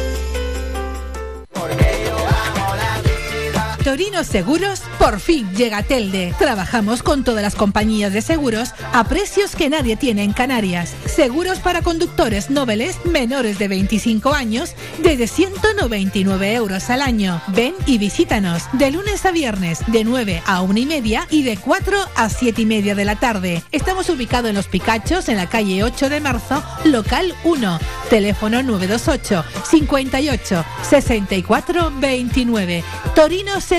[3.83, 6.35] Torino Seguros, por fin llega Telde.
[6.37, 10.93] Trabajamos con todas las compañías de seguros a precios que nadie tiene en Canarias.
[11.07, 17.41] Seguros para conductores nobles menores de 25 años desde 199 euros al año.
[17.47, 21.57] Ven y visítanos de lunes a viernes de 9 a 1 y media y de
[21.57, 23.63] 4 a 7 y media de la tarde.
[23.71, 27.79] Estamos ubicados en Los Picachos, en la calle 8 de marzo, local 1.
[28.11, 32.83] Teléfono 928 58 64 29.
[33.15, 33.70] Torino Seguros,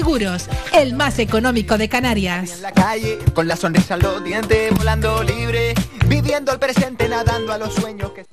[0.72, 2.52] el más económico de Canarias.
[2.54, 5.74] En la calle, con la sonrisa en los dientes, volando libre,
[6.08, 8.24] viviendo el presente, nadando a los sueños que...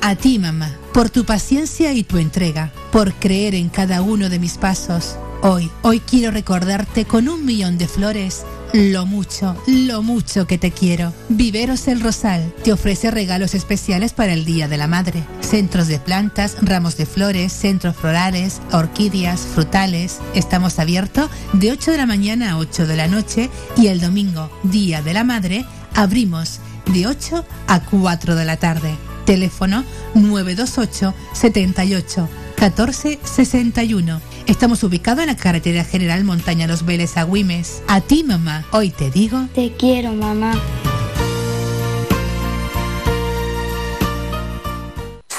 [0.00, 4.38] A ti, mamá, por tu paciencia y tu entrega, por creer en cada uno de
[4.38, 5.16] mis pasos.
[5.42, 10.72] Hoy, hoy quiero recordarte con un millón de flores lo mucho, lo mucho que te
[10.72, 11.12] quiero.
[11.28, 15.22] Viveros El Rosal te ofrece regalos especiales para el Día de la Madre.
[15.40, 20.18] Centros de plantas, ramos de flores, centros florales, orquídeas, frutales.
[20.34, 24.50] Estamos abiertos de 8 de la mañana a 8 de la noche y el domingo,
[24.64, 25.64] Día de la Madre,
[25.94, 26.58] abrimos
[26.92, 28.96] de 8 a 4 de la tarde.
[29.24, 34.20] Teléfono 928 78 14 61.
[34.46, 37.82] Estamos ubicados en la carretera general Montaña Los Vélez a Güimes.
[37.88, 39.48] A ti, mamá, hoy te digo.
[39.54, 40.52] Te quiero, mamá.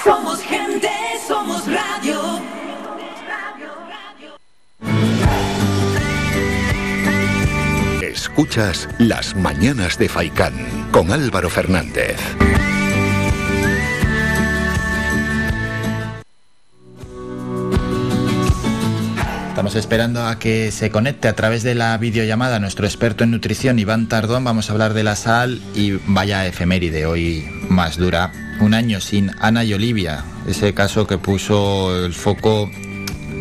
[0.04, 0.90] Somos gente,
[1.28, 2.42] somos radio.
[8.02, 10.54] Escuchas Las Mañanas de Faicán
[10.92, 12.18] con Álvaro Fernández.
[19.56, 23.80] Estamos esperando a que se conecte a través de la videollamada nuestro experto en nutrición,
[23.80, 24.44] Iván Tardón.
[24.44, 28.34] Vamos a hablar de la sal y vaya efeméride hoy más dura.
[28.60, 32.70] Un año sin Ana y Olivia, ese caso que puso el foco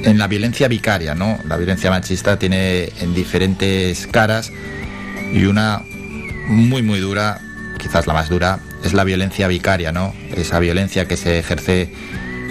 [0.05, 1.41] en la violencia vicaria, ¿no?
[1.49, 4.53] La violencia machista tiene en diferentes caras
[5.33, 5.83] y una
[6.47, 7.41] muy muy dura,
[7.77, 10.15] quizás la más dura, es la violencia vicaria, ¿no?
[10.37, 11.93] Esa violencia que se ejerce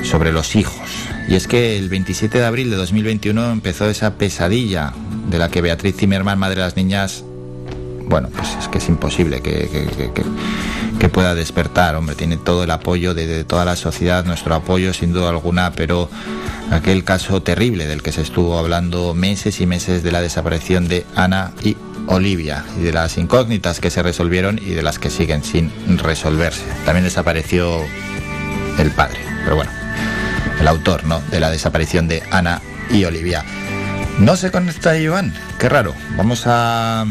[0.03, 1.12] sobre los hijos.
[1.27, 4.93] Y es que el 27 de abril de 2021 empezó esa pesadilla
[5.29, 7.23] de la que Beatriz Zimmerman, madre de las niñas,
[8.05, 10.11] bueno, pues es que es imposible que, que- que-
[10.99, 14.93] que- pueda despertar, hombre, tiene todo el apoyo de, de toda la sociedad, nuestro apoyo
[14.93, 16.09] sin duda alguna, pero
[16.71, 21.05] aquel caso terrible del que se estuvo hablando meses y meses de la desaparición de
[21.13, 21.75] Ana y
[22.07, 25.69] Olivia y de las incógnitas que se resolvieron y de las que siguen sin
[25.99, 26.63] resolverse.
[26.85, 27.81] También desapareció
[28.79, 29.71] el padre, pero bueno,
[30.63, 31.19] el autor, ¿no?
[31.29, 33.43] De la desaparición de Ana y Olivia.
[34.19, 35.93] No se conecta Iván, qué raro.
[36.15, 37.05] Vamos a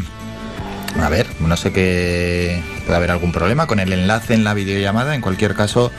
[0.99, 5.15] a ver, no sé que puede haber algún problema con el enlace en la videollamada.
[5.15, 5.93] En cualquier caso,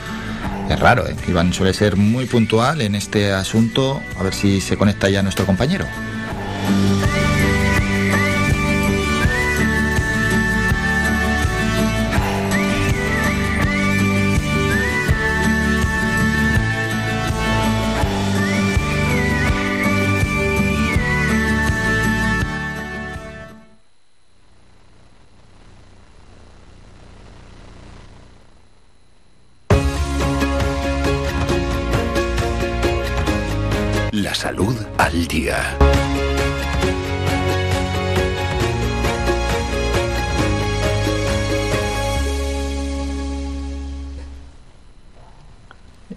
[0.68, 1.14] es raro, ¿eh?
[1.28, 4.02] Iván suele ser muy puntual en este asunto.
[4.18, 5.86] A ver si se conecta ya nuestro compañero.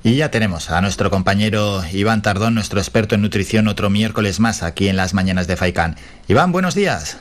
[0.04, 4.64] Y ya tenemos a nuestro compañero Iván Tardón, nuestro experto en nutrición, otro miércoles más
[4.64, 5.98] aquí en las mañanas de Faicán.
[6.30, 7.18] Iván, buenos días.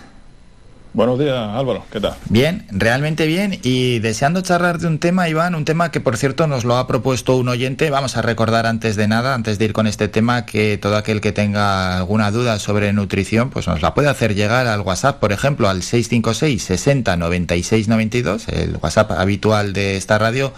[0.96, 2.14] Buenos días, Álvaro, ¿qué tal?
[2.30, 3.60] Bien, realmente bien.
[3.62, 6.86] Y deseando charlar de un tema, Iván, un tema que por cierto nos lo ha
[6.86, 7.90] propuesto un oyente.
[7.90, 11.20] Vamos a recordar antes de nada, antes de ir con este tema, que todo aquel
[11.20, 15.32] que tenga alguna duda sobre nutrición, pues nos la puede hacer llegar al WhatsApp, por
[15.32, 20.54] ejemplo, al 656 60 96 92, el WhatsApp habitual de esta radio.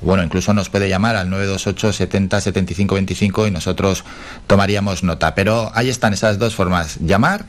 [0.00, 4.04] Bueno, incluso nos puede llamar al 928 70 75 25 y nosotros
[4.46, 5.34] tomaríamos nota.
[5.34, 7.44] Pero ahí están esas dos formas, llamar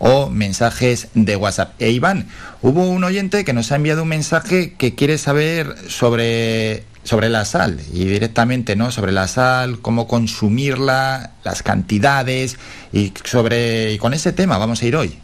[0.00, 1.80] o mensajes de WhatsApp.
[1.80, 2.26] E Iván,
[2.62, 7.44] hubo un oyente que nos ha enviado un mensaje que quiere saber sobre, sobre la
[7.44, 8.90] sal y directamente, ¿no?
[8.90, 12.58] Sobre la sal, cómo consumirla, las cantidades
[12.92, 15.18] y sobre y con ese tema vamos a ir hoy.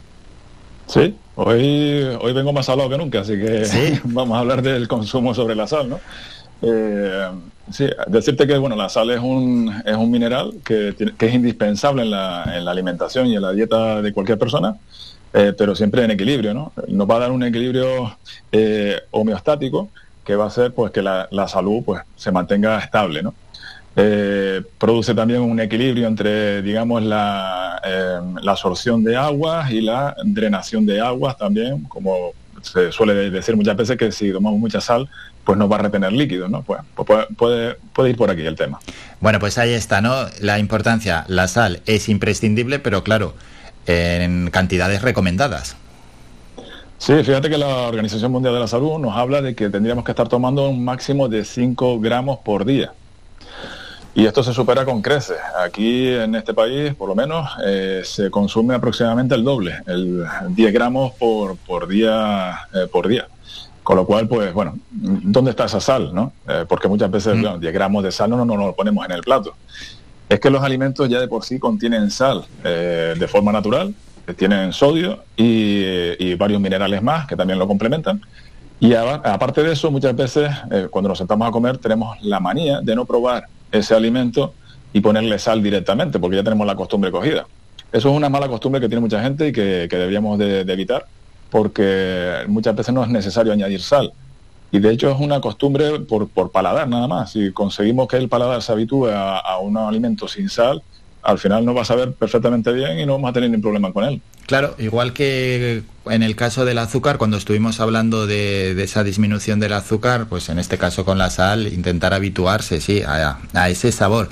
[0.85, 3.99] Sí, hoy, hoy vengo más hablado que nunca, así que Sí.
[4.05, 5.99] vamos a hablar del consumo sobre la sal, ¿no?
[6.61, 7.27] Eh,
[7.71, 12.03] sí, decirte que bueno, la sal es un, es un mineral que, que es indispensable
[12.03, 14.77] en la, en la alimentación y en la dieta de cualquier persona,
[15.33, 16.71] eh, pero siempre en equilibrio, ¿no?
[16.87, 18.17] Nos va a dar un equilibrio
[18.51, 19.89] eh, homeostático
[20.23, 23.33] que va a hacer pues que la, la salud pues se mantenga estable, ¿no?
[23.99, 30.15] eh, produce también un equilibrio entre, digamos, la, eh, la absorción de aguas y la
[30.23, 35.09] drenación de aguas también, como se suele decir muchas veces que si tomamos mucha sal,
[35.43, 36.61] pues no va a retener líquidos, ¿no?
[36.63, 38.79] Pues, pues puede, puede, puede ir por aquí el tema.
[39.19, 40.13] Bueno, pues ahí está, ¿no?
[40.41, 43.33] La importancia, la sal es imprescindible, pero claro,
[43.87, 45.77] en cantidades recomendadas.
[46.97, 50.11] Sí, fíjate que la Organización Mundial de la Salud nos habla de que tendríamos que
[50.11, 52.91] estar tomando un máximo de 5 gramos por día.
[54.17, 55.37] Y esto se supera con creces.
[55.63, 60.73] Aquí en este país, por lo menos, eh, se consume aproximadamente el doble, el 10
[60.73, 63.27] gramos por, por día eh, por día.
[63.83, 66.15] Con lo cual, pues bueno, ¿dónde está esa sal?
[66.15, 66.33] ¿no?
[66.49, 67.41] Eh, porque muchas veces, Mm.
[67.41, 69.53] bueno, 10 gramos de sal no, no, no lo ponemos en el plato.
[70.27, 73.93] Es que los alimentos ya de por sí contienen sal de forma natural,
[74.25, 75.83] que tienen sodio y,
[76.19, 78.19] y varios minerales más que también lo complementan.
[78.79, 80.49] Y a- aparte de eso, muchas veces
[80.89, 84.53] cuando nos sentamos a comer tenemos la manía de no probar ese alimento
[84.93, 87.45] y ponerle sal directamente, porque ya tenemos la costumbre cogida.
[87.91, 91.05] Eso es una mala costumbre que tiene mucha gente y que, que deberíamos de, evitar,
[91.49, 94.11] porque muchas veces no es necesario añadir sal.
[94.71, 97.31] Y de hecho es una costumbre por, por paladar nada más.
[97.31, 100.81] Si conseguimos que el paladar se habitúe a, a un alimento sin sal,
[101.23, 103.91] al final nos va a saber perfectamente bien y no vamos a tener ningún problema
[103.93, 104.21] con él.
[104.45, 109.59] Claro, igual que en el caso del azúcar, cuando estuvimos hablando de, de esa disminución
[109.59, 113.91] del azúcar, pues en este caso con la sal, intentar habituarse, sí, a, a ese
[113.91, 114.29] sabor.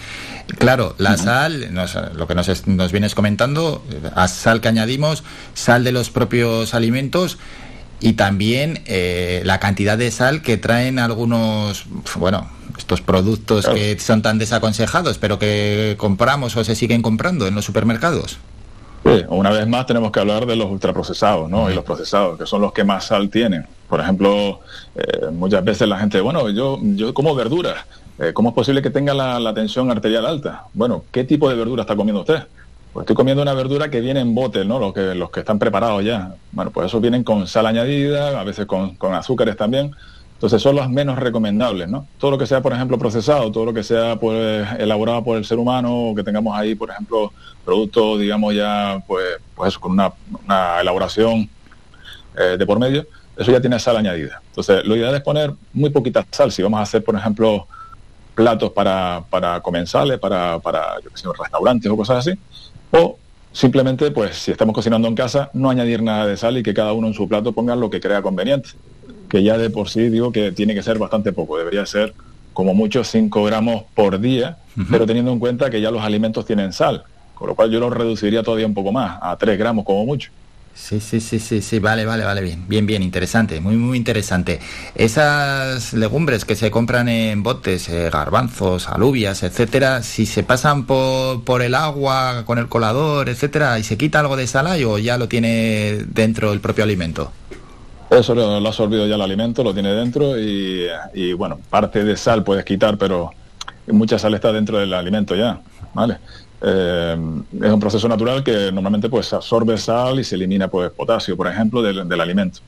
[0.60, 3.84] Claro, la sal, nos- lo que nos, es- nos vienes comentando,
[4.15, 5.23] a sal que añadimos,
[5.53, 7.38] sal de los propios alimentos
[8.02, 11.85] y también eh, la cantidad de sal que traen algunos,
[12.19, 17.56] bueno, estos productos que son tan desaconsejados, pero que compramos o se siguen comprando en
[17.56, 18.38] los supermercados.
[19.06, 21.69] Sí, una vez más tenemos que hablar de los ultraprocesados, ¿no?
[21.69, 23.68] Y los procesados, que son los que más sal tienen.
[23.88, 24.61] Por ejemplo,
[24.95, 27.86] eh, muchas veces la gente, bueno, yo, yo como verduras.
[28.18, 30.64] Eh, ¿Cómo es posible que tenga la, tensión arterial alta?
[30.73, 32.48] Bueno, ¿qué tipo de verdura está comiendo usted?
[32.94, 34.80] Pues estoy comiendo una verdura que viene en bote, ¿no?
[34.80, 36.34] Los que, los que están preparados ya.
[36.52, 39.91] Bueno, pues esos vienen con sal añadida, a veces con, con azúcares también.
[40.35, 42.07] Entonces son los menos recomendables, ¿no?
[42.17, 45.45] Todo lo que sea, por ejemplo, procesado, todo lo que sea pues, elaborado por el
[45.45, 47.31] ser humano, que tengamos ahí, por ejemplo,
[47.63, 49.25] productos, digamos ya, pues,
[49.55, 50.11] pues con una,
[50.81, 51.49] elaboración
[52.37, 53.07] eh, de por medio,
[53.37, 54.41] eso ya tiene sal añadida.
[54.47, 56.51] Entonces, lo ideal es poner muy poquita sal.
[56.51, 57.65] Si vamos a hacer, por ejemplo,
[58.35, 62.37] platos para, para comensales, para, para yo qué sé, restaurantes o cosas así,
[62.91, 63.17] o
[63.53, 66.91] simplemente, pues, si estamos cocinando en casa, no añadir nada de sal y que cada
[66.91, 68.71] uno en su plato ponga lo que crea conveniente.
[69.35, 72.13] Que ya de por sí digo que tiene que ser bastante poco, debería ser
[72.53, 74.59] como mucho 5 gramos por día,
[74.89, 77.03] pero teniendo en cuenta que ya los alimentos tienen sal,
[77.33, 80.31] con lo cual yo lo reduciría todavía un poco más, a 3 gramos como mucho.
[80.73, 84.61] Sí, sí, sí, sí, sí, vale, vale, vale, bien, bien, bien, interesante, muy, muy interesante.
[84.95, 91.43] Esas legumbres que se compran en botes, eh, garbanzos, alubias, etcétera, si se pasan por,
[91.43, 94.97] por el agua con el colador, etcétera, y se quita algo de sal ahí, o
[94.97, 97.33] ya lo tiene dentro el propio alimento.
[98.10, 102.15] Eso lo, lo ha absorbido ya el alimento, lo tiene dentro y, bueno, parte de
[102.15, 103.32] sal puedes quitar, pero
[103.88, 105.60] mucha sal está dentro del alimento ya,
[105.94, 106.18] ¿vale?
[106.61, 107.18] Eh,
[107.61, 111.48] es un proceso natural que normalmente pues absorbe sal y se elimina pues potasio, por
[111.48, 112.60] ejemplo, del, alimento.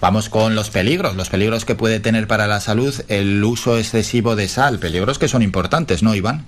[0.00, 4.34] Vamos con los peligros, los peligros que puede tener para la salud el uso excesivo
[4.34, 6.44] de sal, peligros que son importantes, ¿no, Iván?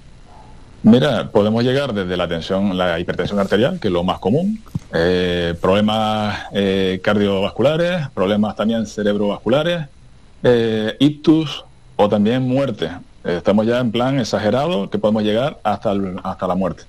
[0.83, 4.63] Mira, podemos llegar desde la tensión, la hipertensión arterial, que es lo más común,
[4.95, 9.87] eh, problemas eh, cardiovasculares, problemas también cerebrovasculares,
[10.45, 11.65] eh, ictus
[11.97, 12.89] o también muerte.
[13.25, 16.85] Estamos ya en plan exagerado que podemos llegar hasta, el- hasta la muerte.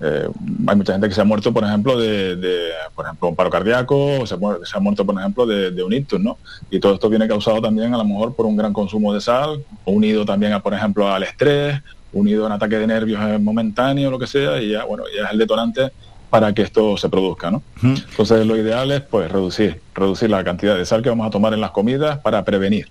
[0.00, 0.28] Eh,
[0.66, 4.20] hay mucha gente que se ha muerto, por ejemplo, de, por ejemplo, un paro cardíaco,
[4.22, 6.38] o se, se ha muerto, por ejemplo, de, de un ictus, ¿no?
[6.70, 9.62] Y todo esto viene causado también, a lo mejor, por un gran consumo de sal,
[9.84, 11.80] unido también, a, por ejemplo, al estrés,
[12.12, 15.32] unido a un ataque de nervios momentáneo, lo que sea, y ya, bueno, ya es
[15.32, 15.90] el detonante
[16.30, 17.62] para que esto se produzca, ¿no?
[17.82, 21.52] Entonces, lo ideal es, pues, reducir, reducir la cantidad de sal que vamos a tomar
[21.52, 22.88] en las comidas para prevenir.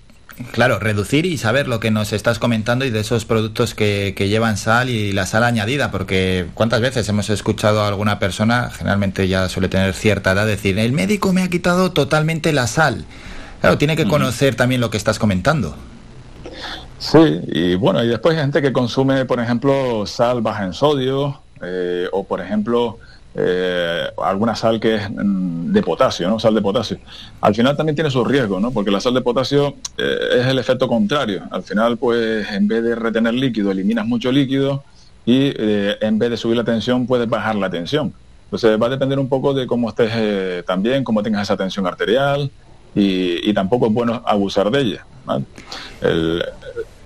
[0.52, 4.30] Claro, reducir y saber lo que nos estás comentando y de esos productos que, que
[4.30, 9.28] llevan sal y la sal añadida, porque cuántas veces hemos escuchado a alguna persona, generalmente
[9.28, 13.06] ya suele tener cierta edad, decir, el médico me ha quitado totalmente la sal.
[13.60, 15.76] Claro, tiene que conocer también lo que estás comentando.
[17.04, 17.18] Sí,
[17.48, 22.08] y bueno, y después hay gente que consume, por ejemplo, sal baja en sodio, eh,
[22.12, 23.00] o por ejemplo,
[23.34, 26.38] eh, alguna sal que es mm, de potasio, ¿no?
[26.40, 27.00] Sal de potasio.
[27.40, 28.72] Al final también tiene sus riesgos, ¿no?
[28.72, 31.48] Porque la sal de potasio eh, es el efecto contrario.
[31.50, 34.86] Al final, pues, en vez de retener líquido, eliminas mucho líquido
[35.26, 38.14] y eh, en vez de subir la tensión, puedes bajar la tensión.
[38.46, 41.88] Entonces va a depender un poco de cómo estés eh, también, cómo tengas esa tensión
[41.88, 42.52] arterial
[42.94, 45.08] y, y tampoco es bueno abusar de ella.
[46.00, 46.44] El-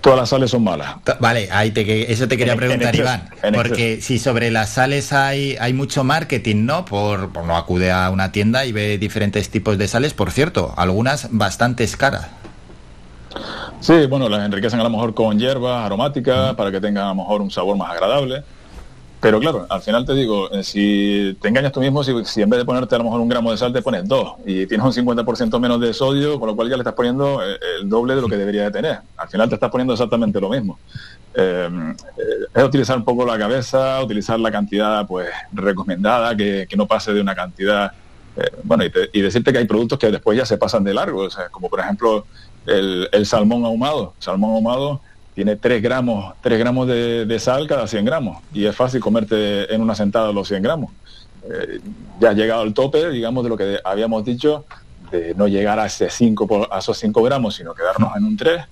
[0.06, 0.94] todas las sales son malas.
[1.18, 3.28] Vale, ahí te, eso te quería En- preguntar, Iván.
[3.52, 6.84] Porque si sobre las sales hay, hay mucho marketing, ¿no?
[6.84, 10.72] Por, por no acude a una tienda y ve diferentes tipos de sales, por cierto,
[10.76, 12.28] algunas bastante caras.
[13.80, 17.16] Sí, bueno, las enriquecen a lo mejor con hierbas aromáticas para que tengan a lo
[17.16, 18.44] mejor un sabor más agradable.
[19.18, 22.58] Pero claro, al final te digo, eh, si te engañas tú mismo, si, en vez
[22.60, 24.92] de ponerte a lo mejor un gramo de sal te pones dos y tienes un
[24.92, 28.20] 50% menos de sodio, con lo cual ya le estás poniendo eh, el doble de
[28.20, 28.98] lo que debería de tener.
[29.16, 30.78] Al final te estás poniendo exactamente lo mismo.
[31.34, 31.68] Eh,
[32.54, 37.12] es utilizar un poco la cabeza, utilizar la cantidad pues recomendada, que, que no pase
[37.12, 37.92] de una cantidad
[38.64, 41.22] bueno, y, te- y decirte que hay productos que después ya se pasan de largo,
[41.22, 42.26] o sea, como por ejemplo
[42.66, 44.12] el, el salmón ahumado.
[44.18, 45.00] Salmón ahumado
[45.36, 49.82] tiene 3 gramos, 3 gramos de, sal cada 100 gramos y es fácil comerte en
[49.82, 50.90] una sentada los 100 gramos.
[51.44, 51.78] Eh,
[52.18, 54.64] ya has llegado al tope, digamos, de lo que habíamos dicho,
[55.12, 58.36] de no llegar a, ese 5 por- a esos 5 gramos, sino quedarnos en un
[58.38, 58.64] 3,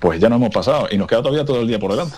[0.00, 2.16] pues ya nos hemos pasado y nos queda todavía todo el día por delante.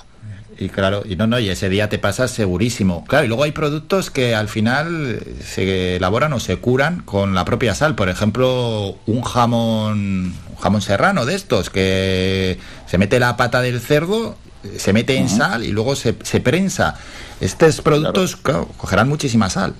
[0.59, 3.05] Y claro, y no, no, y ese día te pasas segurísimo.
[3.07, 7.45] Claro, y luego hay productos que al final se elaboran o se curan con la
[7.45, 7.97] propia sal.
[7.97, 13.81] Por ejemplo, un jamón, un jamón serrano de estos, que se mete la pata del
[13.81, 14.37] cerdo,
[14.77, 16.97] se mete en sal y luego se, se prensa.
[17.41, 19.75] Estos productos, claro, cogerán muchísima sal.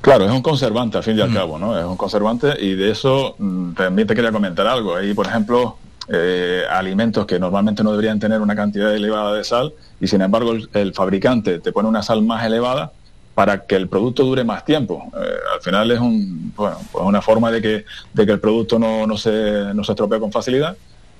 [0.00, 1.78] Claro, es un conservante al fin y al cabo, ¿no?
[1.78, 4.96] Es un conservante y de eso mm, también te quería comentar algo.
[4.96, 5.78] Hay, por ejemplo,
[6.08, 10.52] eh, alimentos que normalmente no deberían tener una cantidad elevada de sal y sin embargo
[10.52, 12.92] el, el fabricante te pone una sal más elevada
[13.34, 15.10] para que el producto dure más tiempo.
[15.16, 17.84] Eh, al final es un, bueno, pues una forma de que,
[18.16, 20.76] el producto no, se, no se estropee con facilidad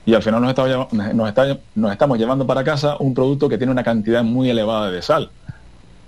[0.06, 0.54] y al final nos,
[1.74, 5.30] nos, estamos llevando para casa un producto que tiene una cantidad muy elevada de sal.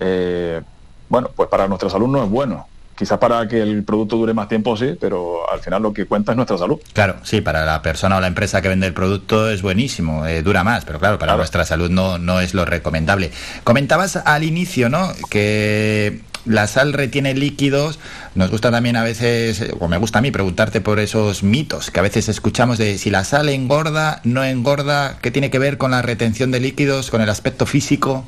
[0.00, 0.60] Eh,
[1.08, 2.66] bueno, pues para nuestra salud no es bueno.
[2.96, 6.32] Quizás para que el producto dure más tiempo sí, pero al final lo que cuenta
[6.32, 6.78] es nuestra salud.
[6.94, 10.42] Claro, sí, para la persona o la empresa que vende el producto es buenísimo, eh,
[10.42, 13.30] dura más, pero claro, para nuestra salud no, no es lo recomendable.
[13.64, 15.12] Comentabas al inicio, ¿no?
[15.28, 17.98] Que la sal retiene líquidos.
[18.34, 22.00] Nos gusta también a veces, o me gusta a mí, preguntarte por esos mitos que
[22.00, 25.90] a veces escuchamos de si la sal engorda, no engorda, ¿qué tiene que ver con
[25.90, 28.24] la retención de líquidos, con el aspecto físico?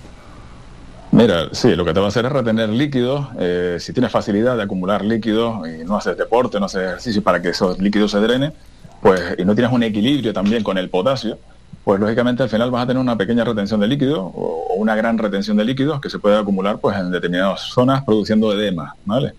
[1.11, 3.29] Mira, sí, lo que te va a hacer es retener líquidos.
[3.39, 7.41] eh, si tienes facilidad de acumular líquidos y no haces deporte, no haces ejercicio para
[7.41, 8.53] que esos líquidos se drenen,
[9.01, 11.39] pues y no tienes un equilibrio también con el potasio,
[11.83, 14.95] pues lógicamente al final vas a tener una pequeña retención de líquidos o, o una
[14.95, 19.33] gran retención de líquidos que se puede acumular pues en determinadas zonas produciendo edema, ¿vale?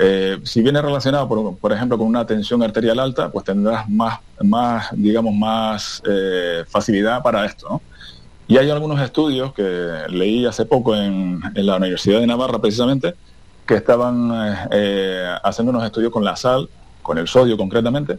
[0.00, 4.20] Eh, si viene relacionado, por, por ejemplo, con una tensión arterial alta, pues tendrás más,
[4.40, 7.82] más digamos, más eh, facilidad para esto, ¿no?
[8.48, 9.62] Y hay algunos estudios que
[10.08, 13.14] leí hace poco en, la Universidad de Navarra precisamente,
[13.66, 16.70] que estaban eh, eh, haciendo unos estudios con la sal,
[17.02, 18.18] con el sodio concretamente,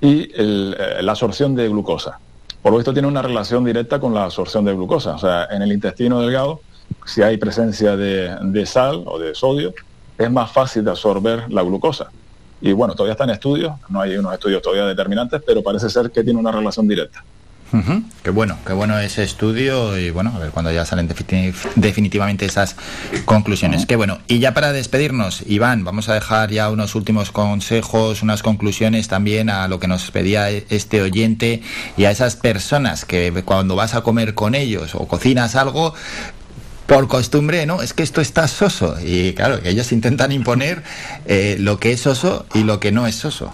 [0.00, 2.18] y eh, la absorción de glucosa.
[2.60, 5.14] Por lo visto tiene una relación directa con la absorción de glucosa.
[5.14, 6.60] O sea, en el intestino delgado,
[7.06, 9.72] si hay presencia de, de sal o de sodio,
[10.18, 12.10] es más fácil de absorber la glucosa.
[12.60, 16.10] Y bueno, todavía está en estudios, no hay unos estudios todavía determinantes, pero parece ser
[16.10, 17.22] que tiene una relación directa.
[17.70, 21.52] Ujú, Qué bueno, qué bueno ese estudio y bueno, a ver cuando ya salen defini-
[21.76, 22.76] definitivamente esas
[23.26, 23.84] conclusiones.
[23.84, 24.18] Qué bueno.
[24.26, 29.50] Y ya para despedirnos, Iván, vamos a dejar ya unos últimos consejos, unas conclusiones también
[29.50, 31.62] a lo que nos pedía e- este oyente
[31.98, 35.92] y a esas personas que cuando vas a comer con ellos o cocinas algo,
[36.86, 37.82] por costumbre, ¿no?
[37.82, 38.96] Es que esto está soso.
[39.04, 40.82] Y claro, ellos intentan imponer
[41.26, 43.52] eh, lo que es soso y lo que no es soso.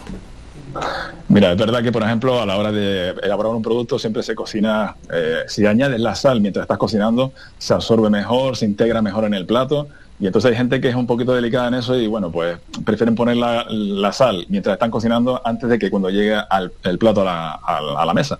[1.28, 4.34] Mira, es verdad que, por ejemplo, a la hora de elaborar un producto siempre se
[4.34, 9.24] cocina, eh, si añades la sal mientras estás cocinando, se absorbe mejor, se integra mejor
[9.24, 9.88] en el plato.
[10.20, 13.14] Y entonces hay gente que es un poquito delicada en eso y, bueno, pues prefieren
[13.14, 17.24] poner la, sal mientras están cocinando antes de que cuando llegue al, el plato a
[17.24, 18.38] la, a mesa.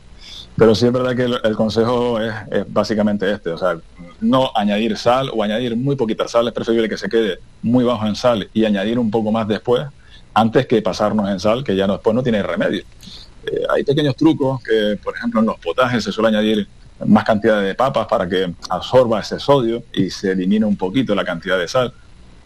[0.57, 3.77] Pero sí es verdad que el, el consejo es, es básicamente este, o sea,
[4.21, 8.07] no añadir sal o añadir muy poquita sal, es preferible que se quede muy bajo
[8.07, 9.85] en sal y añadir un poco más después,
[10.35, 12.83] antes que pasarnos en sal, que ya no- después no tiene remedio.
[13.47, 16.67] Eh, hay pequeños trucos que, por ejemplo, en los potajes se suele añadir
[17.07, 21.25] más cantidad de papas para que absorba ese sodio y se elimine un poquito la
[21.25, 21.93] cantidad de sal.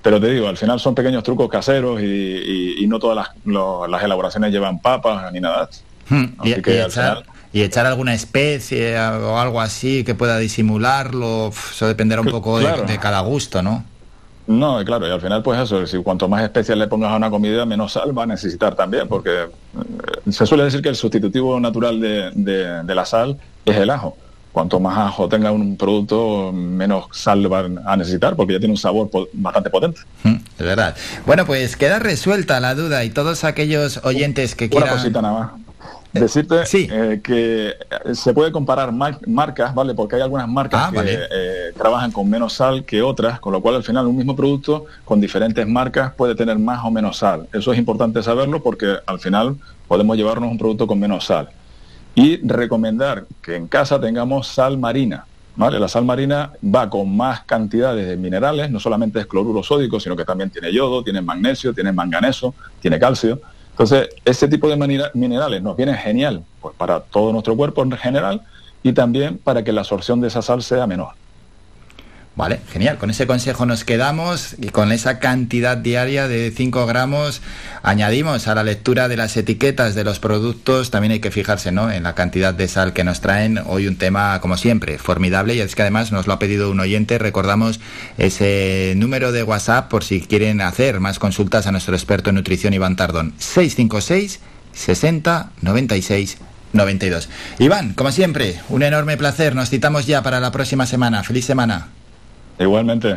[0.02, 3.28] Pero te digo, al final son pequeños trucos caseros y, y- y no todas las,
[3.44, 5.66] lo- las elaboraciones llevan papas ni nada.
[5.66, 6.14] de.
[6.14, 10.14] Hmm, Y, Así que y al echar, y echar alguna especie o algo así que
[10.14, 12.84] pueda disimularlo, eso dependerá un poco de- claro.
[12.84, 13.84] de, cada gusto, ¿no?
[14.48, 17.16] No, y claro, y al final pues eso, si cuanto más especias le pongas a
[17.16, 20.96] una comida, menos sal va a necesitar también, porque eh, se suele decir que el
[20.96, 24.16] sustitutivo natural de, de- de la sal es el ajo.
[24.50, 28.78] Cuanto más ajo tenga un producto, menos sal va a necesitar, porque ya tiene un
[28.78, 30.00] sabor bastante potente.
[30.24, 30.96] Hmm, Es verdad.
[31.26, 34.96] Bueno, pues queda resuelta la duda y todos aquellos oyentes que Una quieran...
[34.96, 35.50] cosita nada más.
[36.12, 37.74] Decirte eh, que
[38.14, 38.92] se puede comparar
[39.26, 39.94] marcas, ¿vale?
[39.94, 41.18] Porque hay algunas marcas Ah, que vale.
[41.30, 44.86] eh, trabajan con menos sal que otras, con lo cual al final un mismo producto
[45.04, 47.46] con diferentes marcas puede tener más o menos sal.
[47.52, 49.56] Eso es importante saberlo porque al final
[49.86, 51.50] podemos llevarnos un producto con menos sal.
[52.14, 55.26] Y recomendar que en casa tengamos sal marina.
[55.56, 55.80] ¿Vale?
[55.80, 60.14] La sal marina va con más cantidades de minerales, no solamente es cloruro sódico, sino
[60.14, 63.40] que también tiene yodo, tiene magnesio, tiene manganeso, tiene calcio.
[63.78, 68.42] Entonces, ese tipo de minerales nos viene genial pues, para todo nuestro cuerpo en general
[68.82, 71.10] y también para que la absorción de esa sal sea menor.
[72.38, 72.98] Vale, genial.
[72.98, 77.42] Con ese consejo nos quedamos y con esa cantidad diaria de 5 gramos
[77.82, 80.92] añadimos a la lectura de las etiquetas de los productos.
[80.92, 81.90] También hay que fijarse ¿no?
[81.90, 83.58] en la cantidad de sal que nos traen.
[83.66, 86.78] Hoy un tema, como siempre, formidable y es que además nos lo ha pedido un
[86.78, 87.18] oyente.
[87.18, 87.80] Recordamos
[88.18, 92.72] ese número de WhatsApp por si quieren hacer más consultas a nuestro experto en nutrición
[92.72, 93.34] Iván Tardón.
[93.38, 94.38] 656
[94.74, 96.38] 60 96
[96.72, 97.28] 92.
[97.58, 99.56] Iván, como siempre, un enorme placer.
[99.56, 101.24] Nos citamos ya para la próxima semana.
[101.24, 101.97] Feliz semana.
[102.58, 103.16] Igualmente.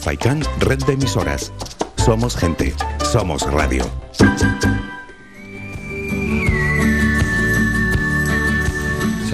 [0.00, 1.52] Faikan, red de emisoras.
[1.96, 2.74] Somos gente,
[3.12, 3.84] somos radio.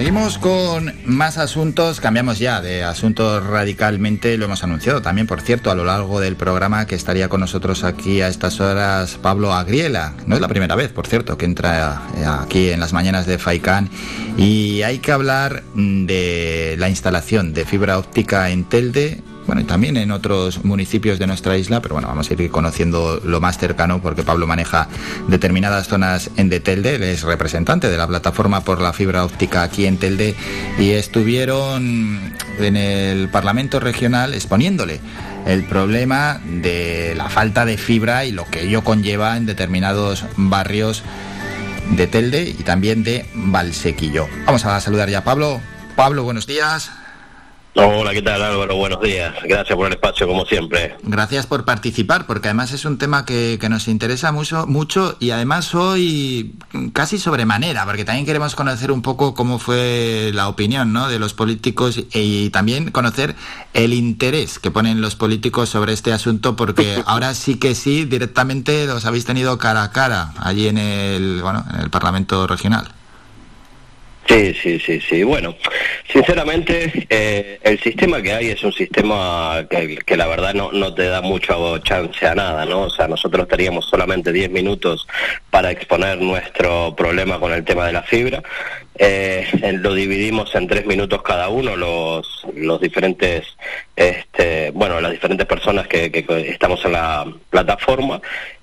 [0.07, 5.69] Seguimos con más asuntos, cambiamos ya de asuntos radicalmente, lo hemos anunciado también, por cierto,
[5.69, 10.13] a lo largo del programa que estaría con nosotros aquí a estas horas Pablo Agriela.
[10.25, 13.37] No es la primera vez, por cierto, que entra eh, aquí en las mañanas de
[13.37, 13.89] FAICAN
[14.37, 19.63] y hay que hablar mm, de la instalación de fibra óptica en Telde, bueno, y
[19.63, 23.57] también en otros municipios de nuestra isla, pero bueno, vamos a ir conociendo lo más
[23.57, 24.89] cercano porque Pablo maneja
[25.27, 29.63] determinadas zonas en de Telde, él es representante de la plataforma por la fibra óptica
[29.63, 30.35] aquí en Telde
[30.77, 34.99] y estuvieron en el Parlamento regional exponiéndole
[35.45, 41.03] el problema de la falta de fibra y lo que ello conlleva en determinados barrios
[41.91, 44.27] de Telde y también de Valsequillo.
[44.45, 45.61] Vamos a saludar ya a Pablo.
[45.95, 46.91] Pablo, buenos días.
[47.79, 48.75] Hola, ¿qué tal Álvaro?
[48.75, 49.35] Buenos días.
[49.43, 50.95] Gracias por el espacio como siempre.
[51.03, 55.29] Gracias por participar, porque además es un tema que, que nos interesa mucho, mucho y
[55.29, 56.55] además hoy
[56.93, 61.07] casi sobremanera, porque también queremos conocer un poco cómo fue la opinión ¿no?
[61.07, 63.35] de los políticos y, también conocer
[63.73, 68.87] el interés que ponen los políticos sobre este asunto, porque ahora sí que sí, directamente
[68.87, 72.96] los habéis tenido cara a cara allí en el, bueno, en el Parlamento Regional.
[74.27, 75.23] Sí, sí, sí, sí.
[75.23, 75.55] Bueno,
[76.11, 80.93] sinceramente, eh, el sistema que hay es un sistema que, que la verdad no, no
[80.93, 82.81] te da mucho chance a nada, ¿no?
[82.81, 85.07] O sea, nosotros teníamos solamente 10 minutos
[85.49, 88.43] para exponer nuestro problema con el tema de la fibra.
[88.99, 89.47] Eh,
[89.79, 93.45] lo dividimos en tres minutos cada uno, los, los diferentes,
[93.95, 98.19] este, bueno, las diferentes personas que, que estamos en la plataforma.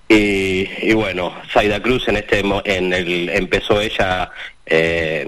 [0.08, 4.30] Y, y bueno, Zaida Cruz en este en el, empezó ella
[4.66, 5.26] eh,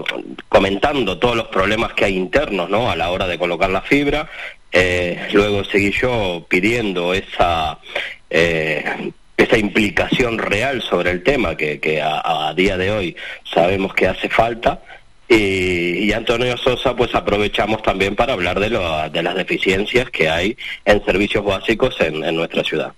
[0.49, 2.89] comentando todos los problemas que hay internos ¿no?
[2.89, 4.29] a la hora de colocar la fibra.
[4.71, 7.79] Eh, luego seguí yo pidiendo esa,
[8.29, 13.15] eh, esa implicación real sobre el tema que, que a, a día de hoy
[13.51, 14.81] sabemos que hace falta.
[15.29, 20.29] Y, y Antonio Sosa, pues aprovechamos también para hablar de, lo- de las deficiencias que
[20.29, 20.55] hay
[20.85, 22.93] en servicios básicos en, en nuestra ciudad.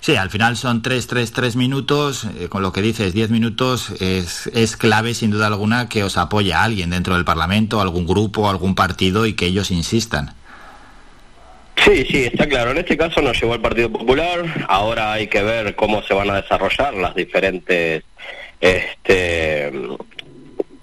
[0.00, 3.90] Sí, al final son tres, tres, tres minutos, eh, con lo que dices, diez minutos,
[4.00, 8.06] es, es clave sin duda alguna que os apoye a alguien dentro del Parlamento, algún
[8.06, 10.34] grupo, algún partido y que ellos insistan.
[11.82, 12.72] Sí, sí, está claro.
[12.72, 14.66] En este caso nos llevó el Partido Popular.
[14.68, 18.04] Ahora hay que ver cómo se van a desarrollar las diferentes
[18.60, 19.72] este,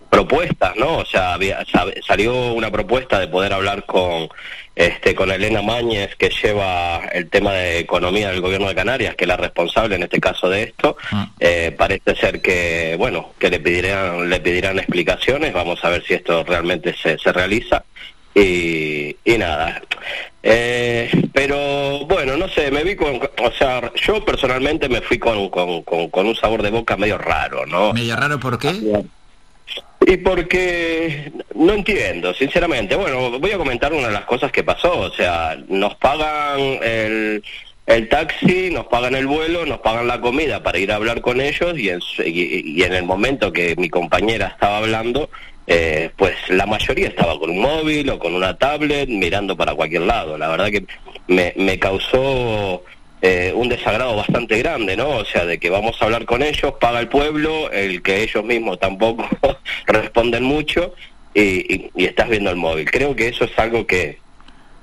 [0.10, 0.98] propuestas, ¿no?
[0.98, 1.66] O sea, había-
[2.06, 4.30] salió una propuesta de poder hablar con
[4.76, 9.24] este con Elena Mañez, que lleva el tema de economía del gobierno de Canarias, que
[9.24, 10.98] es la responsable en este caso de esto.
[11.40, 15.52] Eh, parece ser que, bueno, que le pedirán, le pedirán explicaciones.
[15.54, 17.84] Vamos a ver si esto realmente se, se realiza.
[18.36, 19.82] Y, y nada.
[20.44, 25.50] Eh, pero bueno, no sé, me vi con, o sea, yo personalmente me fui con,
[25.50, 27.94] con, con, con un sabor de boca medio raro, ¿no?
[27.94, 28.70] Medio raro, ¿por qué?
[30.08, 32.96] Y porque no entiendo, sinceramente.
[32.96, 34.98] Bueno, voy a comentar una de las cosas que pasó.
[35.00, 37.44] O sea, nos pagan el,
[37.86, 41.42] el taxi, nos pagan el vuelo, nos pagan la comida para ir a hablar con
[41.42, 45.30] ellos y en, y, y en el momento que mi compañera estaba hablando,
[45.68, 50.04] eh, pues la mayoría estaba con un móvil o con una tablet mirando para cualquier
[50.04, 50.38] lado.
[50.38, 50.86] La verdad que
[51.28, 52.82] me, me causó
[53.22, 55.10] eh, un desagrado bastante grande, ¿no?
[55.10, 58.44] O sea, de que vamos a hablar con ellos, paga el pueblo, el que ellos
[58.44, 59.28] mismos tampoco
[59.88, 60.94] responden mucho
[61.34, 61.42] y,
[61.74, 62.90] y- y estás viendo el móvil.
[62.90, 64.20] Creo que eso es algo que,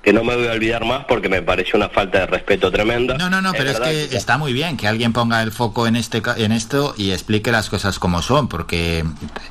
[0.04, 3.16] que no me voy a olvidar más porque me pareció una falta de respeto tremenda.
[3.16, 5.96] No, no, no, pero es que está muy bien que alguien ponga el foco en
[5.96, 9.04] este en esto y explique las cosas como son, porque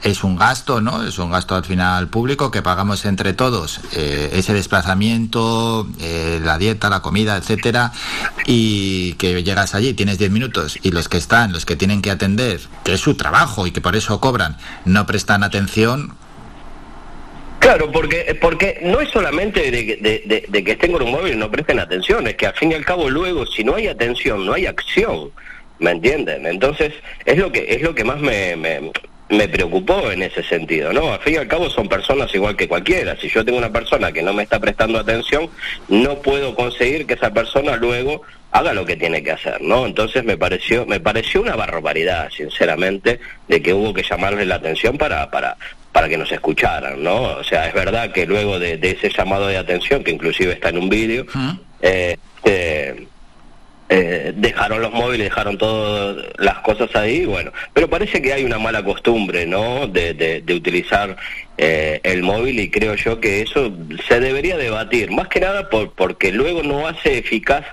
[0.03, 1.03] es un gasto, ¿no?
[1.03, 6.57] Es un gasto al final público que pagamos entre todos, eh, ese desplazamiento, eh, la
[6.57, 7.91] dieta, la comida, etcétera,
[8.45, 12.11] y que llegas allí, tienes 10 minutos y los que están, los que tienen que
[12.11, 16.13] atender, que es su trabajo y que por eso cobran, no prestan atención,
[17.63, 21.49] Claro, porque porque no es solamente de, de que estén con un móvil y no
[21.49, 24.51] presten atención, es que al fin y al cabo luego si no hay atención, no
[24.51, 25.31] hay acción,
[25.79, 26.45] ¿me entienden?
[26.45, 26.91] Entonces
[27.23, 28.91] es lo que es lo que más me, me,
[29.29, 31.13] me preocupó en ese sentido, ¿no?
[31.13, 33.15] Al fin y al cabo son personas igual que cualquiera.
[33.15, 35.49] Si yo tengo una persona que no me está prestando atención,
[35.87, 39.85] no puedo conseguir que esa persona luego haga lo que tiene que hacer, ¿no?
[39.85, 44.97] Entonces me pareció me pareció una barbaridad, sinceramente, de que hubo que llamarle la atención
[44.97, 45.55] para para
[45.93, 47.21] para que nos escucharan, ¿no?
[47.37, 50.69] O sea, es verdad que luego de, de ese llamado de atención, que inclusive está
[50.69, 51.25] en un vídeo,
[51.81, 53.05] eh, eh,
[53.89, 58.57] eh, dejaron los móviles, dejaron todas las cosas ahí, bueno, pero parece que hay una
[58.57, 59.85] mala costumbre, ¿no?
[59.87, 61.15] De, de- de utilizar
[61.59, 63.71] eh, el móvil y creo yo que eso
[64.07, 67.65] se debería debatir, más que nada por, porque luego no hace eficaz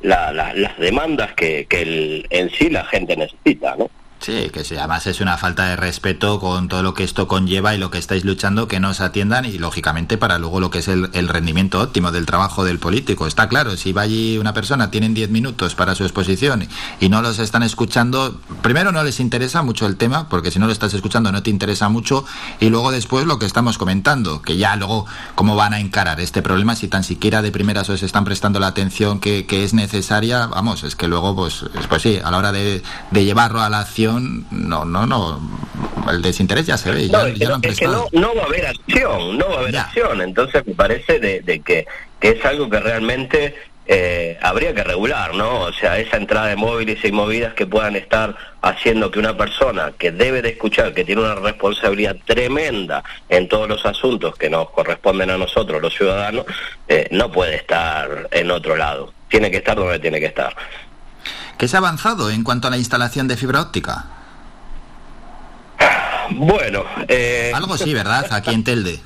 [0.00, 3.90] la- la- las demandas que, que el- en sí la gente necesita, ¿no?
[4.24, 7.74] Sí, que sí, además es una falta de respeto con todo lo que esto conlleva
[7.74, 10.78] y lo que estáis luchando, que no os atiendan y lógicamente para luego lo que
[10.78, 13.26] es el, el rendimiento óptimo del trabajo del político.
[13.26, 16.66] Está claro, si va allí una persona, tienen 10 minutos para su exposición
[17.00, 20.64] y no los están escuchando, primero no les interesa mucho el tema, porque si no
[20.64, 22.24] lo estás escuchando no te interesa mucho,
[22.60, 26.40] y luego después lo que estamos comentando, que ya luego cómo van a encarar este
[26.40, 30.46] problema si tan siquiera de primeras os están prestando la atención que, que es necesaria,
[30.46, 33.80] vamos, es que luego pues, pues sí, a la hora de, de llevarlo a la
[33.80, 35.40] acción, no, no, no,
[36.10, 37.84] el desinterés ya se ve, ya, No, es que, ya lo han no, es que
[37.86, 38.08] prestado.
[38.12, 40.20] no, no va a haber acción, no va a haber acción.
[40.20, 41.86] Entonces me parece de, de que,
[42.20, 43.54] que es algo que realmente
[43.86, 45.60] eh, habría que regular, ¿no?
[45.60, 49.92] O sea, esa entrada de móviles y movidas que puedan estar haciendo que una persona
[49.98, 54.70] que debe de escuchar, que tiene una responsabilidad tremenda en todos los asuntos que nos
[54.70, 56.46] corresponden a nosotros, los ciudadanos,
[56.88, 59.12] eh, no puede estar en otro lado.
[59.28, 60.56] Tiene que estar donde tiene que estar.
[61.58, 64.04] ¿Qué se ha avanzado en cuanto a la instalación de fibra óptica?
[66.30, 68.26] Bueno, eh, Algo sí, ¿verdad?
[68.30, 69.00] Aquí en Telde.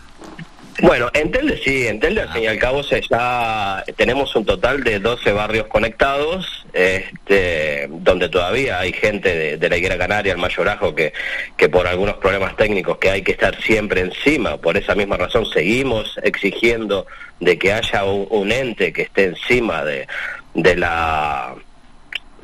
[0.80, 4.44] Bueno, en Telde sí, en Telde al fin y al cabo se ya tenemos un
[4.44, 10.32] total de 12 barrios conectados, este, donde todavía hay gente de, de la Higuera Canaria,
[10.32, 11.12] el mayorazgo, que,
[11.56, 15.46] que por algunos problemas técnicos que hay que estar siempre encima, por esa misma razón
[15.46, 17.08] seguimos exigiendo
[17.40, 20.06] de que haya un, un ente que esté encima de,
[20.54, 21.56] de la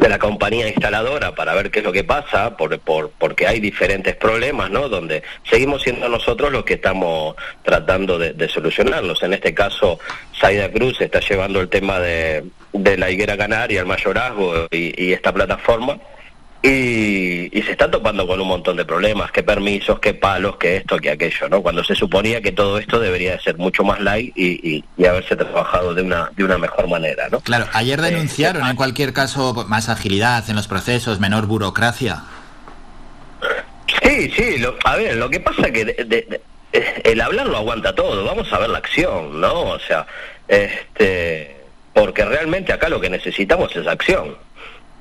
[0.04, 3.58] de la compañía instaladora para ver qué es lo que pasa, por, por, porque hay
[3.58, 4.90] diferentes problemas, ¿no?
[4.90, 9.22] Donde seguimos siendo nosotros los que estamos tratando de, de solucionarlos.
[9.22, 9.98] En este caso,
[10.38, 12.44] Saida Cruz está llevando el tema de,
[12.74, 15.98] de la higuera canaria, el mayorazgo y, y esta plataforma.
[16.66, 20.78] Y, y se está topando con un montón de problemas, qué permisos, qué palos, qué
[20.78, 21.60] esto, qué aquello, ¿no?
[21.60, 25.04] Cuando se suponía que todo esto debería de ser mucho más light y, y, y
[25.04, 27.40] haberse trabajado de una, de una mejor manera, ¿no?
[27.40, 32.22] Claro, ayer denunciaron en cualquier caso más agilidad en los procesos, menor burocracia.
[34.02, 36.40] Sí, sí, lo- a ver, lo que pasa que de- de- de-
[36.72, 39.52] eh, el hablar lo aguanta todo, vamos a ver la acción, ¿no?
[39.64, 40.06] O sea,
[40.48, 41.56] este,
[41.92, 44.36] porque realmente acá lo que necesitamos es acción.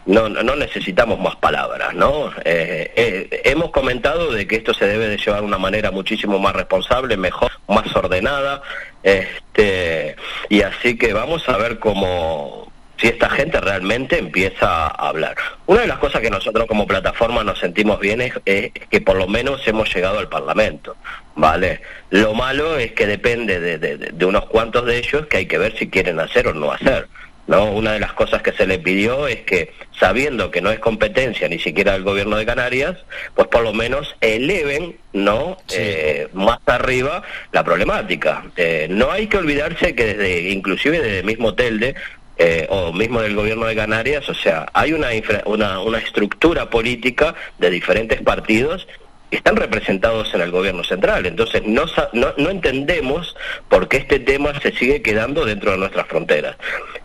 [0.06, 2.30] No, no necesitamos más palabras, ¿no?
[2.44, 6.40] Eh, eh, hemos comentado de que esto se debe de llevar de una manera muchísimo
[6.40, 8.62] más responsable, mejor, más ordenada,
[9.04, 10.16] este,
[10.50, 15.36] y así que vamos a ver cómo, si esta gente realmente empieza a hablar.
[15.68, 19.28] Una de las cosas que nosotros como plataforma nos sentimos bien es, que por lo
[19.28, 20.98] menos hemos llegado al Parlamento,
[21.36, 21.82] ¿vale?
[22.10, 25.46] Lo malo es que depende de, de- de- de unos cuantos de ellos que hay
[25.46, 27.08] que ver si quieren hacer o no hacer.
[27.48, 27.72] ¿No?
[27.72, 31.48] Una de las cosas que se les pidió es que, sabiendo que no es competencia
[31.48, 32.98] ni siquiera del gobierno de Canarias,
[33.36, 38.44] pues por lo menos eleven no Eh, más arriba la problemática.
[38.56, 41.96] Eh, no hay que olvidarse que desde, inclusive desde el mismo Telde,
[42.38, 46.70] eh, o mismo del gobierno de Canarias, o sea, hay una, infra- una, una estructura
[46.70, 48.88] política de diferentes partidos
[49.36, 51.26] están representados en el gobierno central.
[51.26, 53.36] Entonces, no, no, no entendemos
[53.70, 56.56] por qué este tema se sigue quedando dentro de nuestras fronteras.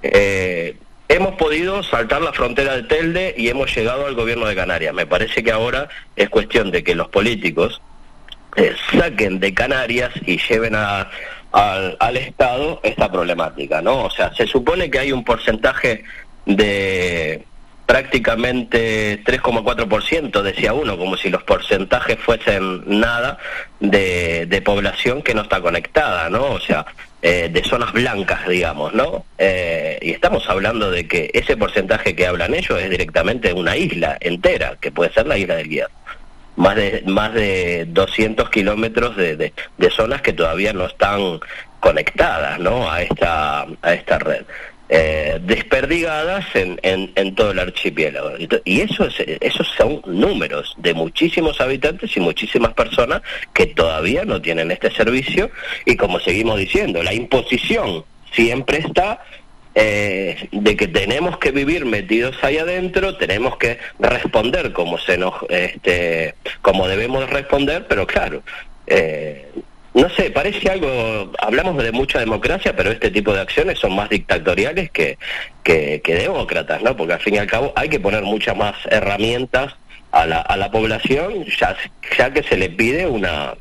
[0.03, 0.77] Eh,
[1.09, 4.95] hemos podido saltar la frontera de Telde y hemos llegado al gobierno de Canarias.
[4.95, 7.81] Me parece que ahora es cuestión de que los políticos
[8.57, 11.11] eh, saquen de Canarias y lleven a-
[11.53, 14.05] al, al Estado esta problemática, ¿no?
[14.05, 16.05] O sea, se supone que hay un porcentaje
[16.45, 17.43] de
[17.89, 23.39] prácticamente 3,4%, decía uno, como si los porcentajes fuesen nada
[23.81, 26.51] de, población que no está conectada, ¿no?
[26.51, 26.85] O sea,
[27.23, 29.25] eh, de zonas blancas, digamos, ¿no?
[29.39, 34.19] Eh, y estamos hablando de que ese porcentaje que hablan ellos es directamente una isla
[34.21, 35.89] entera, que puede ser la isla del Guía.
[36.57, 41.41] Más de, más de 200 kilómetros de, de, de zonas que todavía no están
[41.81, 42.91] conectadas, ¿no?
[42.91, 44.45] A esta, a esta red
[44.89, 48.33] eh, desperdigadas en, en, en, todo el archipiélago.
[48.65, 54.41] Y eso es, esos son números de muchísimos habitantes y muchísimas personas que todavía no
[54.41, 55.51] tienen este servicio
[55.85, 59.23] y como seguimos diciendo, la imposición siempre está
[59.75, 65.35] eh, de que tenemos que vivir metidos ahí adentro, tenemos que responder como se nos,
[65.51, 68.43] este, como debemos responder, pero claro,
[68.87, 69.49] eh,
[69.99, 74.09] no sé, parece algo, hablamos de mucha democracia, pero este tipo de acciones son más
[74.09, 75.19] dictatoriales que,
[75.65, 76.97] que, demócratas, ¿no?
[76.97, 79.75] Porque al fin y al cabo hay que poner muchas más herramientas
[80.13, 81.77] a la, a la población, ya,
[82.17, 83.55] ya que se le pide una,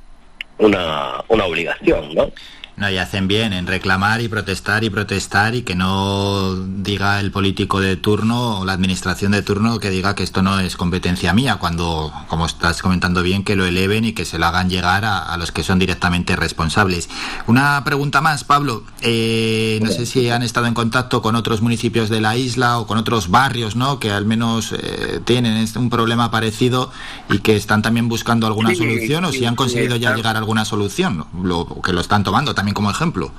[0.60, 2.32] una, una obligación, ¿no?
[2.78, 7.32] No, y hacen bien en reclamar y protestar y protestar y que no diga el
[7.32, 11.34] político de turno o la administración de turno que diga que esto no es competencia
[11.34, 15.06] mía, cuando, como estás comentando bien, que lo eleven y que se lo hagan llegar
[15.06, 17.10] a, a los que son directamente responsables.
[17.48, 18.84] Una pregunta más, Pablo.
[19.02, 22.86] Eh, no sé si han estado en contacto con otros municipios de la isla o
[22.86, 23.98] con otros barrios, ¿no?
[23.98, 26.92] Que al menos eh, tienen un problema parecido
[27.28, 30.40] y que están también buscando alguna Sí, solución o si han conseguido ya llegar a
[30.40, 33.32] alguna solución, lo, que lo están tomando también como ejemplo.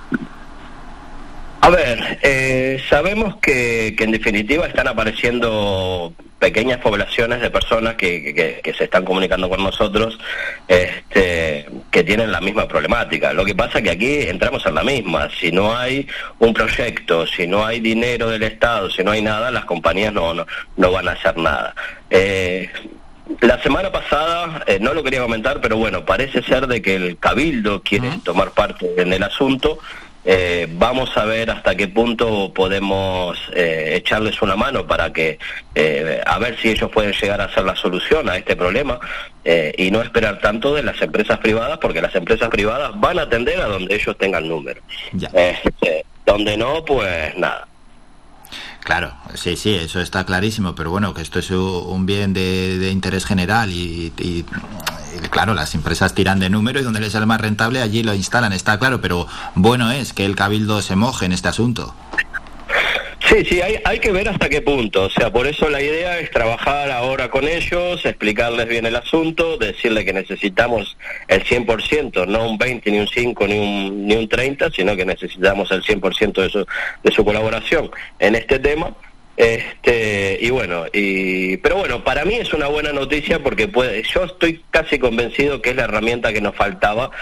[1.61, 8.61] A ver, eh, sabemos que, que en definitiva están apareciendo pequeñas poblaciones de personas que,
[8.77, 10.19] se están comunicando con nosotros
[10.69, 13.33] este, que tienen la misma problemática.
[13.33, 15.29] Lo que pasa que aquí entramos en la misma.
[15.39, 16.07] Si no hay
[16.39, 20.33] un proyecto, si no hay dinero del Estado, si no hay nada, las compañías no,
[20.35, 20.47] no,
[20.77, 21.75] no van a hacer nada.
[22.11, 22.71] Eh,
[23.41, 27.19] la semana pasada, eh, no lo quería comentar, pero bueno, parece ser de que el
[27.19, 29.79] Cabildo quiere tomar parte en el asunto.
[30.25, 35.39] Eh, vamos a ver hasta qué punto podemos eh, echarles una mano para que,
[35.75, 38.99] eh, a ver si ellos pueden llegar a ser la solución a este problema
[39.45, 43.23] eh, y no esperar tanto de las empresas privadas, porque las empresas privadas van a
[43.23, 44.83] atender a donde ellos tengan número.
[45.33, 47.67] Este, donde no, pues nada.
[48.89, 53.27] Claro, sí, sí, eso está clarísimo, pero bueno, que esto es un bien de, interés
[53.27, 54.47] general y, y,
[55.29, 58.55] claro, las empresas tiran de número y donde les sale más rentable allí lo instalan,
[58.55, 61.95] está claro, pero bueno es que el cabildo se moje en este asunto.
[63.21, 65.05] Sí, sí, hay, hay que ver hasta qué punto.
[65.05, 69.59] O sea, por eso la idea es trabajar ahora con ellos, explicarles bien el asunto,
[69.59, 70.97] decirle que necesitamos
[71.27, 75.05] el 100%, no un 20, ni un 5, ni un, ni un 30, sino que
[75.05, 76.67] necesitamos el 100% de su,
[77.03, 78.95] de su colaboración en este tema.
[79.39, 84.25] Este, y bueno, y, pero bueno, para mí es una buena noticia porque puede, yo
[84.25, 87.13] estoy casi convencido que es la herramienta que nos faltaba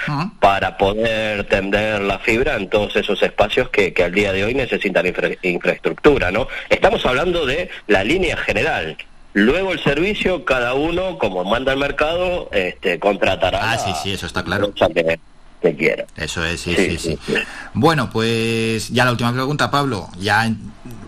[0.41, 4.55] para poder tender la fibra en todos esos espacios que, que al día de hoy
[4.55, 6.49] necesitan infra, infraestructura, ¿no?
[6.71, 8.97] Estamos hablando de la línea general.
[9.35, 13.73] Luego el servicio, cada uno, como manda el mercado, este, contratará.
[13.73, 14.73] Ah, sí, sí, eso está claro.
[14.73, 15.21] Que,
[15.61, 16.07] que quiera.
[16.17, 17.35] Eso es, sí, sí, sí, sí.
[17.75, 20.09] Bueno, pues ya la última pregunta, Pablo.
[20.19, 20.51] Ya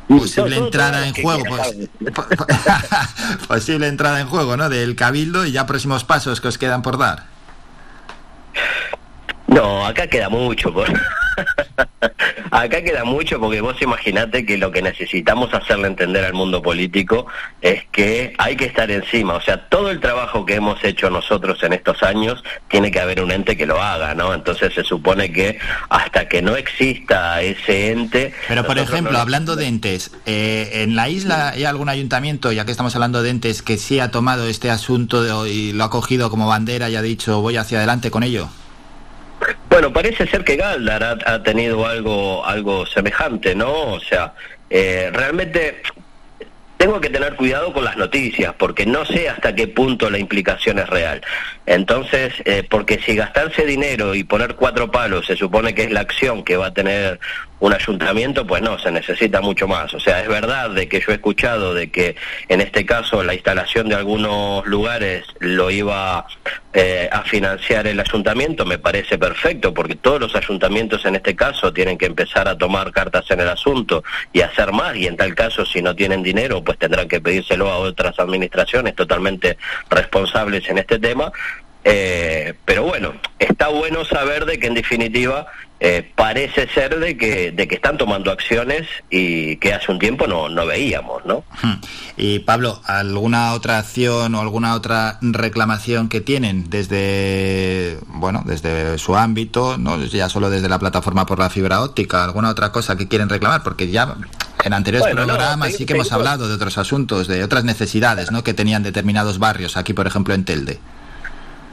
[0.08, 1.88] posible entrada en juego, pues,
[3.48, 4.68] posible entrada en juego, ¿no?
[4.68, 7.26] Del cabildo y ya próximos pasos que os quedan por dar.
[9.48, 10.72] No, acá queda mucho.
[10.72, 10.86] Por...
[12.50, 17.26] acá queda mucho porque vos imaginate que lo que necesitamos hacerle entender al mundo político
[17.62, 19.34] es que hay que estar encima.
[19.34, 23.22] O sea, todo el trabajo que hemos hecho nosotros en estos años tiene que haber
[23.22, 24.34] un ente que lo haga, ¿no?
[24.34, 25.58] Entonces se supone que
[25.88, 28.34] hasta que no exista ese ente...
[28.48, 29.18] Pero por ejemplo, no...
[29.18, 33.30] hablando de entes, eh, ¿en la isla hay algún ayuntamiento, ya que estamos hablando de
[33.30, 36.96] entes, que sí ha tomado este asunto de, y lo ha cogido como bandera y
[36.96, 38.50] ha dicho voy hacia adelante con ello?
[39.68, 43.92] Bueno, parece ser que Galdar ha, ha tenido algo, algo semejante, ¿no?
[43.92, 44.34] O sea,
[44.70, 45.82] eh, realmente
[46.78, 50.78] tengo que tener cuidado con las noticias porque no sé hasta qué punto la implicación
[50.78, 51.20] es real.
[51.66, 56.00] Entonces, eh, porque si gastarse dinero y poner cuatro palos se supone que es la
[56.00, 57.18] acción que va a tener
[57.60, 59.92] un ayuntamiento, pues no, se necesita mucho más.
[59.94, 62.16] O sea, es verdad de que yo he escuchado de que
[62.48, 66.26] en este caso la instalación de algunos lugares lo iba
[66.72, 71.72] eh, a financiar el ayuntamiento, me parece perfecto, porque todos los ayuntamientos en este caso
[71.72, 75.34] tienen que empezar a tomar cartas en el asunto y hacer más, y en tal
[75.34, 79.56] caso si no tienen dinero, pues tendrán que pedírselo a otras administraciones totalmente
[79.90, 81.32] responsables en este tema
[81.84, 85.46] Eh, pero bueno, está bueno saber de que en definitiva
[85.80, 90.26] eh, parece ser de que, de que están tomando acciones y que hace un tiempo
[90.26, 91.44] no, no veíamos, ¿no?
[92.16, 99.16] Y Pablo, ¿alguna otra acción o alguna otra reclamación que tienen desde, bueno, desde su
[99.16, 103.06] ámbito, no ya solo desde la plataforma por la fibra óptica, alguna otra cosa que
[103.06, 103.62] quieren reclamar?
[103.62, 104.16] Porque ya
[104.64, 107.62] en anteriores Bueno, no, programas sí, sí que hemos hablado de otros asuntos, de otras
[107.62, 108.42] necesidades, ¿no?
[108.42, 110.80] Que tenían determinados barrios, aquí por ejemplo en Telde.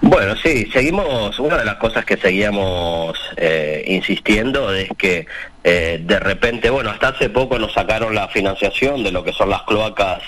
[0.08, 5.26] Bueno, sí, seguimos, una de las cosas que seguíamos eh, insistiendo es que
[5.64, 9.50] eh, de repente, bueno, hasta hace poco nos sacaron la financiación de lo que son
[9.50, 10.22] las cloacas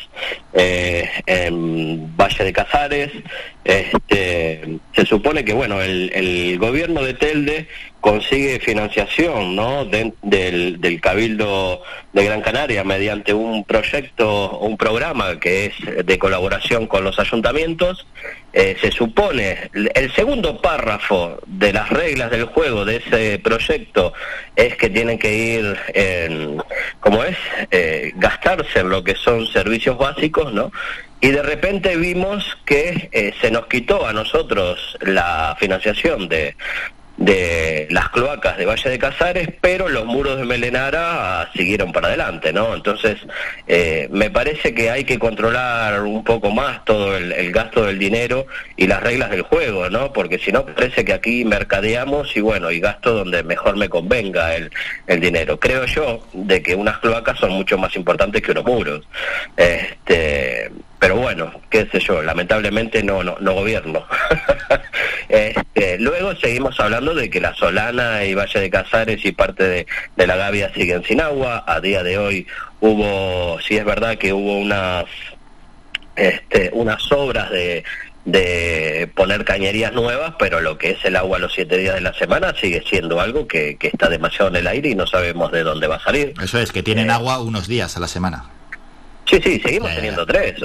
[0.54, 3.12] eh, en Valle de Casares.
[3.64, 7.68] Este, se supone que, bueno, el, el gobierno de Telde
[8.12, 9.84] consigue financiación, ¿no?
[9.86, 11.82] de- del, del Cabildo
[12.14, 18.08] de Gran Canaria mediante un proyecto, un programa que es de colaboración con los ayuntamientos.
[18.54, 24.14] Eh, se supone, el el segundo párrafo de las reglas del juego de ese proyecto
[24.56, 26.64] es que tienen que ir, en,
[27.02, 27.38] ¿cómo es?
[27.72, 30.72] Eh, gastarse en lo que son servicios básicos, ¿no?
[31.20, 36.56] Y de repente vimos que eh, se nos quitó a nosotros la financiación de,
[37.18, 42.54] de las cloacas de Valle de Casares, pero los muros de Melenara siguieron para adelante,
[42.54, 42.76] ¿no?
[42.76, 43.18] Entonces,
[43.68, 47.98] eh, me parece que hay que controlar un poco más todo el, el gasto del
[47.98, 48.46] dinero
[48.76, 50.14] y las reglas del juego, ¿no?
[50.14, 54.56] Porque si no, parece que aquí mercadeamos y bueno, y gasto donde mejor me convenga
[54.56, 54.72] el,
[55.08, 55.60] el dinero.
[55.60, 59.08] Creo yo de que unas cloacas son mucho más importantes que unos muros.
[59.56, 60.70] Este,
[61.00, 64.06] pero bueno, qué sé yo, lamentablemente no, no, no gobierno.
[65.30, 69.88] Este, luego seguimos hablando de que la Solana y Valle de Casares y parte de,
[70.16, 71.64] de la Gavia siguen sin agua.
[71.68, 72.48] A día de hoy
[72.80, 75.06] hubo, sí es verdad que hubo unas,
[76.16, 77.84] este, unas obras de,
[78.26, 82.14] de poner cañerías nuevas, pero lo que es el agua los siete días de la
[82.14, 85.64] semana sigue siendo algo que, que está demasiado en el aire y no sabemos de
[85.64, 86.34] dónde va a salir.
[86.42, 88.46] Eso es, que tienen agua unos días a la semana.
[89.30, 90.56] Sí, sí, seguimos teniendo tres.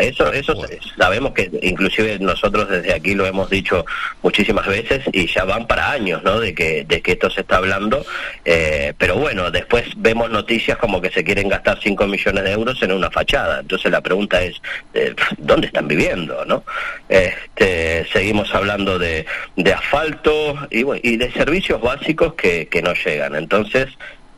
[0.00, 0.54] Eso, eso
[0.96, 3.84] sabemos que inclusive nosotros desde aquí lo hemos dicho
[4.22, 6.38] muchísimas veces y ya van para años, ¿no?
[6.38, 8.06] De que de que esto se está hablando.
[8.44, 12.80] Eh, pero bueno, después vemos noticias como que se quieren gastar 5 millones de euros
[12.82, 13.60] en una fachada.
[13.60, 14.62] Entonces la pregunta es
[14.94, 16.62] eh, dónde están viviendo, ¿no?
[17.08, 19.26] Este, seguimos hablando de,
[19.56, 23.34] de asfalto y, bueno, y de servicios básicos que, que no llegan.
[23.34, 23.88] Entonces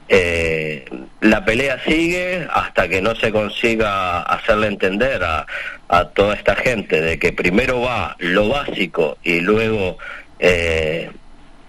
[0.09, 0.85] eh,
[1.21, 5.47] la pelea sigue hasta que no se consiga hacerle entender a,
[5.89, 9.99] a toda esta gente de que primero va lo básico y luego
[10.39, 11.11] eh,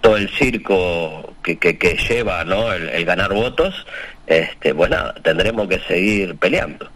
[0.00, 2.72] todo el circo que, que, que lleva ¿no?
[2.72, 3.86] el, el ganar votos,
[4.26, 6.90] este, bueno, tendremos que seguir peleando.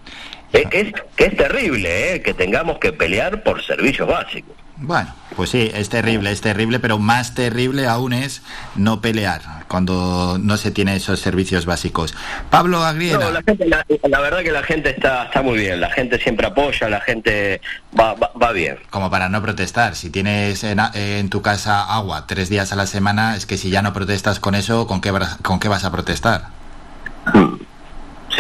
[0.53, 4.57] Eh, que, es, que es terrible eh, que tengamos que pelear por servicios básicos.
[4.83, 8.43] Bueno, pues sí, es terrible, es terrible, pero más terrible aún es
[8.77, 12.15] no pelear cuando no se tiene esos servicios básicos.
[12.49, 13.19] Pablo Agriera.
[13.19, 16.19] No, la, gente, la, la verdad que la gente está, está muy bien, la gente
[16.19, 17.61] siempre apoya, la gente
[17.99, 18.79] va, va, va bien.
[18.89, 22.87] Como para no protestar, si tienes en, en, tu casa agua tres días a la
[22.87, 25.13] semana, es que si ya no protestas con eso, ¿con qué,
[25.43, 26.47] con qué vas a protestar?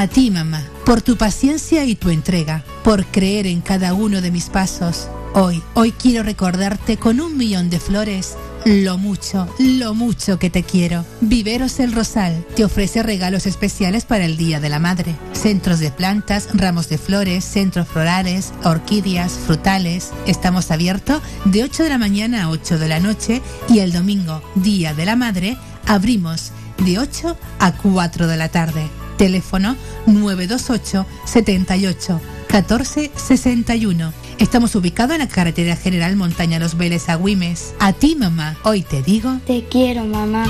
[0.03, 4.31] A ti, mamá, por tu paciencia y tu entrega, por creer en cada uno de
[4.31, 5.07] mis pasos.
[5.33, 10.63] Hoy, hoy quiero recordarte con un millón de flores lo mucho, lo mucho que te
[10.63, 11.05] quiero.
[11.21, 15.15] Viveros El Rosal te ofrece regalos especiales para el Día de la Madre.
[15.33, 20.11] Centros de plantas, ramos de flores, centros florales, orquídeas, frutales.
[20.27, 24.41] Estamos abiertos de 8 de la mañana a 8 de la noche y el domingo,
[24.55, 26.51] Día de la Madre, abrimos
[26.85, 28.87] de 8 a 4 de la tarde.
[29.17, 29.75] Teléfono
[30.07, 34.22] 928 78 14 61.
[34.39, 37.73] Estamos ubicados en la carretera general Montaña Los Vélez a Güimes.
[37.79, 39.39] A ti, mamá, hoy te digo.
[39.45, 40.45] Te quiero, mamá.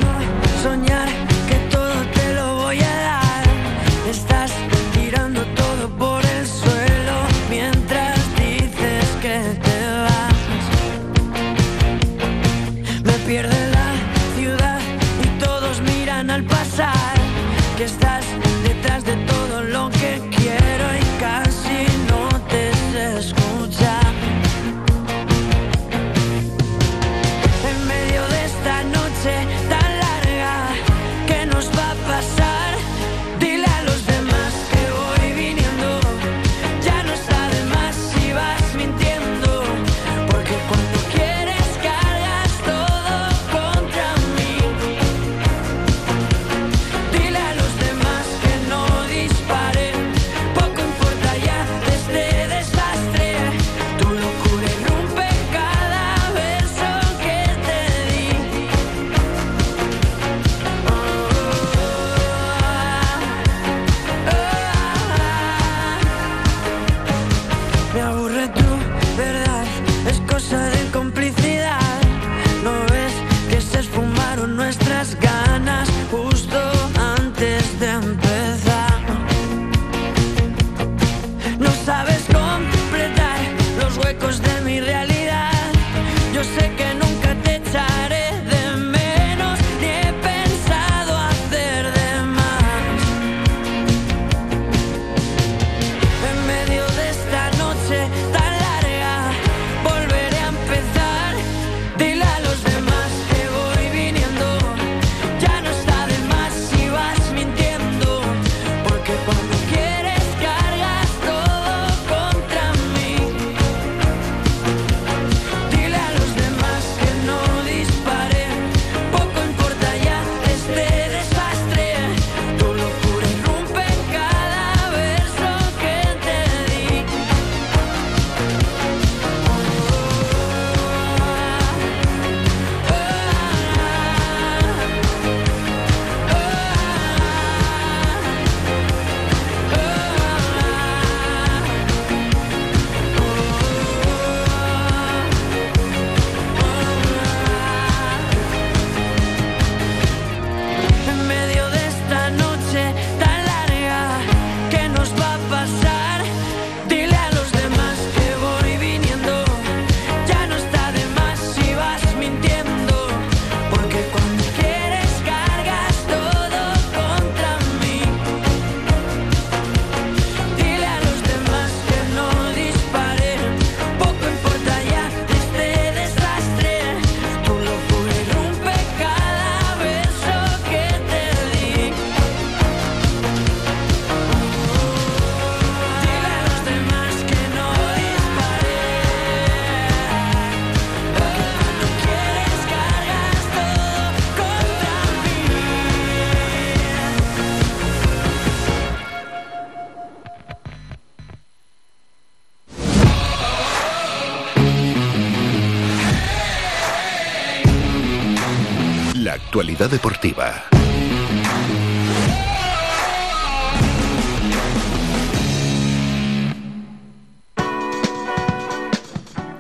[209.87, 210.65] Deportiva.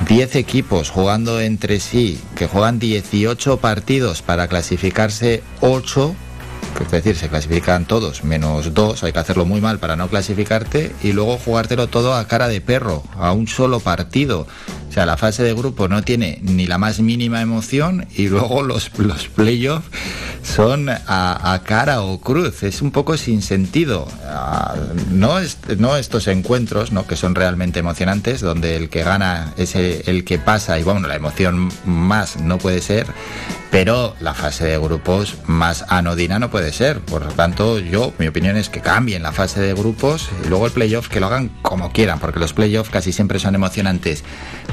[0.07, 6.15] 10 equipos jugando entre sí, que juegan 18 partidos para clasificarse 8
[6.83, 10.93] es decir, se clasifican todos menos dos, hay que hacerlo muy mal para no clasificarte
[11.01, 14.47] y luego jugártelo todo a cara de perro, a un solo partido.
[14.93, 18.61] O sea, la fase de grupo no tiene ni la más mínima emoción y luego
[18.61, 19.87] los, los playoffs
[20.43, 22.61] son a, cara o cruz.
[22.61, 24.07] Es un poco sin sentido.
[24.27, 24.75] Ah,
[25.09, 25.37] no,
[25.79, 27.07] no estos encuentros, ¿no?
[27.07, 31.15] que son realmente emocionantes, donde el que gana es el, que pasa y bueno, la
[31.15, 33.07] emoción más no puede ser,
[33.71, 36.99] pero la fase de grupos más anodina no puede ser.
[36.99, 40.67] Por lo tanto, yo, mi opinión es que cambien la fase de grupos y luego
[40.67, 44.23] el playoff que lo hagan como quieran, porque los playoffs casi siempre son emocionantes.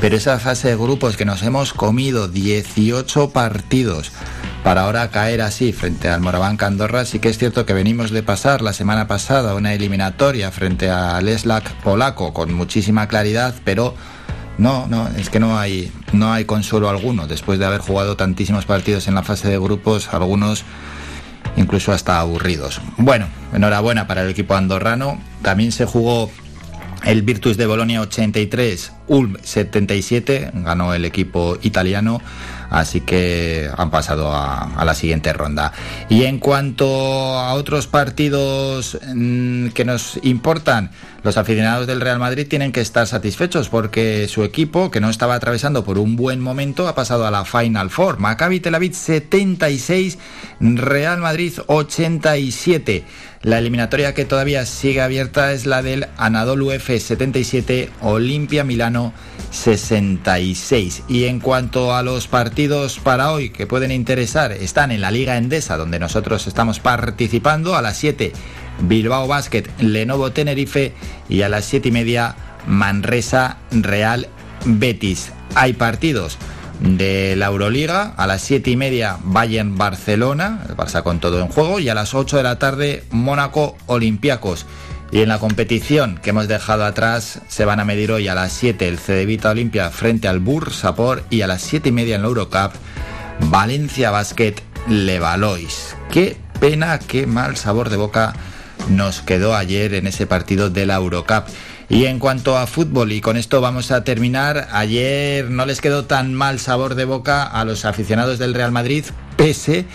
[0.00, 4.12] Pero esa fase de grupos que nos hemos comido 18 partidos
[4.64, 8.22] para ahora caer así frente al Moravanca Andorra, sí que es cierto que venimos de
[8.22, 13.94] pasar la semana pasada una eliminatoria frente al Eslak polaco con muchísima claridad, pero
[14.58, 17.26] no, no, es que no hay, no hay consuelo alguno.
[17.26, 20.64] Después de haber jugado tantísimos partidos en la fase de grupos, algunos
[21.56, 22.80] incluso hasta aburridos.
[22.96, 25.20] Bueno, enhorabuena para el equipo andorrano.
[25.42, 26.30] También se jugó
[27.04, 32.20] el Virtus de Bolonia 83, Ulm 77, ganó el equipo italiano
[32.70, 35.72] así que han pasado a, la siguiente ronda.
[36.08, 36.86] Y en cuanto
[37.38, 40.90] a otros partidos mm, que nos importan,
[41.22, 45.34] los aficionados del Real Madrid tienen que estar satisfechos porque su equipo, que no estaba
[45.34, 48.18] atravesando por un buen momento, ha pasado a la Final Four.
[48.18, 50.18] Maccabi Tel Aviv 76,
[50.60, 53.04] Real Madrid 87.
[53.42, 59.14] La eliminatoria que todavía sigue abierta es la del Anadolu F 77, Olimpia Milano
[59.50, 61.04] 66.
[61.08, 65.38] Y en cuanto a los partidos para hoy que pueden interesar, están en la Liga
[65.38, 68.34] Endesa, donde nosotros estamos participando, a las 7
[68.82, 70.92] Bilbao Basket, Lenovo Tenerife
[71.30, 72.36] y a las 7 y media
[72.66, 74.28] Manresa Real
[74.66, 75.32] Betis.
[75.54, 76.36] Hay partidos
[76.80, 78.14] de la Euroliga.
[78.16, 81.78] A las 7 y media Bayern Barcelona, el Barça con todo en juego.
[81.78, 84.66] Y a las 8 de la tarde Mónaco Olympiacos.
[85.12, 88.52] Y en la competición que hemos dejado atrás se van a medir hoy a las
[88.52, 92.28] 7 el Cedevita Olimpia frente al Bursapor y a las 7 y media en la
[92.28, 92.72] Eurocup
[93.48, 94.54] Valencia Basket
[94.88, 95.96] Levalois.
[96.12, 98.34] Qué pena, qué mal sabor de boca
[98.88, 101.44] nos quedó ayer en ese partido de la Eurocup.
[101.90, 106.04] Y en cuanto a fútbol, y con esto vamos a terminar, ayer no les quedó
[106.04, 109.04] tan mal sabor de boca a los aficionados del Real Madrid,
[109.36, 109.86] pese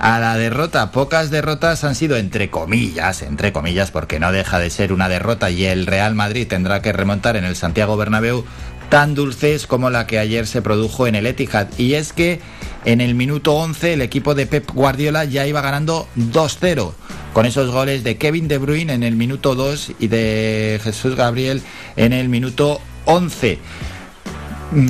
[0.00, 0.90] a la derrota.
[0.90, 5.48] Pocas derrotas han sido entre comillas, entre comillas, porque no deja de ser una derrota
[5.48, 8.44] y el Real Madrid tendrá que remontar en el Santiago Bernabéu
[8.88, 11.68] tan dulces como la que ayer se produjo en el Etihad.
[11.78, 12.40] Y es que
[12.84, 16.92] en el minuto 11 el equipo de Pep Guardiola ya iba ganando 2-0
[17.32, 21.62] con esos goles de Kevin De Bruyne en el minuto 2 y de Jesús Gabriel
[21.96, 23.58] en el minuto 11.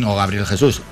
[0.07, 0.83] O Gabriel Jesús.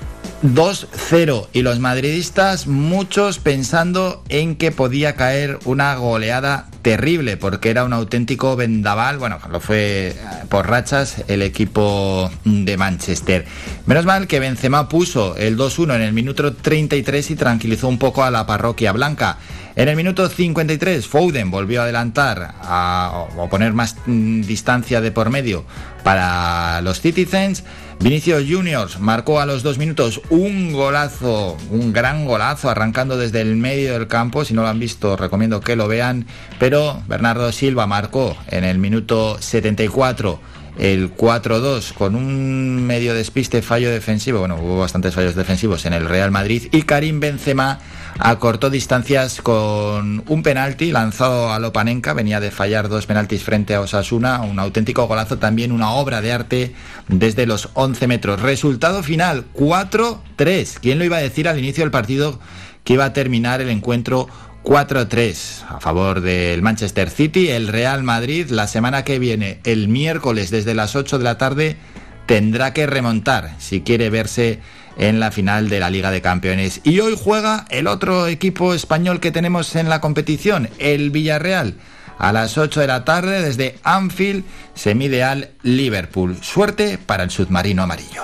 [0.43, 7.85] 2-0 y los madridistas muchos pensando en que podía caer una goleada terrible porque era
[7.85, 10.13] un auténtico vendaval, bueno, lo fue
[10.49, 13.45] por rachas el equipo de Manchester.
[13.85, 18.21] Menos mal que Benzema puso el 2-1 en el minuto 33 y tranquilizó un poco
[18.23, 19.37] a la parroquia blanca.
[19.77, 25.11] En el minuto 53, Foden volvió a adelantar a, o poner más mm, distancia de
[25.11, 25.63] por medio
[26.03, 27.63] para los Citizens.
[27.99, 33.55] Vinicio Juniors marcó a los dos minutos un golazo, un gran golazo, arrancando desde el
[33.55, 34.43] medio del campo.
[34.43, 36.25] Si no lo han visto, recomiendo que lo vean.
[36.59, 40.39] Pero Bernardo Silva marcó en el minuto 74
[40.77, 46.09] el 4-2 con un medio despiste fallo defensivo, bueno, hubo bastantes fallos defensivos en el
[46.09, 47.79] Real Madrid y Karim Benzema
[48.19, 53.81] acortó distancias con un penalti lanzado a Lopanenka, venía de fallar dos penaltis frente a
[53.81, 56.75] Osasuna, un auténtico golazo, también una obra de arte
[57.07, 58.41] desde los 11 metros.
[58.41, 60.79] Resultado final 4-3.
[60.81, 62.39] ¿Quién lo iba a decir al inicio del partido
[62.83, 64.27] que iba a terminar el encuentro
[64.63, 67.49] 4-3 a favor del Manchester City.
[67.49, 71.77] El Real Madrid la semana que viene, el miércoles desde las 8 de la tarde,
[72.25, 74.59] tendrá que remontar si quiere verse
[74.97, 76.81] en la final de la Liga de Campeones.
[76.83, 81.75] Y hoy juega el otro equipo español que tenemos en la competición, el Villarreal.
[82.17, 84.45] A las 8 de la tarde desde Anfield
[84.75, 86.37] se mide al Liverpool.
[86.41, 88.23] Suerte para el submarino amarillo.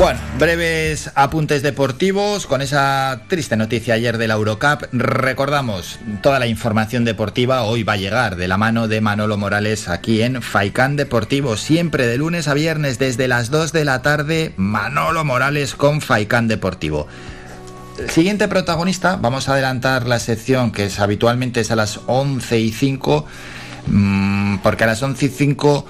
[0.00, 4.84] Bueno, breves apuntes deportivos con esa triste noticia ayer de la Eurocup.
[4.92, 9.90] Recordamos, toda la información deportiva hoy va a llegar de la mano de Manolo Morales
[9.90, 14.54] aquí en Faicán Deportivo, siempre de lunes a viernes desde las 2 de la tarde,
[14.56, 17.06] Manolo Morales con Faicán Deportivo.
[17.98, 22.58] El siguiente protagonista, vamos a adelantar la sección que es habitualmente es a las 11
[22.58, 23.26] y 5,
[23.86, 25.84] mm, porque a las 11 y 5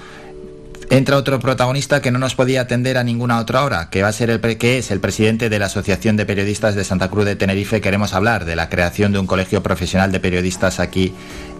[0.91, 4.11] entra otro protagonista que no nos podía atender a ninguna otra hora, que va a
[4.11, 7.37] ser el que es el presidente de la Asociación de Periodistas de Santa Cruz de
[7.37, 7.79] Tenerife.
[7.79, 11.13] Queremos hablar de la creación de un colegio profesional de periodistas aquí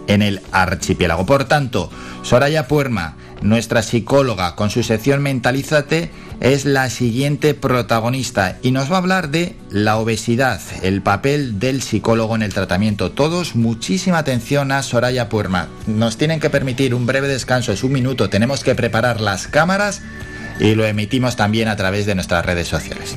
[0.06, 1.26] en el archipiélago.
[1.26, 1.90] Por tanto,
[2.22, 6.10] Soraya Puerma, nuestra psicóloga, con su sección Mentalízate,
[6.40, 11.82] es la siguiente protagonista y nos va a hablar de la obesidad, el papel del
[11.82, 13.12] psicólogo en el tratamiento.
[13.12, 15.68] Todos, muchísima atención a Soraya Puerma.
[15.86, 20.02] Nos tienen que permitir un breve descanso, es un minuto, tenemos que preparar las cámaras
[20.58, 23.16] y lo emitimos también a través de nuestras redes sociales.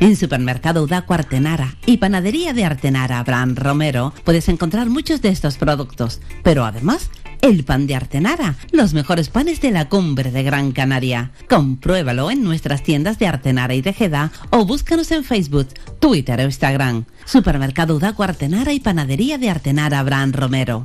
[0.00, 5.56] En Supermercado Udaco Artenara y Panadería de Artenara Abraham Romero puedes encontrar muchos de estos
[5.56, 7.10] productos, pero además
[7.40, 11.30] el pan de Artenara, los mejores panes de la cumbre de Gran Canaria.
[11.48, 15.68] Compruébalo en nuestras tiendas de Artenara y Tejeda o búscanos en Facebook,
[16.00, 17.04] Twitter o Instagram.
[17.26, 20.84] Supermercado Udaco Artenara y Panadería de Artenara Abraham Romero.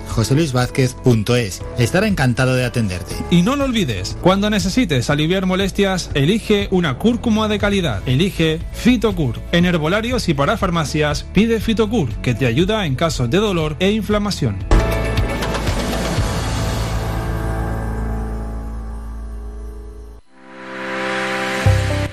[0.11, 1.61] joseluisvázquez.es.
[1.77, 3.15] Estará encantado de atenderte.
[3.29, 8.01] Y no lo olvides, cuando necesites aliviar molestias, elige una cúrcuma de calidad.
[8.05, 9.39] Elige Fitocur.
[9.51, 13.91] En herbolarios y para farmacias, pide Fitocur, que te ayuda en casos de dolor e
[13.91, 14.57] inflamación.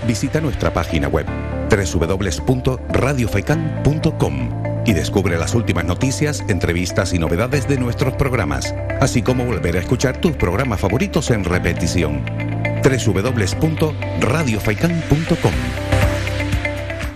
[0.07, 1.27] Visita nuestra página web
[1.69, 9.77] www.radiofaikan.com y descubre las últimas noticias, entrevistas y novedades de nuestros programas, así como volver
[9.77, 12.25] a escuchar tus programas favoritos en repetición.
[12.83, 15.53] www.radiofaikan.com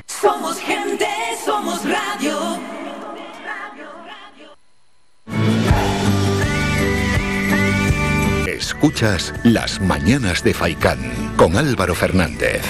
[0.06, 1.06] Somos gente,
[1.46, 2.60] somos radio.
[8.46, 10.98] Escuchas Las Mañanas de Faicán
[11.38, 12.60] con Álvaro Fernández.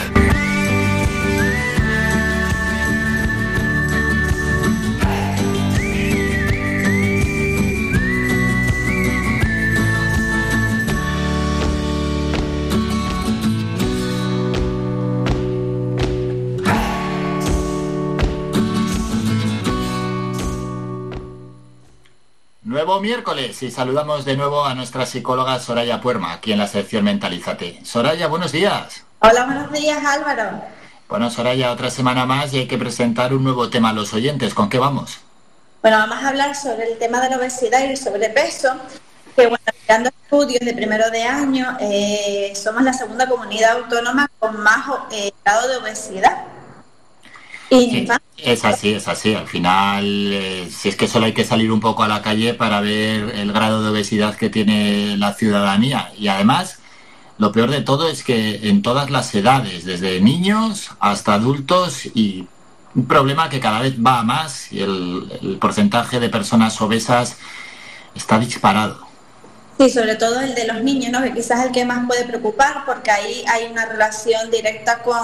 [23.03, 27.85] Miércoles y saludamos de nuevo a nuestra psicóloga Soraya Puerma, aquí en la sección Mentalízate.
[27.85, 29.03] Soraya, buenos días.
[29.19, 30.63] Hola, buenos días Álvaro.
[31.09, 34.55] Bueno, Soraya, otra semana más y hay que presentar un nuevo tema a los oyentes.
[34.55, 35.19] ¿Con qué vamos?
[35.83, 38.77] Bueno, vamos a hablar sobre el tema de la obesidad y el sobrepeso,
[39.35, 44.61] que bueno, mirando estudios de primero de año, eh, somos la segunda comunidad autónoma con
[44.63, 46.45] más eh, grado de obesidad.
[47.73, 49.35] Sí, es así, es así.
[49.35, 52.53] Al final, eh, si es que solo hay que salir un poco a la calle
[52.53, 56.13] para ver el grado de obesidad que tiene la ciudadanía.
[56.19, 56.81] Y además,
[57.39, 62.47] lo peor de todo es que en todas las edades, desde niños hasta adultos, y
[62.95, 67.39] un problema que cada vez va a más y el, el porcentaje de personas obesas
[68.15, 69.12] está disparado.
[69.83, 71.23] Sí, sobre todo el de los niños, ¿no?
[71.23, 75.17] que quizás es el que más puede preocupar porque ahí hay una relación directa con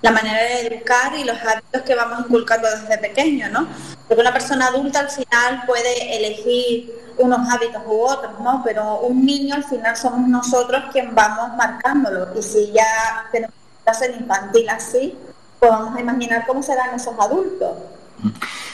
[0.00, 3.68] la manera de educar y los hábitos que vamos inculcando desde pequeño, ¿no?
[4.08, 8.62] Porque una persona adulta al final puede elegir unos hábitos u otros, ¿no?
[8.64, 13.54] Pero un niño al final somos nosotros quien vamos marcándolo y si ya tenemos
[13.84, 15.14] clase infantil así,
[15.60, 17.76] pues vamos a imaginar cómo serán esos adultos.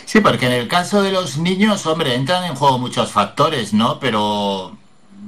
[0.07, 4.01] Sí, porque en el caso de los niños, hombre, entran en juego muchos factores, ¿no?
[4.01, 4.79] Pero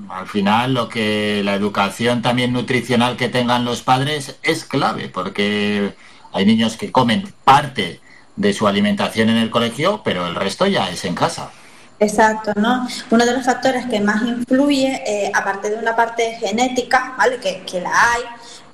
[0.09, 5.95] al final lo que la educación también nutricional que tengan los padres es clave, porque
[6.33, 8.01] hay niños que comen parte
[8.37, 11.51] de su alimentación en el colegio, pero el resto ya es en casa.
[11.99, 12.89] Exacto, ¿no?
[13.11, 17.37] Uno de los factores que más influye, eh, aparte de una parte genética, ¿vale?
[17.37, 18.23] Que, que, la hay,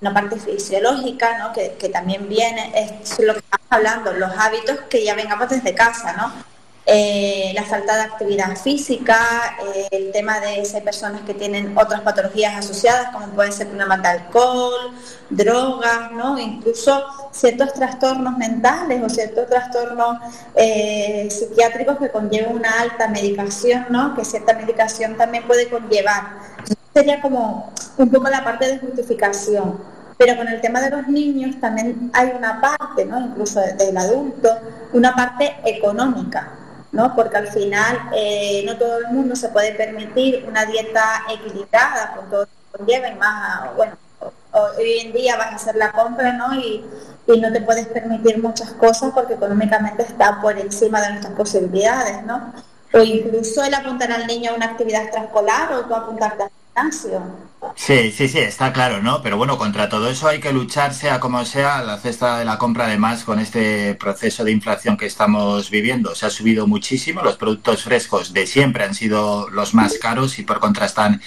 [0.00, 1.52] una parte fisiológica, ¿no?
[1.52, 5.74] Que, que también viene, es lo que estamos hablando, los hábitos que ya vengamos desde
[5.74, 6.55] casa, ¿no?
[6.88, 9.18] Eh, la falta de actividad física,
[9.74, 14.02] eh, el tema de hay personas que tienen otras patologías asociadas, como puede ser problemas
[14.02, 14.92] de alcohol,
[15.28, 16.38] drogas, ¿no?
[16.38, 20.18] incluso ciertos trastornos mentales o ciertos trastornos
[20.54, 24.14] eh, psiquiátricos que conllevan una alta medicación, ¿no?
[24.14, 26.38] que cierta medicación también puede conllevar.
[26.94, 29.96] sería como un poco la parte de justificación.
[30.18, 33.20] Pero con el tema de los niños también hay una parte, ¿no?
[33.20, 34.50] incluso del adulto,
[34.92, 36.52] una parte económica.
[36.96, 37.14] ¿No?
[37.14, 42.30] Porque al final eh, no todo el mundo se puede permitir una dieta equilibrada con
[42.30, 43.92] todo lo que conlleva y más, bueno,
[44.52, 46.54] hoy en día vas a hacer la compra, ¿no?
[46.54, 46.84] Y,
[47.26, 52.24] y no te puedes permitir muchas cosas porque económicamente está por encima de nuestras posibilidades,
[52.24, 52.54] ¿no?
[52.94, 56.50] O incluso el apuntar al niño a una actividad extraescolar o tú apuntarte al
[57.74, 59.22] Sí, sí, sí, está claro, ¿no?
[59.22, 62.58] Pero bueno, contra todo eso hay que luchar, sea como sea, la cesta de la
[62.58, 66.14] compra, además, con este proceso de inflación que estamos viviendo.
[66.14, 70.42] Se ha subido muchísimo, los productos frescos de siempre han sido los más caros y
[70.42, 71.20] por contra están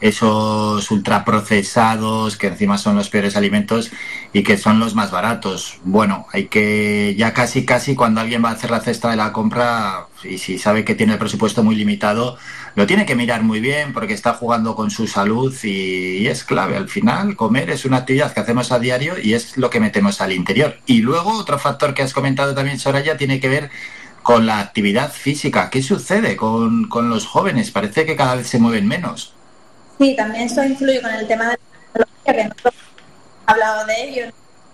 [0.00, 3.90] esos ultraprocesados que encima son los peores alimentos
[4.32, 5.78] y que son los más baratos.
[5.84, 9.32] Bueno, hay que ya casi casi cuando alguien va a hacer la cesta de la
[9.32, 12.36] compra y si sabe que tiene el presupuesto muy limitado,
[12.74, 16.76] lo tiene que mirar muy bien porque está jugando con su salud y, es clave.
[16.76, 20.20] Al final, comer es una actividad que hacemos a diario y es lo que metemos
[20.20, 20.78] al interior.
[20.86, 23.70] Y luego otro factor que has comentado también, Soraya, tiene que ver
[24.22, 25.70] con la actividad física.
[25.70, 27.70] ¿Qué sucede con los jóvenes?
[27.70, 29.35] Parece que cada vez se mueven menos.
[29.98, 31.58] Sí, también eso influye con el tema de
[31.94, 32.74] la tecnología, que no hemos
[33.46, 34.32] hablado de ello,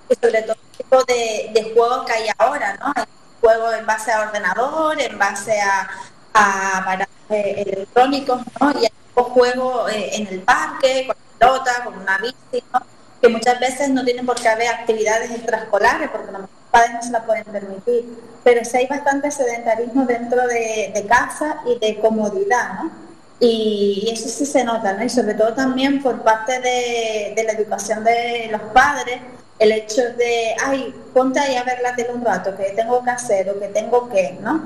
[0.08, 2.92] y sobre todo el tipo de, de juegos que hay ahora, ¿no?
[2.96, 3.04] Hay
[3.40, 5.88] juegos en base a ordenador, en base a,
[6.34, 8.72] a aparatos eh, electrónicos, ¿no?
[8.80, 12.80] Y hay juegos eh, en el parque, con pelota, con una bici, ¿no?
[13.20, 17.10] Que muchas veces no tienen por qué haber actividades extraescolares, porque los padres no se
[17.12, 18.18] la pueden permitir.
[18.42, 23.11] Pero sí hay bastante sedentarismo dentro de, de casa y de comodidad, ¿no?
[23.44, 25.04] Y, eso sí se nota, ¿no?
[25.04, 29.20] Y sobre todo también por parte de, de, la educación de los padres,
[29.58, 33.10] el hecho de, ay, ponte ahí a ver la tele un rato, que tengo que
[33.10, 34.62] hacer o que tengo que, ¿no?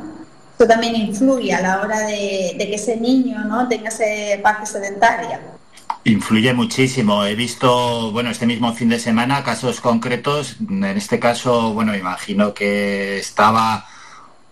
[0.59, 3.67] Eso también influye a la hora de, de que ese niño, ¿no?
[3.67, 4.05] Tenga esa
[4.43, 5.41] parte sedentaria.
[6.05, 7.25] Influye muchísimo.
[7.25, 10.57] He visto, bueno, este mismo fin de semana casos concretos.
[10.69, 13.87] En este caso, bueno, imagino que estaba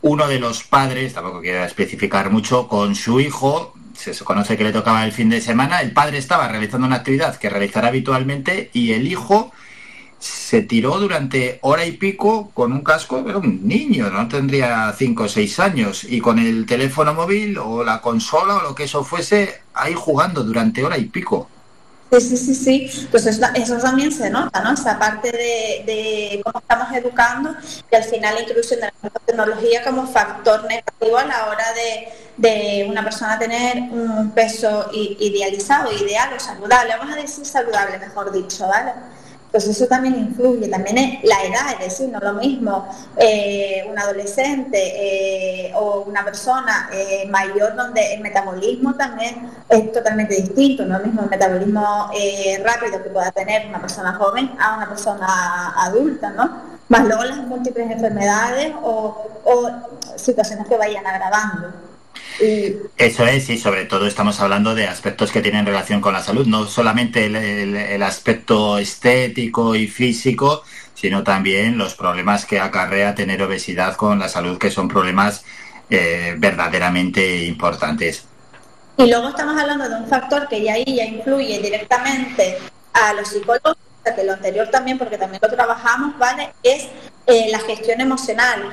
[0.00, 4.72] uno de los padres, tampoco quiero especificar mucho, con su hijo se conoce que le
[4.72, 8.92] tocaba el fin de semana, el padre estaba realizando una actividad que realizará habitualmente y
[8.92, 9.52] el hijo
[10.18, 15.24] se tiró durante hora y pico con un casco, era un niño, no tendría cinco
[15.24, 19.04] o seis años, y con el teléfono móvil o la consola o lo que eso
[19.04, 21.50] fuese, ahí jugando durante hora y pico.
[22.20, 23.08] Sí, sí, sí, sí.
[23.10, 24.72] Pues eso, también se nota, ¿no?
[24.72, 27.54] Esa parte de, cómo estamos educando,
[27.90, 28.92] que al final incluso en la
[29.26, 35.92] tecnología como factor negativo a la hora de, de una persona tener un peso idealizado,
[35.92, 36.96] ideal o saludable.
[36.96, 38.92] Vamos a decir saludable, mejor dicho, ¿vale?
[39.54, 43.96] Entonces eso también influye, también es la edad, es decir, no lo mismo eh, un
[43.96, 50.96] adolescente eh, o una persona eh, mayor donde el metabolismo también es totalmente distinto, no
[50.96, 52.10] es mismo el metabolismo
[52.64, 56.74] rápido que pueda tener una persona joven a una persona adulta, ¿no?
[56.88, 59.24] Más luego las múltiples enfermedades o
[60.16, 61.93] situaciones que vayan agravando.
[62.40, 66.46] Eso es, y sobre todo estamos hablando de aspectos que tienen relación con la salud,
[66.46, 70.62] no solamente el, aspecto estético y físico,
[70.94, 75.44] sino también los problemas que acarrea tener obesidad con la salud, que son problemas
[75.90, 78.26] eh, verdaderamente importantes.
[78.96, 82.58] Y luego estamos hablando de un factor que ya ahí ya influye directamente
[82.92, 86.50] a los psicólogos, que lo anterior también, porque también lo trabajamos, ¿vale?
[86.62, 86.88] Es
[87.26, 88.70] eh, la gestión emocional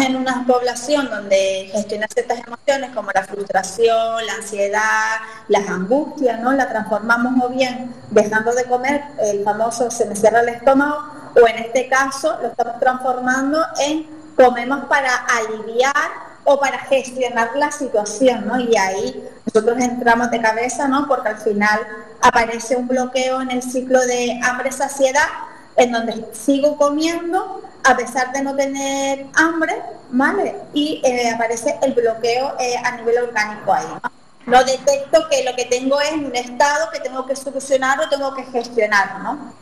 [0.00, 6.52] en una población donde gestionar ciertas emociones como la frustración, la ansiedad, las angustias, ¿no?
[6.52, 10.98] La transformamos o bien dejando de comer, el famoso se me cierra el estómago,
[11.34, 14.06] o en este caso lo estamos transformando en
[14.36, 15.94] comemos para aliviar
[16.44, 18.58] o para gestionar la situación, ¿no?
[18.58, 21.06] Y ahí nosotros entramos de cabeza, ¿no?
[21.06, 21.80] Porque al final
[22.22, 25.26] aparece un bloqueo en el ciclo de hambre-saciedad
[25.76, 29.74] en donde sigo comiendo a pesar de no tener hambre,
[30.10, 30.54] ¿vale?
[30.74, 33.86] Y eh, aparece el bloqueo eh, a nivel orgánico ahí.
[33.86, 34.10] ¿no?
[34.46, 34.64] ¿no?
[34.64, 38.44] detecto que lo que tengo es un estado que tengo que solucionar o tengo que
[38.44, 39.54] gestionar, ¿no?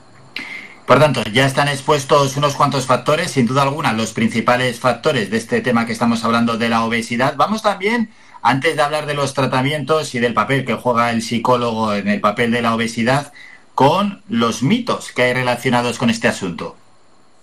[0.87, 5.37] Por tanto, ya están expuestos unos cuantos factores, sin duda alguna, los principales factores de
[5.37, 7.35] este tema que estamos hablando de la obesidad.
[7.37, 11.93] Vamos también, antes de hablar de los tratamientos y del papel que juega el psicólogo
[11.93, 13.35] en el papel de la obesidad,
[13.75, 16.75] con los mitos que hay relacionados con este asunto.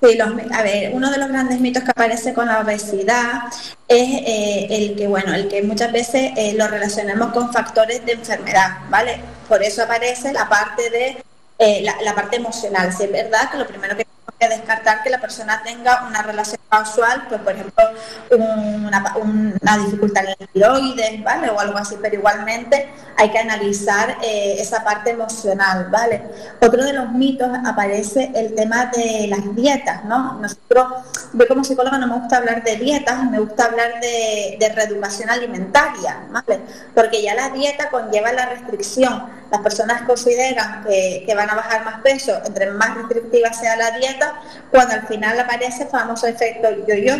[0.01, 3.43] Sí, a ver, uno de los grandes mitos que aparece con la obesidad
[3.87, 8.11] es eh, el que, bueno, el que muchas veces eh, lo relacionamos con factores de
[8.13, 9.19] enfermedad, ¿vale?
[9.47, 11.23] Por eso aparece la parte de
[11.57, 12.91] eh, la, parte emocional.
[12.93, 14.05] Si es verdad que lo primero que
[14.39, 17.83] que descartar que la persona tenga una relación casual, pues por ejemplo
[18.31, 21.49] una, dificultad en el tiroides, ¿vale?
[21.49, 26.21] O algo así, pero igualmente hay que analizar eh, esa parte emocional, ¿vale?
[26.61, 30.33] Otro de los mitos aparece el tema de las dietas, ¿no?
[30.33, 30.87] Nosotros,
[31.33, 35.29] yo como psicóloga no me gusta hablar de dietas, me gusta hablar de, de reeducación
[35.29, 36.59] alimentaria, ¿vale?
[36.93, 39.45] Porque ya la dieta conlleva la restricción.
[39.51, 44.24] Las personas consideran que van a bajar más peso, entre más restrictiva sea la dieta,
[44.71, 47.15] cuando al final aparece el famoso efecto yo-yo,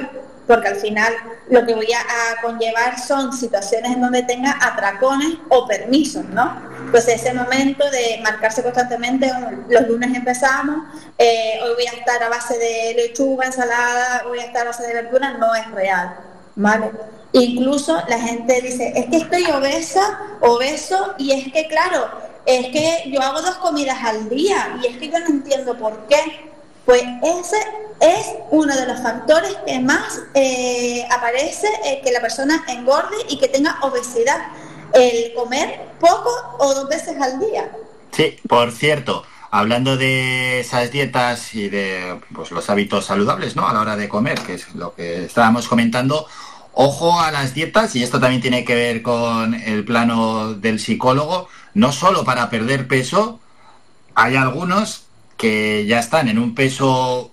[0.48, 1.14] porque al final
[1.50, 6.62] lo que voy a, conllevar son situaciones en donde tenga atracones o permisos, ¿no?
[6.92, 9.32] Pues ese momento de marcarse constantemente,
[9.70, 10.78] los lunes empezamos,
[11.18, 14.86] eh, hoy voy a estar a base de lechuga, ensalada, voy a estar a base
[14.86, 16.16] de verdura, no es real,
[16.56, 16.92] ¿vale?
[17.32, 22.08] Incluso la gente dice, es que estoy obesa, obeso, y es que claro,
[22.46, 26.08] es que yo hago dos comidas al día, y es que yo no entiendo por
[26.08, 26.55] qué.
[26.86, 27.58] Pues ese
[28.00, 33.38] es uno de los factores que más eh, aparece eh, que la persona engorde y
[33.40, 34.48] que tenga obesidad.
[34.94, 36.30] El comer poco
[36.60, 37.70] o dos veces al día.
[38.12, 43.68] Sí, por cierto, hablando de esas dietas y de pues, los hábitos saludables, ¿no?
[43.68, 46.28] A la hora de comer, que es lo que estábamos comentando,
[46.74, 51.50] ojo a las dietas, y esto también tiene que ver con el plano del psicólogo,
[51.74, 53.40] no solo para perder peso,
[54.14, 55.05] hay algunos
[55.38, 57.32] que ya están en un peso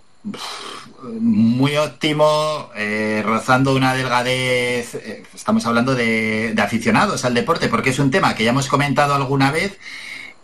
[1.03, 7.99] muy óptimo, eh, rozando una delgadez, eh, estamos hablando de, aficionados al deporte, porque es
[7.99, 9.79] un tema que ya hemos comentado alguna vez,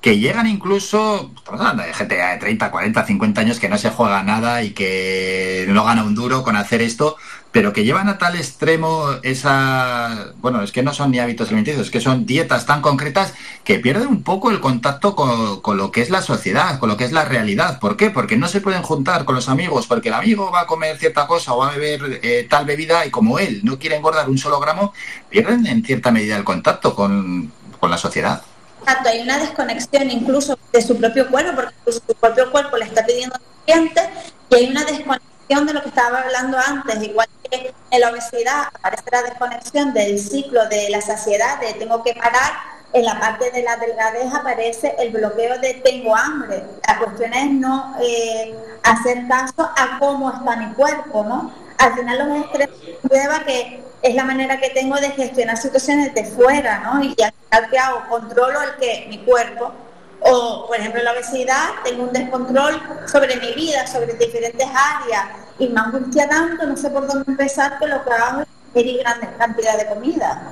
[0.01, 3.91] que llegan incluso, estamos hablando de gente de 30, 40, 50 años que no se
[3.91, 7.17] juega nada y que no gana un duro con hacer esto,
[7.51, 11.87] pero que llevan a tal extremo esa, bueno, es que no son ni hábitos alimenticios,
[11.87, 13.33] es que son dietas tan concretas
[13.65, 17.05] que pierden un poco el contacto con, lo que es la sociedad, con lo que
[17.05, 17.79] es la realidad.
[17.79, 18.11] ¿Por qué?
[18.11, 21.27] Porque no se pueden juntar con los amigos, porque el amigo va a comer cierta
[21.27, 24.39] cosa o va a beber eh, tal bebida y como él no quiere engordar un
[24.39, 24.93] solo gramo,
[25.31, 27.51] pierden en cierta medida el contacto con,
[27.81, 28.43] con la sociedad.
[28.81, 33.05] Exacto, hay una desconexión incluso de su propio cuerpo, porque su propio cuerpo le está
[33.05, 34.05] pidiendo nutrientes
[34.51, 38.69] y hay una desconexión de lo que estaba hablando antes, igual que en la obesidad
[38.75, 42.53] aparece la desconexión del ciclo de la saciedad, de tengo que parar,
[42.93, 46.65] en la parte de la delgadez aparece el bloqueo de tengo hambre.
[46.87, 51.53] La cuestión es no eh, hacer caso a cómo está mi cuerpo, ¿no?
[51.79, 52.69] Al final los estrés
[53.03, 57.03] prueba que es la manera que tengo de gestionar situaciones de fuera, ¿no?
[57.03, 59.73] Y al final que hago, controlo el que mi cuerpo,
[60.21, 65.27] o por ejemplo la obesidad, tengo un descontrol sobre mi vida, sobre diferentes áreas,
[65.59, 69.01] y me angustia tanto, no sé por dónde empezar, que lo que hago es ingerir
[69.01, 70.43] grandes cantidades de comida.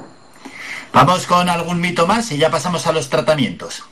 [0.92, 3.84] Vamos con algún mito más y ya pasamos a los tratamientos.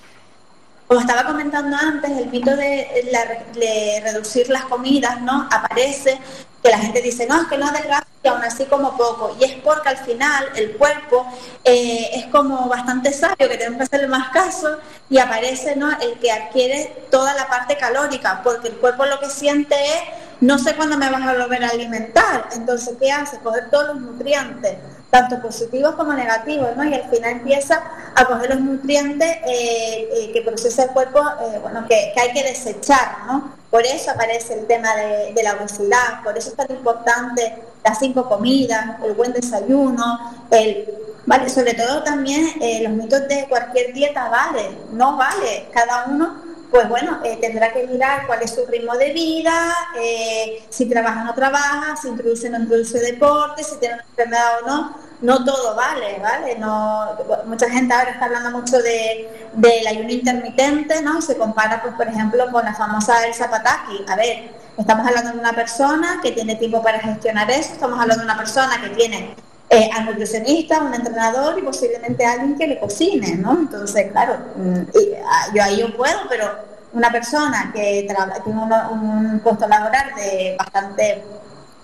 [0.86, 5.48] Como estaba comentando antes, el mito de, la- reducir las comidas, ¿no?
[5.50, 6.20] Aparece
[6.62, 9.36] que la gente dice, no, es que no adelgazo y aún así como poco.
[9.38, 11.26] Y es porque al final el cuerpo
[11.64, 14.78] eh, es como bastante sabio, que tenemos que hacerle más caso,
[15.10, 15.90] y aparece ¿no?
[16.00, 20.02] el que adquiere toda la parte calórica, porque el cuerpo lo que siente es,
[20.40, 22.48] no sé cuándo me vas a volver a alimentar.
[22.52, 23.38] Entonces, ¿qué hace?
[23.38, 24.76] Coger todos los nutrientes,
[25.14, 26.82] tanto positivos como negativos, ¿no?
[26.82, 27.80] Y al final empieza
[28.16, 32.42] a coger los nutrientes eh, eh, que procesa el cuerpo, eh, bueno, que, hay que
[32.42, 33.52] desechar, ¿no?
[33.70, 38.28] Por eso aparece el tema de, la obesidad, por eso es tan importante las cinco
[38.28, 40.92] comidas, el buen desayuno, el
[41.26, 42.48] vale, sobre todo también
[42.82, 46.42] los mitos de cualquier dieta vale, no vale, cada uno
[46.74, 51.20] pues bueno, eh, tendrá que mirar cuál es su ritmo de vida, eh, si trabaja
[51.20, 54.96] o no trabaja, si introduce o no introduce deporte, si tiene una enfermedad o no,
[55.20, 56.58] no todo vale, ¿vale?
[56.58, 61.20] No, mucha gente ahora está hablando mucho de, del ayuno intermitente, ¿no?
[61.20, 64.04] Y se compara, pues, por ejemplo, con la famosa Elsa Pataki.
[64.08, 68.24] A ver, estamos hablando de una persona que tiene tiempo para gestionar eso, estamos hablando
[68.24, 69.36] de una persona que tiene
[69.74, 73.52] eh, al nutricionista, un entrenador y posiblemente alguien que le cocine, ¿no?
[73.52, 74.78] Entonces, claro, mm,
[75.26, 76.50] ah, yo ahí yo puedo, pero
[76.92, 78.06] una persona que
[78.44, 81.24] tiene una- un puesto laboral de bastante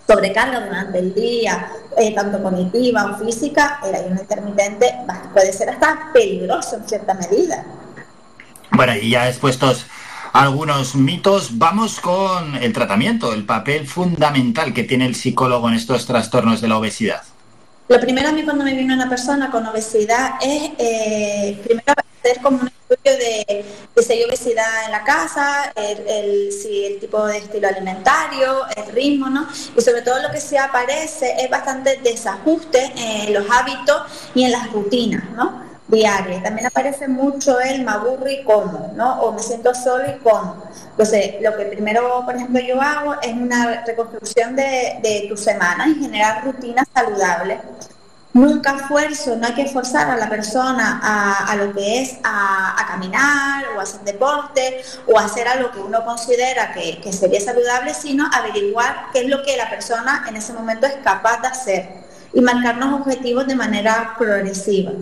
[0.06, 4.94] sobrecarga durante el día, eh, tanto cognitiva o física, el ayuno intermitente
[5.32, 7.64] puede ser hasta peligroso en cierta medida.
[8.72, 9.86] Bueno, y ya expuestos
[10.32, 16.06] algunos mitos, vamos con el tratamiento, el papel fundamental que tiene el psicólogo en estos
[16.06, 17.22] trastornos de la obesidad.
[17.90, 21.92] Lo primero a mí cuando me viene una persona con obesidad es eh, primero
[22.22, 23.64] hacer como un estudio de,
[24.00, 29.28] si hay obesidad en la casa, el, si el tipo de estilo alimentario, el ritmo,
[29.28, 29.48] ¿no?
[29.76, 34.02] Y sobre todo lo que sí aparece es bastante desajuste en los hábitos
[34.36, 35.69] y en las rutinas, ¿no?
[35.90, 36.42] Diarias.
[36.42, 39.20] También aparece mucho el me aburro y como, ¿no?
[39.22, 40.62] O me siento solo y como.
[40.90, 45.94] Entonces, lo que primero, por ejemplo, yo hago es una reconstrucción de, tu semana y
[45.94, 47.58] generar rutinas saludables.
[48.32, 52.86] Nunca esfuerzo, no hay que forzar a la persona a, lo que es a, a
[52.86, 57.40] caminar o a hacer deporte o a hacer algo que uno considera que, que sería
[57.40, 61.48] saludable, sino averiguar qué es lo que la persona en ese momento es capaz de
[61.48, 61.88] hacer
[62.32, 64.92] y marcarnos objetivos de manera progresiva.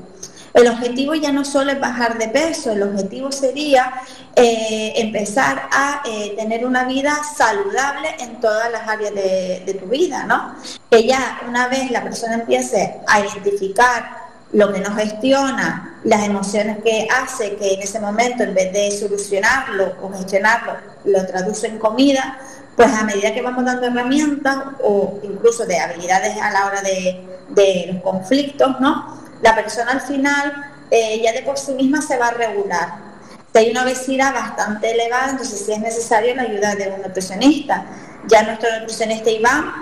[0.55, 3.93] El objetivo ya no solo es bajar de peso, el objetivo sería
[4.35, 10.25] eh, empezar a eh, tener una vida saludable en todas las áreas de, tu vida,
[10.25, 10.55] ¿no?
[10.91, 16.79] Que ya una vez la persona empiece a identificar lo que no gestiona, las emociones
[16.83, 20.73] que hace, que en ese momento en vez de solucionarlo o gestionarlo,
[21.05, 22.39] lo traduce en comida,
[22.75, 27.21] pues a medida que vamos dando herramientas o incluso de habilidades a la hora de,
[27.51, 29.18] de los conflictos, ¿no?
[29.43, 33.09] La persona al final eh, ya de por sí misma se va a regular.
[33.53, 37.85] Si hay una obesidad bastante elevada, entonces sí es necesario la ayuda de un nutricionista.
[38.27, 39.73] Ya nuestro nutricionista Iván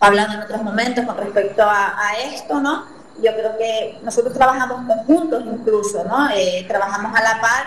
[0.00, 2.84] ha hablado en otros momentos con respecto a, a esto, ¿no?
[3.22, 6.28] Yo creo que nosotros trabajamos conjuntos incluso, ¿no?
[6.30, 7.64] Eh, trabajamos a la par,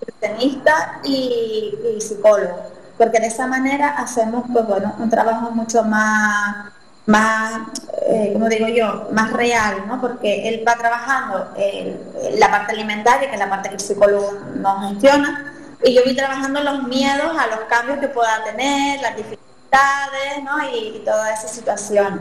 [0.00, 6.72] nutricionista y, y psicólogo, porque de esa manera hacemos, pues bueno, un trabajo mucho más
[7.06, 7.68] más,
[8.08, 10.00] eh, como digo yo, más real, ¿no?
[10.00, 11.54] Porque él va trabajando
[12.38, 16.14] la parte alimentaria, que es la parte que el psicólogo no gestiona, y yo voy
[16.14, 20.62] trabajando los miedos a los cambios que pueda tener, las dificultades, ¿no?
[20.70, 22.20] Y, y toda esa situación.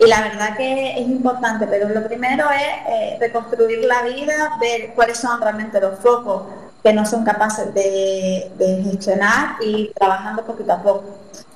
[0.00, 4.94] Y la verdad que es importante, pero lo primero es eh, reconstruir la vida, ver
[4.94, 6.44] cuáles son realmente los focos
[6.82, 11.04] que no son capaces de, de gestionar y trabajando poquito a poco.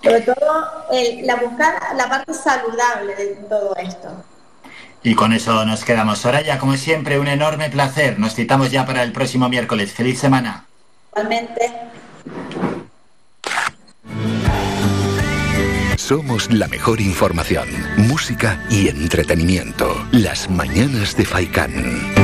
[0.05, 4.24] Sobre todo, el, la buscar la parte saludable de todo esto.
[5.02, 6.18] Y con eso nos quedamos.
[6.18, 8.18] Soraya, como siempre, un enorme placer.
[8.18, 9.93] Nos citamos ya para el próximo miércoles.
[9.93, 10.66] Feliz semana.
[11.12, 11.72] Igualmente.
[15.97, 17.66] Somos la mejor información,
[17.97, 20.06] música y entretenimiento.
[20.12, 22.23] Las mañanas de Faikán.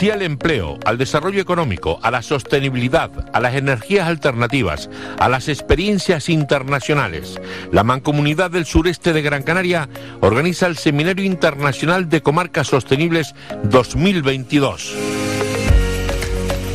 [0.00, 5.46] Sí al empleo, al desarrollo económico, a la sostenibilidad, a las energías alternativas, a las
[5.50, 7.38] experiencias internacionales.
[7.70, 9.90] La Mancomunidad del Sureste de Gran Canaria
[10.22, 14.96] organiza el Seminario Internacional de Comarcas Sostenibles 2022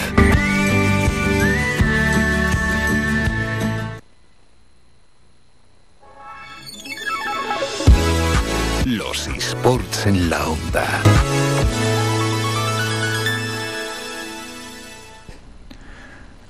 [8.85, 11.03] Los esports en la onda.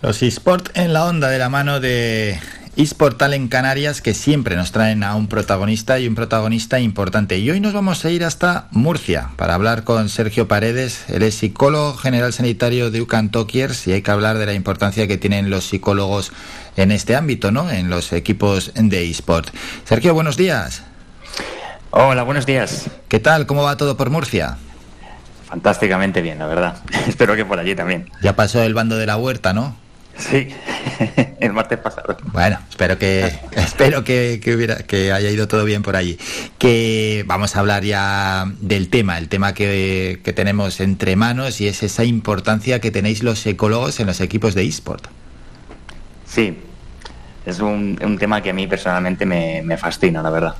[0.01, 2.41] Los eSport en la onda de la mano de
[2.79, 7.37] eSportal en Canarias que siempre nos traen a un protagonista y un protagonista importante.
[7.37, 11.05] Y hoy nos vamos a ir hasta Murcia para hablar con Sergio Paredes.
[11.09, 15.09] Él es psicólogo general sanitario de UCAN Tokiers y hay que hablar de la importancia
[15.09, 16.31] que tienen los psicólogos
[16.77, 17.69] en este ámbito, ¿no?
[17.69, 19.49] En los equipos de eSport.
[19.85, 20.85] Sergio, buenos días.
[21.91, 22.89] Hola, buenos días.
[23.09, 23.47] ¿Qué tal?
[23.47, 24.57] ¿Cómo va todo por Murcia?
[25.49, 26.77] Fantásticamente bien, la verdad.
[27.09, 28.09] Espero que por allí también.
[28.23, 29.88] Ya pasó el bando de la huerta, ¿no?
[30.19, 30.49] Sí,
[31.41, 32.17] el martes pasado.
[32.33, 36.19] Bueno, espero que espero que, que hubiera que haya ido todo bien por allí.
[36.59, 41.69] Que vamos a hablar ya del tema, el tema que, que tenemos entre manos y
[41.69, 45.07] es esa importancia que tenéis los psicólogos en los equipos de eSport.
[46.27, 46.59] Sí,
[47.49, 50.55] es un, tema que a mí personalmente me, fascina, la verdad.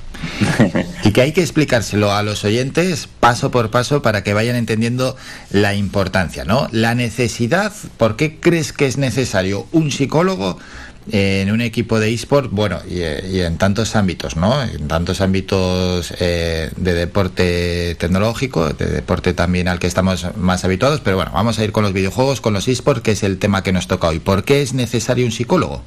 [1.03, 5.15] y que hay que explicárselo a los oyentes paso por paso para que vayan entendiendo
[5.51, 6.67] la importancia, ¿no?
[6.71, 10.57] La necesidad, ¿por qué crees que es necesario un psicólogo
[11.11, 13.01] en un equipo de eSport, bueno, y,
[13.39, 14.61] en tantos ámbitos, ¿no?
[14.61, 21.01] En tantos ámbitos eh, de deporte tecnológico, de deporte también al que estamos más habituados,
[21.01, 23.63] pero bueno, vamos a ir con los videojuegos, con los eSports, que es el tema
[23.63, 24.19] que nos toca hoy.
[24.19, 25.81] ¿Por qué es necesario un psicólogo?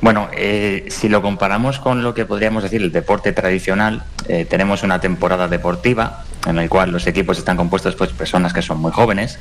[0.00, 4.82] Bueno, eh, si lo comparamos con lo que podríamos decir el deporte tradicional, eh, tenemos
[4.82, 8.92] una temporada deportiva en la cual los equipos están compuestos por personas que son muy
[8.92, 9.38] jóvenes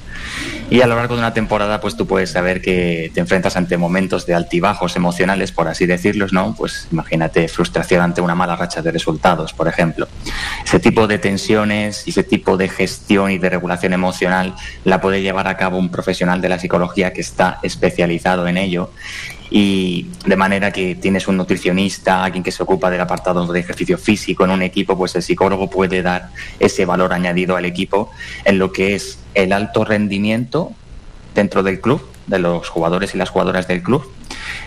[0.69, 3.77] y a lo largo de una temporada pues tú puedes saber que te enfrentas ante
[3.77, 6.55] momentos de altibajos emocionales, por así decirlos, ¿no?
[6.55, 10.07] Pues imagínate frustración ante una mala racha de resultados, por ejemplo.
[10.63, 14.53] Ese tipo de tensiones y ese tipo de gestión y de regulación emocional
[14.84, 18.91] la puede llevar a cabo un profesional de la psicología que está especializado en ello
[19.51, 23.97] y de manera que tienes un nutricionista, alguien que se ocupa del apartado de ejercicio
[23.97, 28.11] físico en un equipo, pues el psicólogo puede dar ese valor añadido al equipo
[28.45, 30.73] en lo que es el alto rendimiento
[31.33, 34.03] dentro del club, de los jugadores y las jugadoras del club,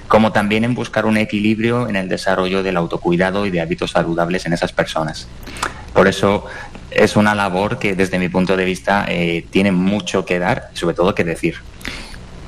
[0.08, 4.46] como también en buscar un equilibrio en el desarrollo del autocuidado y de hábitos saludables
[4.46, 5.28] en esas personas.
[5.92, 6.46] Por eso
[6.90, 10.78] es una labor que desde mi punto de vista eh, tiene mucho que dar y
[10.78, 11.56] sobre todo que decir.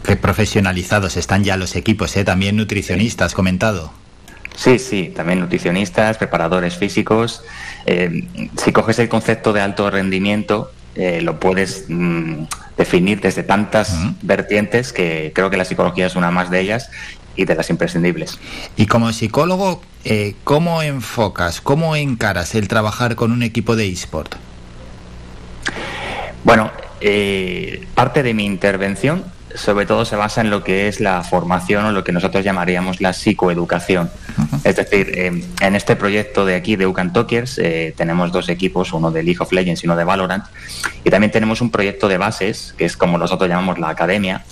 [0.05, 2.25] Qué profesionalizados están ya los equipos, ¿eh?
[2.25, 3.93] también nutricionistas, comentado.
[4.57, 7.43] Sí, sí, también nutricionistas, preparadores físicos.
[7.87, 8.25] Eh,
[8.57, 12.45] si coges el concepto de alto rendimiento, eh, lo puedes mm,
[12.77, 14.15] definir desde tantas uh -huh.
[14.23, 16.89] vertientes que creo que la psicología es una más de ellas
[17.37, 18.39] y de las imprescindibles.
[18.77, 24.37] Y como psicólogo, eh, ¿cómo enfocas, cómo encaras el trabajar con un equipo de eSport?
[26.45, 26.71] Bueno,
[27.01, 29.25] eh, parte de mi intervención
[29.55, 33.01] sobre todo se basa en lo que es la formación o lo que nosotros llamaríamos
[33.01, 34.11] la psicoeducación.
[34.39, 34.61] Uh -huh.
[34.65, 38.93] Es decir, eh, en este proyecto de aquí de Ucan Talkers eh, tenemos dos equipos,
[38.93, 40.45] uno de League of Legends y uno de Valorant,
[41.05, 44.45] y también tenemos un proyecto de bases, que es como nosotros llamamos la academia,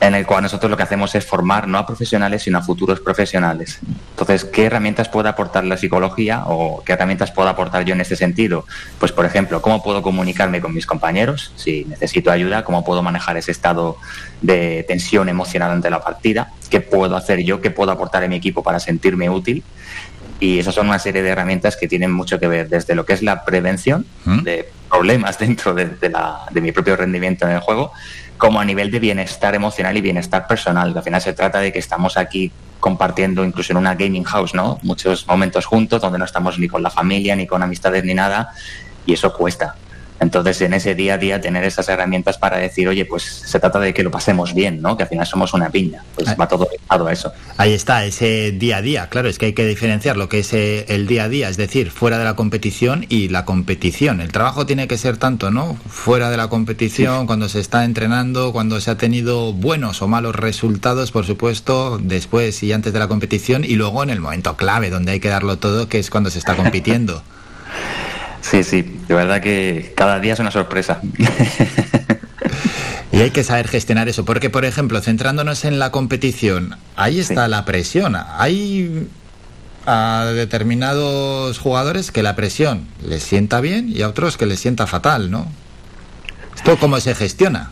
[0.00, 3.00] en el cual nosotros lo que hacemos es formar no a profesionales, sino a futuros
[3.00, 3.78] profesionales.
[4.10, 8.16] Entonces, ¿qué herramientas puede aportar la psicología o qué herramientas puedo aportar yo en este
[8.16, 8.66] sentido?
[8.98, 12.64] Pues, por ejemplo, ¿cómo puedo comunicarme con mis compañeros si necesito ayuda?
[12.64, 13.96] ¿Cómo puedo manejar ese estado
[14.42, 16.50] de tensión emocional ante la partida?
[16.68, 17.60] ¿Qué puedo hacer yo?
[17.62, 19.62] ¿Qué puedo aportar a mi equipo para sentirme útil?
[20.40, 23.12] Y esas son una serie de herramientas que tienen mucho que ver desde lo que
[23.14, 24.04] es la prevención
[24.42, 27.92] de problemas dentro de, de la- de mi propio rendimiento en el juego,
[28.44, 30.92] como a nivel de bienestar emocional y bienestar personal.
[30.94, 34.78] Al final se trata de que estamos aquí compartiendo incluso en una gaming house, ¿no?
[34.82, 38.50] Muchos momentos juntos donde no estamos ni con la familia, ni con amistades, ni nada,
[39.06, 39.76] y eso cuesta.
[40.20, 43.80] Entonces, en ese día a día, tener esas herramientas para decir, oye, pues se trata
[43.80, 44.96] de que lo pasemos bien, ¿no?
[44.96, 46.04] Que al final somos una piña.
[46.14, 47.32] Pues va todo ligado a eso.
[47.56, 49.08] Ahí está, ese día a día.
[49.08, 51.56] Claro, es que hay que diferenciar lo que es eh, el día a día, es
[51.56, 54.20] decir, fuera de la competición y la competición.
[54.20, 55.76] El trabajo tiene que ser tanto, ¿no?
[55.88, 60.36] Fuera de la competición, cuando se está entrenando, cuando se ha tenido buenos o malos
[60.36, 64.90] resultados, por supuesto, después y antes de la competición, y luego en el momento clave,
[64.90, 67.22] donde hay que darlo todo, que es cuando se está compitiendo.
[68.44, 71.00] Sí, sí, de verdad que cada día es una sorpresa.
[73.12, 77.46] Y hay que saber gestionar eso, porque por ejemplo, centrándonos en la competición, ahí está
[77.46, 78.16] la presión.
[78.16, 79.08] Hay
[79.86, 84.88] a determinados jugadores que la presión les sienta bien y a otros que les sienta
[84.88, 85.46] fatal, ¿no?
[86.56, 87.70] ¿Esto cómo se gestiona?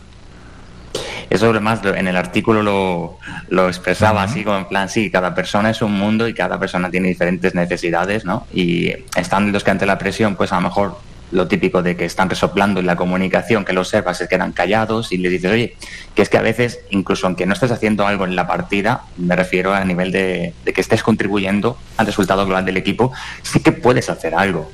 [1.29, 3.17] Eso además en el artículo lo,
[3.49, 6.89] lo expresaba así, como en plan, sí, cada persona es un mundo y cada persona
[6.89, 8.47] tiene diferentes necesidades, ¿no?
[8.53, 10.97] Y están los que ante la presión, pues a lo mejor
[11.33, 15.11] lo típico de que están resoplando en la comunicación, que lo observas, se quedan callados
[15.11, 15.75] y le dices, oye,
[16.13, 19.35] que es que a veces, incluso aunque no estés haciendo algo en la partida, me
[19.35, 23.71] refiero a nivel de, de que estés contribuyendo al resultado global del equipo, sí que
[23.71, 24.71] puedes hacer algo.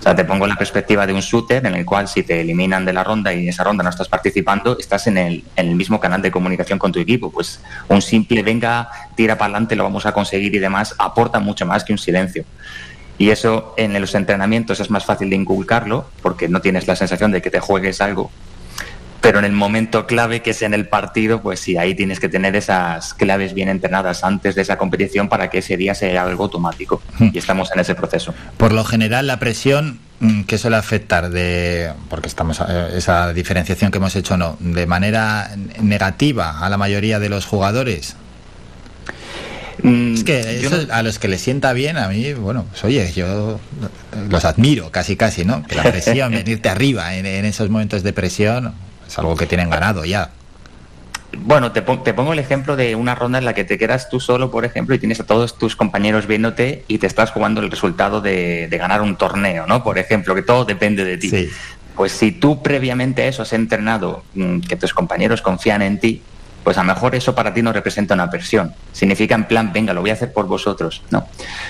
[0.00, 2.86] O sea, te pongo la perspectiva de un shooter en el cual si te eliminan
[2.86, 5.74] de la ronda y en esa ronda no estás participando, estás en el, en el
[5.74, 7.30] mismo canal de comunicación con tu equipo.
[7.30, 11.66] Pues un simple venga, tira para adelante, lo vamos a conseguir y demás, aporta mucho
[11.66, 12.46] más que un silencio.
[13.18, 17.30] Y eso en los entrenamientos es más fácil de inculcarlo porque no tienes la sensación
[17.30, 18.30] de que te juegues algo.
[19.20, 22.28] Pero en el momento clave que es en el partido, pues sí, ahí tienes que
[22.28, 26.44] tener esas claves bien entrenadas antes de esa competición para que ese día sea algo
[26.44, 27.02] automático.
[27.20, 28.34] Y estamos en ese proceso.
[28.56, 33.90] Por lo general, la presión mm, que suele afectar de, porque estamos eh, esa diferenciación
[33.90, 35.50] que hemos hecho no, de manera
[35.82, 38.16] negativa a la mayoría de los jugadores.
[39.82, 43.58] Es que eso, a los que les sienta bien, a mí, bueno, pues oye, yo
[44.28, 45.62] los admiro casi casi, ¿no?
[45.62, 48.74] Que la presión, venirte arriba en, en esos momentos de presión,
[49.10, 50.30] es algo que tienen ganado ya.
[51.36, 54.08] Bueno, te, pon- te pongo el ejemplo de una ronda en la que te quedas
[54.08, 57.60] tú solo, por ejemplo, y tienes a todos tus compañeros viéndote y te estás jugando
[57.60, 59.84] el resultado de, de ganar un torneo, ¿no?
[59.84, 61.28] Por ejemplo, que todo depende de ti.
[61.94, 66.22] Pues si tú previamente a eso has entrenado, mm, que tus compañeros confían en ti,
[66.64, 68.74] pues a lo mejor eso para ti no representa una presión.
[68.92, 71.02] Significa en plan, venga, lo voy a hacer por vosotros.
[71.10, 71.26] No.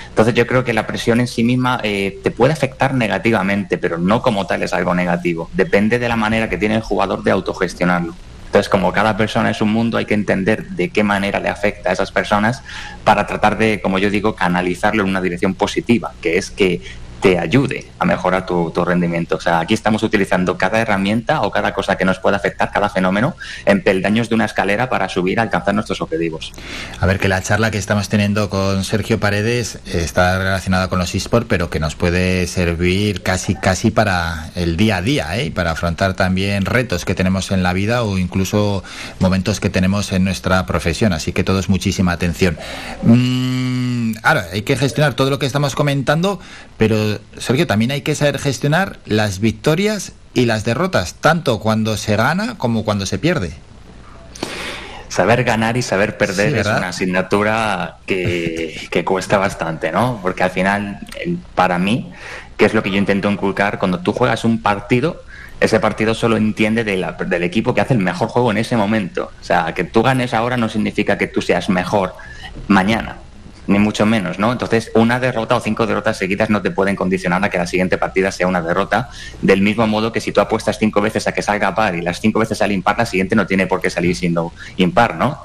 [0.09, 3.97] Entonces yo creo que la presión en sí misma eh, te puede afectar negativamente, pero
[3.97, 5.49] no como tal es algo negativo.
[5.53, 8.13] Depende de la manera que tiene el jugador de autogestionarlo.
[8.47, 11.89] Entonces, como cada persona es un mundo, hay que entender de qué manera le afecta
[11.89, 12.63] a esas personas
[13.05, 16.81] para tratar de, como yo digo, canalizarlo en una dirección positiva, que es que
[17.21, 19.35] te ayude a mejorar tu, rendimiento.
[19.35, 22.89] O sea, aquí estamos utilizando cada herramienta o cada cosa que nos pueda afectar, cada
[22.89, 23.35] fenómeno,
[23.65, 26.51] en peldaños de una escalera para subir alcanzar nuestros objetivos.
[26.99, 31.13] A ver, que la charla que estamos teniendo con Sergio Paredes está relacionada con los
[31.13, 35.51] eSports, pero que nos puede servir casi casi para el día a día, ¿eh?
[35.51, 38.83] Para afrontar también retos que tenemos en la vida o incluso
[39.19, 41.13] momentos que tenemos en nuestra profesión.
[41.13, 42.57] Así que todos muchísima atención.
[43.03, 46.39] Mm, ahora, hay que gestionar todo lo que estamos comentando,
[46.81, 52.15] pero Sergio, también hay que saber gestionar las victorias y las derrotas, tanto cuando se
[52.15, 53.51] gana como cuando se pierde.
[55.07, 60.17] Saber ganar y saber perder Sí, es una asignatura que, que cuesta bastante, ¿no?
[60.23, 61.01] Porque al final,
[61.53, 62.11] para mí,
[62.57, 65.21] que es lo que yo intento inculcar, cuando tú juegas un partido,
[65.59, 68.75] ese partido solo entiende de la- del equipo que hace el mejor juego en ese
[68.75, 69.31] momento.
[69.39, 72.15] O sea, que tú ganes ahora no significa que tú seas mejor
[72.67, 73.17] mañana,
[73.67, 74.51] ni mucho menos, ¿no?
[74.51, 77.97] Entonces, una derrota o cinco derrotas seguidas no te pueden condicionar a que la siguiente
[77.97, 79.09] partida sea una derrota,
[79.41, 82.19] del mismo modo que si tú apuestas cinco veces a que salga par y las
[82.19, 85.39] cinco veces sale impar, la siguiente no tiene por qué salir siendo impar, ¿no?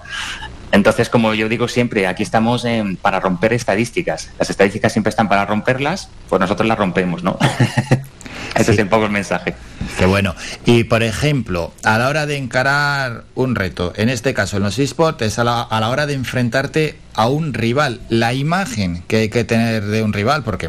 [0.72, 2.66] Entonces, como yo digo siempre, aquí estamos
[3.00, 4.30] para romper estadísticas.
[4.38, 7.38] Las estadísticas siempre están para romperlas, pues nosotros las rompemos, ¿no?
[8.54, 9.54] Ese es un poco el mensaje.
[9.98, 10.34] Qué bueno.
[10.64, 14.78] Y por ejemplo, a la hora de encarar un reto, en este caso en los
[14.78, 19.16] esports, es a la, a la hora de enfrentarte a un rival, la imagen que
[19.18, 20.68] hay que tener de un rival, porque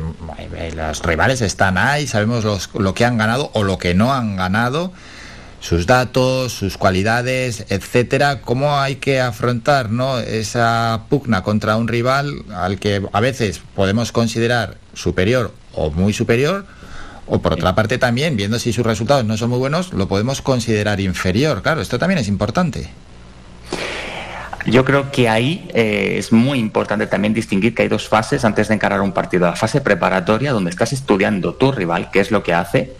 [0.75, 4.35] los rivales están ahí, sabemos los- lo que han ganado o lo que no han
[4.35, 4.91] ganado.
[5.59, 10.19] sus datos, sus cualidades, etcétera, cómo hay que afrontar ¿no?
[10.19, 16.67] esa pugna contra un rival al que a veces podemos considerar superior o muy superior,
[17.27, 20.41] o por otra parte también, viendo si sus resultados no son muy buenos, lo podemos
[20.41, 21.61] considerar inferior.
[21.61, 22.89] Claro, esto también es importante.
[24.65, 28.67] Yo creo que ahí eh, es muy importante también distinguir que hay dos fases antes
[28.67, 29.45] de encarar un partido.
[29.45, 32.93] La fase preparatoria, donde estás estudiando tu rival, qué es lo que hace,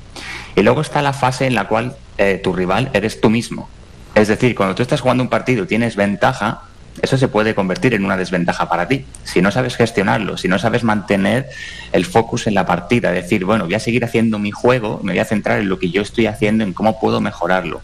[0.56, 3.69] y luego está la fase en la cual eh, tu rival eres tú mismo.
[4.15, 6.64] Es decir, cuando tú estás jugando un partido y tienes ventaja,
[7.01, 9.06] eso se puede convertir en una desventaja para ti.
[9.24, 11.50] Si no sabes gestionarlo, si no sabes mantener
[11.92, 15.19] el focus en la partida, decir, bueno, voy a seguir haciendo mi juego, me voy
[15.19, 17.82] a centrar en lo que yo estoy haciendo, en cómo puedo mejorarlo.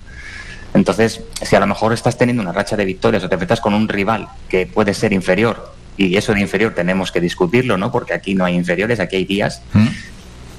[0.73, 3.73] Entonces, si a lo mejor estás teniendo una racha de victorias o te enfrentas con
[3.73, 7.91] un rival que puede ser inferior, y eso de inferior tenemos que discutirlo, ¿no?
[7.91, 9.61] Porque aquí no hay inferiores, aquí hay días.
[9.73, 9.87] ¿Mm?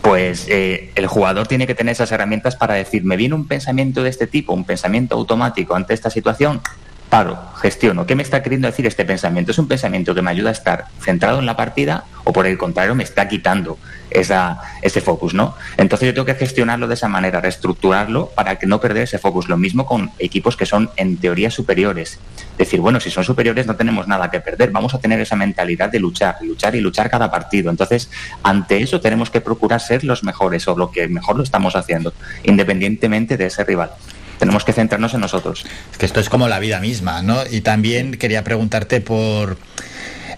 [0.02, 4.02] Pues eh, el jugador tiene que tener esas herramientas para decir, me viene un pensamiento
[4.02, 6.60] de este tipo, un pensamiento automático ante esta situación,
[7.08, 8.06] paro, gestiono.
[8.06, 9.52] ¿Qué me está queriendo decir este pensamiento?
[9.52, 12.58] ¿Es un pensamiento que me ayuda a estar centrado en la partida o por el
[12.58, 13.78] contrario me está quitando
[14.10, 15.54] ese focus, ¿no?
[15.76, 19.48] Entonces yo tengo que gestionarlo de esa manera, reestructurarlo para que no perder ese focus.
[19.48, 22.20] Lo mismo con equipos que son en teoría superiores.
[22.56, 25.90] Decir, bueno, si son superiores no tenemos nada que perder, vamos a tener esa mentalidad
[25.90, 27.70] de luchar, luchar y luchar cada partido.
[27.70, 28.08] Entonces,
[28.42, 32.12] ante eso tenemos que procurar ser los mejores o lo que mejor lo estamos haciendo,
[32.44, 33.90] independientemente de ese rival
[34.38, 35.64] tenemos que centrarnos en nosotros.
[35.92, 37.38] Es que esto es como la vida misma, ¿no?
[37.50, 39.56] Y también quería preguntarte por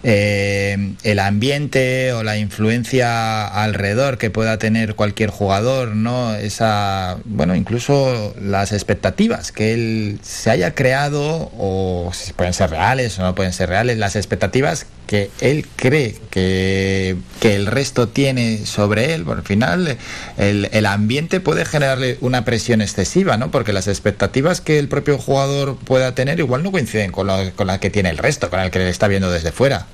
[0.02, 6.34] eh, el ambiente o la influencia alrededor que pueda tener cualquier jugador, ¿no?
[6.34, 13.18] Esa, bueno, incluso las expectativas que él se haya creado, o si pueden ser reales
[13.18, 18.66] o no pueden ser reales, las expectativas que él cree que, que el resto tiene
[18.66, 19.24] sobre él.
[19.24, 19.96] Por al final,
[20.36, 23.50] el, el ambiente puede generarle una presión excesiva, ¿no?
[23.50, 27.66] Porque las expectativas que el propio jugador pueda tener igual no coinciden con, lo, con
[27.66, 29.86] la que tiene el resto, con el que le está viendo desde fuera.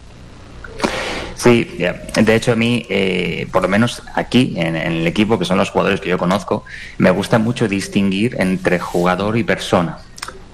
[1.34, 5.44] Sí, de hecho a mí, eh, por lo menos aquí en, en, el equipo, que
[5.44, 6.64] son los jugadores que yo conozco,
[6.98, 9.98] me gusta mucho distinguir entre jugador y persona.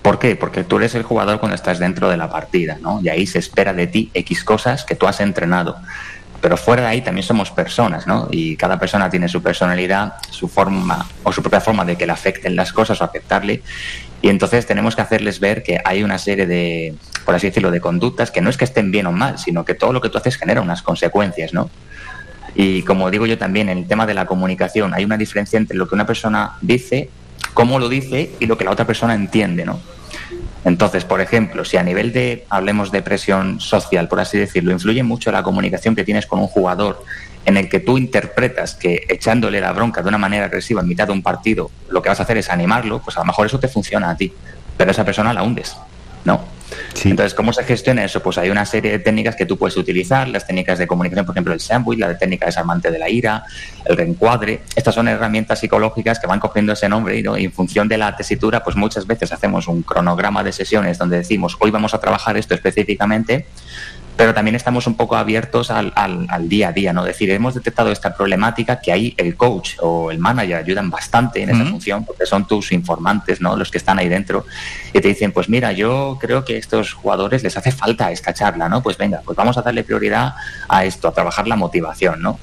[0.08, 0.36] ¿Por qué?
[0.36, 2.98] Porque tú eres el jugador cuando estás dentro de la partida, ¿no?
[3.02, 5.76] Y ahí se espera de ti X cosas que tú has entrenado.
[6.40, 8.26] Pero fuera de ahí también somos personas, ¿no?
[8.30, 12.12] Y cada persona tiene su personalidad, su forma o su propia forma de que le
[12.12, 13.62] afecten las cosas o afectarle.
[14.22, 16.94] Y entonces tenemos que hacerles ver que hay una serie de,
[17.26, 19.74] por así decirlo, de conductas que no es que estén bien o mal, sino que
[19.74, 21.68] todo lo que tú haces genera unas consecuencias, ¿no?
[22.54, 25.76] Y como digo yo también, en el tema de la comunicación, hay una diferencia entre
[25.76, 27.10] lo que una persona dice,
[27.52, 29.78] cómo lo dice y lo que la otra persona entiende, ¿no?
[30.68, 35.02] Entonces, por ejemplo, si a nivel de, hablemos de presión social, por así decirlo, influye
[35.02, 37.02] mucho la comunicación que tienes con un jugador
[37.46, 41.06] en el que tú interpretas que echándole la bronca de una manera agresiva en mitad
[41.06, 43.58] de un partido, lo que vas a hacer es animarlo, pues a lo mejor eso
[43.58, 44.30] te funciona a ti,
[44.76, 45.74] pero a esa persona la hundes,
[46.26, 46.57] ¿no?
[47.04, 48.22] Entonces, ¿cómo se gestiona eso?
[48.22, 51.34] Pues hay una serie de técnicas que tú puedes utilizar, las técnicas de comunicación, por
[51.34, 53.44] ejemplo, el sandwich, la técnica desarmante de la ira,
[53.84, 54.60] el reencuadre.
[54.74, 57.38] Estas son herramientas psicológicas que van cogiendo ese nombre ¿no?
[57.38, 61.18] y en función de la tesitura, pues muchas veces hacemos un cronograma de sesiones donde
[61.18, 63.46] decimos, hoy vamos a trabajar esto específicamente,
[64.18, 67.02] pero también estamos un poco abiertos al, al, al, día a día, ¿no?
[67.02, 71.40] Es decir, hemos detectado esta problemática que ahí el coach o el manager ayudan bastante
[71.40, 73.56] en esa función, porque son tus informantes, ¿no?
[73.56, 74.44] Los que están ahí dentro,
[74.92, 78.34] y te dicen, pues mira, yo creo que a estos jugadores les hace falta esta
[78.34, 78.82] charla, ¿no?
[78.82, 80.34] Pues venga, pues vamos a darle prioridad
[80.68, 82.40] a esto, a trabajar la motivación, ¿no?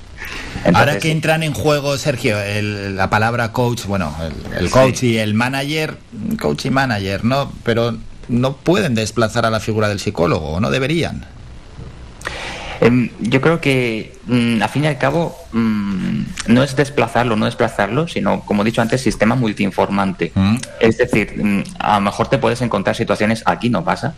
[0.60, 4.96] Entonces, Ahora que entran en juego, Sergio, el, la palabra coach, bueno, el, el coach
[4.96, 5.08] sí.
[5.10, 5.98] y el manager,
[6.40, 7.52] coach y manager, ¿no?
[7.66, 7.98] Pero
[8.30, 11.35] no pueden desplazar a la figura del psicólogo, ¿o no deberían?
[12.82, 17.46] Eh, yo creo que, mm, a fin y al cabo, mm, no es desplazarlo, no
[17.46, 20.32] desplazarlo, sino, como he dicho antes, sistema multiinformante.
[20.36, 20.56] Mm.
[20.80, 24.16] Es decir, a lo mejor te puedes encontrar situaciones, aquí no pasa,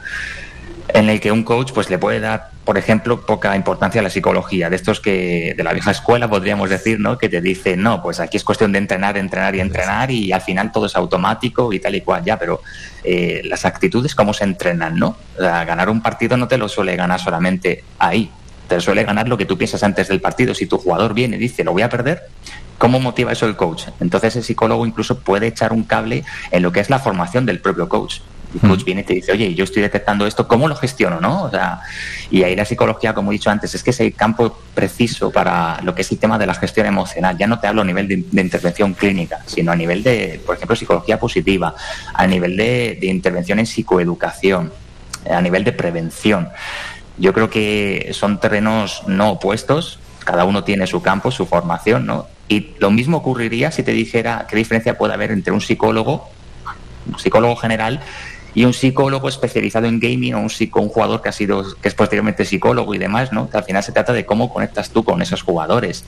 [0.90, 4.10] en el que un coach pues le puede dar, por ejemplo, poca importancia a la
[4.10, 7.18] psicología, de estos que de la vieja escuela podríamos decir, ¿no?
[7.18, 10.42] Que te dice, no, pues aquí es cuestión de entrenar, entrenar y entrenar y al
[10.42, 12.62] final todo es automático y tal y cual, ya, pero
[13.04, 15.18] eh, las actitudes cómo se entrenan, ¿no?
[15.38, 18.32] O sea, ganar un partido no te lo suele ganar solamente ahí,
[18.68, 20.54] te suele ganar lo que tú piensas antes del partido.
[20.54, 22.24] Si tu jugador viene y dice, lo voy a perder,
[22.78, 23.86] ¿cómo motiva eso el coach?
[24.00, 27.60] Entonces el psicólogo incluso puede echar un cable en lo que es la formación del
[27.60, 28.20] propio coach.
[28.54, 31.20] El coach viene y te dice, oye, yo estoy detectando esto, ¿cómo lo gestiono?
[31.20, 31.44] ¿no?
[31.44, 31.82] O sea,
[32.32, 35.82] y ahí la psicología, como he dicho antes, es que es el campo preciso para
[35.82, 37.38] lo que es el tema de la gestión emocional.
[37.38, 40.56] Ya no te hablo a nivel de, de intervención clínica, sino a nivel de, por
[40.56, 41.76] ejemplo, psicología positiva,
[42.14, 44.72] a nivel de, de intervención en psicoeducación,
[45.30, 46.48] a nivel de prevención.
[47.18, 52.28] Yo creo que son terrenos no opuestos, cada uno tiene su campo, su formación, ¿no?
[52.48, 56.30] Y lo mismo ocurriría si te dijera qué diferencia puede haber entre un psicólogo
[57.08, 58.02] un psicólogo general
[58.54, 61.94] y un psicólogo especializado en gaming o un, un jugador que ha sido que es
[61.94, 63.50] posteriormente psicólogo y demás, ¿no?
[63.54, 66.06] Al final se trata de cómo conectas tú con esos jugadores.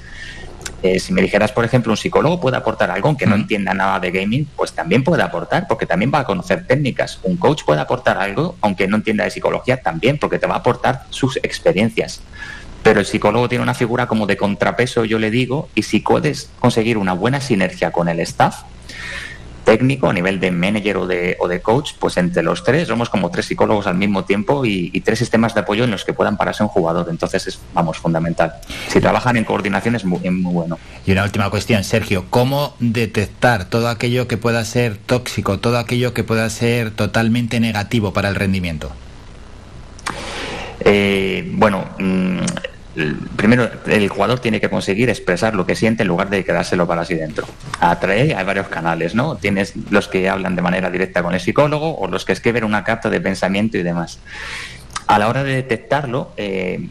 [0.82, 4.00] Eh, si me dijeras, por ejemplo, un psicólogo puede aportar algo aunque no entienda nada
[4.00, 7.20] de gaming, pues también puede aportar, porque también va a conocer técnicas.
[7.24, 10.60] Un coach puede aportar algo aunque no entienda de psicología también, porque te va a
[10.60, 12.22] aportar sus experiencias.
[12.82, 16.50] Pero el psicólogo tiene una figura como de contrapeso, yo le digo, y si puedes
[16.60, 18.64] conseguir una buena sinergia con el staff,
[19.70, 23.08] técnico, a nivel de manager o de, o de coach, pues entre los tres somos
[23.08, 26.38] como tres psicólogos al mismo tiempo y, tres sistemas de apoyo en los que puedan
[26.38, 27.08] pararse un jugador.
[27.12, 28.56] Entonces es, vamos, fundamental.
[28.88, 30.80] Si trabajan en coordinación es muy, muy bueno.
[31.06, 36.16] Y una última cuestión, Sergio, ¿cómo detectar todo aquello que pueda ser tóxico, todo aquello
[36.16, 38.92] que pueda ser totalmente negativo para el rendimiento?
[40.80, 42.40] Eh, bueno, mm,
[43.36, 47.06] primero el jugador tiene que conseguir expresar lo que siente en lugar de quedárselo para
[47.06, 47.46] sí dentro.
[47.80, 49.36] Atrae, hay varios canales, ¿no?
[49.36, 52.84] Tienes los que hablan de manera directa con el psicólogo o los que escriben una
[52.84, 54.20] carta de pensamiento y demás.
[55.08, 56.88] A la hora de detectarlo, eh,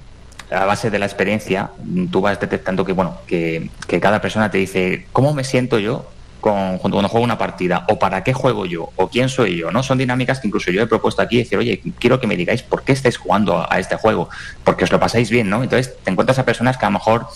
[0.51, 1.71] a base de la experiencia,
[2.11, 6.09] tú vas detectando que, bueno, que, que cada persona te dice, ¿cómo me siento yo
[6.41, 9.83] con, cuando juego una partida, o para qué juego yo, o quién soy yo, ¿no?
[9.83, 12.83] Son dinámicas que incluso yo he propuesto aquí, decir, oye, quiero que me digáis por
[12.83, 14.29] qué estáis jugando a, este juego,
[14.65, 15.63] porque os lo pasáis bien, ¿no?
[15.63, 17.27] Entonces te encuentras a personas que a lo mejor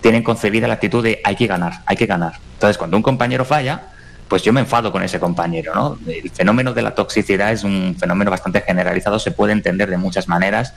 [0.00, 2.34] tienen concebida la actitud de hay que ganar, hay que ganar.
[2.54, 3.88] Entonces cuando un compañero falla,
[4.28, 5.98] pues yo me enfado con ese compañero, ¿no?
[6.06, 10.26] El fenómeno de la toxicidad es un fenómeno bastante generalizado, se puede entender de muchas
[10.28, 10.74] maneras,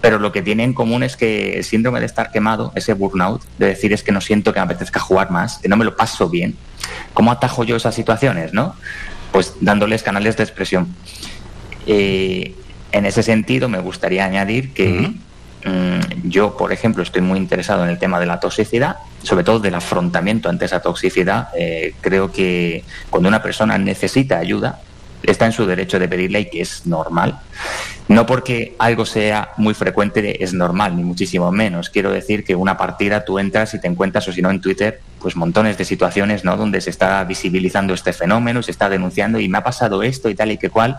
[0.00, 3.42] pero lo que tiene en común es que el síndrome de estar quemado, ese burnout,
[3.58, 5.96] de decir es que no siento que me apetezca jugar más, que no me lo
[5.96, 6.56] paso bien.
[7.14, 8.74] ¿Cómo atajo yo esas situaciones, no?
[9.32, 10.94] Pues dándoles canales de expresión.
[11.86, 12.54] Eh,
[12.92, 15.10] en ese sentido, me gustaría añadir que
[15.64, 19.58] mm, yo, por ejemplo, estoy muy interesado en el tema de la toxicidad, sobre todo
[19.58, 21.48] del afrontamiento ante esa toxicidad.
[21.56, 24.80] Eh, creo que cuando una persona necesita ayuda,
[25.22, 27.38] está en su derecho de pedirla y que es normal.
[28.08, 31.90] No porque algo sea muy frecuente es normal, ni muchísimo menos.
[31.90, 35.00] Quiero decir que una partida tú entras y te encuentras, o si no en Twitter,
[35.20, 36.56] pues montones de situaciones ¿no?
[36.56, 40.34] donde se está visibilizando este fenómeno, se está denunciando y me ha pasado esto y
[40.34, 40.98] tal y que cual.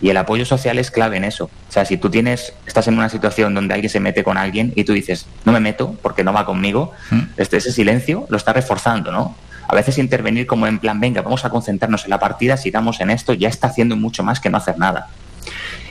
[0.00, 1.46] Y el apoyo social es clave en eso.
[1.46, 4.72] O sea, si tú tienes, estás en una situación donde alguien se mete con alguien
[4.76, 7.20] y tú dices, no me meto porque no va conmigo, ¿Mm?
[7.36, 9.34] este, ese silencio lo está reforzando, ¿no?
[9.66, 13.10] A veces intervenir como en plan, venga, vamos a concentrarnos en la partida, sigamos en
[13.10, 15.08] esto, ya está haciendo mucho más que no hacer nada.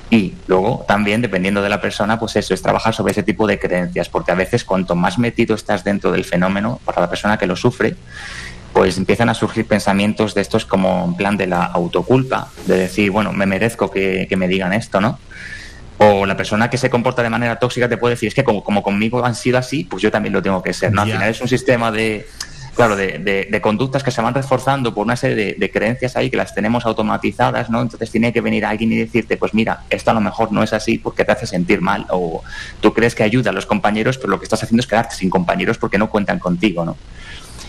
[0.09, 3.57] Y luego también, dependiendo de la persona, pues eso, es trabajar sobre ese tipo de
[3.57, 7.47] creencias, porque a veces cuanto más metido estás dentro del fenómeno, para la persona que
[7.47, 7.95] lo sufre,
[8.73, 13.11] pues empiezan a surgir pensamientos de estos como en plan de la autoculpa, de decir,
[13.11, 15.19] bueno, me merezco que, me digan esto, ¿no?
[15.97, 18.83] O la persona que se comporta de manera tóxica te puede decir, es que como,
[18.83, 21.03] conmigo han sido así, pues yo también lo tengo que ser, ¿no?
[21.03, 22.27] Al final es un sistema de,
[22.75, 26.53] claro, de, conductas que se van reforzando por una serie de, creencias ahí que las
[26.53, 27.81] tenemos automatizadas, ¿no?
[27.81, 30.73] Entonces tiene que venir alguien y decirte, pues mira, esto a lo mejor no es
[30.73, 32.43] así porque te hace sentir mal o
[32.81, 35.29] tú crees que ayuda a los compañeros, pero lo que estás haciendo es quedarte sin
[35.29, 36.97] compañeros porque no cuentan contigo, ¿no?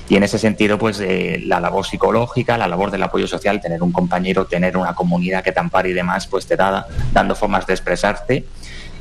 [0.08, 3.82] Y en ese sentido, pues eh, la labor psicológica, la labor del apoyo social, tener
[3.82, 7.66] un compañero, tener una comunidad que te ampare y demás, pues te da dando formas
[7.66, 8.44] de expresarte.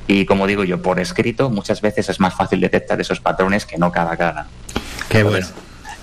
[0.08, 3.78] Y como digo yo, por escrito, muchas veces es más fácil detectar esos patrones que
[3.78, 4.48] no cada cara.
[5.10, 5.48] Qué bueno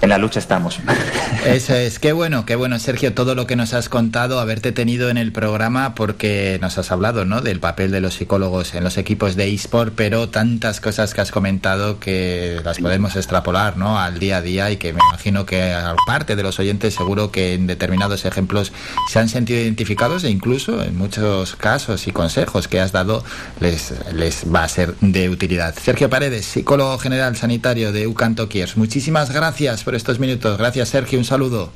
[0.02, 0.80] en la lucha estamos.
[1.44, 5.10] Eso es, qué bueno, qué bueno, Sergio, todo lo que nos has contado, haberte tenido
[5.10, 7.40] en el programa, porque nos has hablado, ¿no?
[7.40, 11.30] Del papel de los psicólogos en los equipos de eSport, pero tantas cosas que has
[11.30, 13.98] comentado que las podemos extrapolar, ¿no?
[13.98, 15.74] Al día a día y que me imagino que
[16.06, 18.72] parte de los oyentes seguro que en determinados ejemplos
[19.08, 23.24] se han sentido identificados e incluso en muchos casos y consejos que has dado
[23.60, 25.74] les, les va a ser de utilidad.
[25.80, 30.58] Sergio Paredes, psicólogo general sanitario de Ucantoquiers, muchísimas gracias estos minutos.
[30.58, 31.18] Gracias, Sergio.
[31.18, 31.72] Un saludo.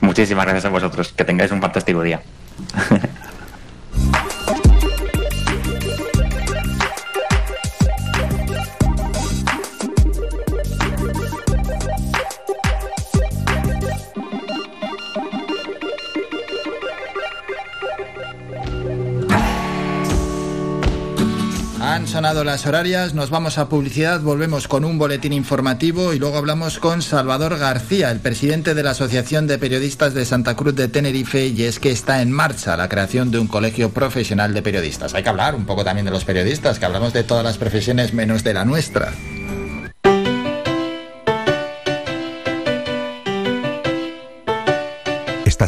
[0.00, 1.12] Muchísimas gracias a vosotros.
[1.16, 2.22] Que tengáis un fantástico día.
[22.22, 26.78] sonado las horarias, nos vamos a publicidad, volvemos con un boletín informativo y luego hablamos
[26.78, 31.48] con Salvador García, el presidente de la Asociación de Periodistas de Santa Cruz de Tenerife,
[31.48, 35.14] y es que está en marcha la creación de un colegio profesional de periodistas.
[35.14, 38.14] Hay que hablar un poco también de los periodistas, que hablamos de todas las profesiones
[38.14, 39.12] menos de la nuestra.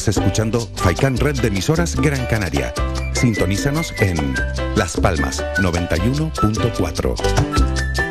[0.09, 2.75] Escuchando Faikan Red de emisoras Gran Canaria.
[3.13, 4.35] Sintonízanos en
[4.77, 7.15] Las Palmas 91.4.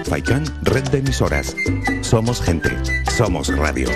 [0.05, 1.55] Faikan Red de emisoras.
[2.01, 2.75] Somos gente,
[3.15, 3.89] somos radio.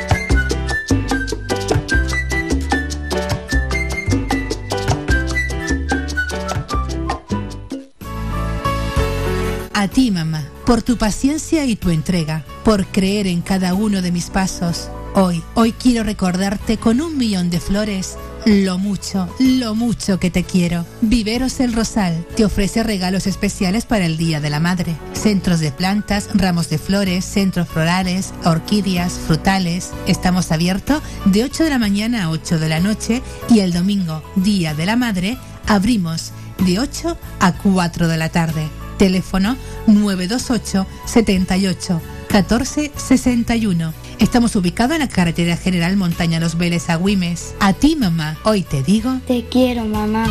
[9.74, 14.12] A ti, mamá, por tu paciencia y tu entrega, por creer en cada uno de
[14.12, 20.20] mis pasos Hoy, hoy quiero recordarte con un millón de flores lo mucho, lo mucho
[20.20, 20.86] que te quiero.
[21.02, 24.96] Viveros El Rosal te ofrece regalos especiales para el Día de la Madre.
[25.14, 29.90] Centros de plantas, ramos de flores, centros florales, orquídeas, frutales.
[30.06, 34.22] Estamos abiertos de 8 de la mañana a 8 de la noche y el domingo,
[34.36, 38.70] Día de la Madre, abrimos de 8 a 4 de la tarde.
[39.00, 44.07] Teléfono 928 78 14 61.
[44.20, 47.56] Estamos ubicados en la carretera general Montaña Los Vélez a Güimes.
[47.60, 49.20] A ti, mamá, hoy te digo.
[49.28, 50.26] Te quiero, mamá.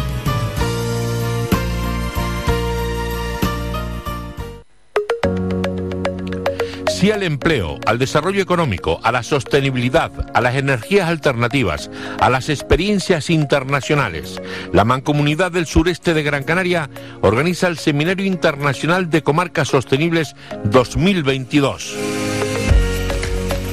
[6.89, 12.49] Sí al empleo, al desarrollo económico, a la sostenibilidad, a las energías alternativas, a las
[12.49, 14.41] experiencias internacionales.
[14.73, 16.89] La Mancomunidad del Sureste de Gran Canaria
[17.21, 20.35] organiza el Seminario Internacional de Comarcas Sostenibles
[20.65, 21.95] 2022.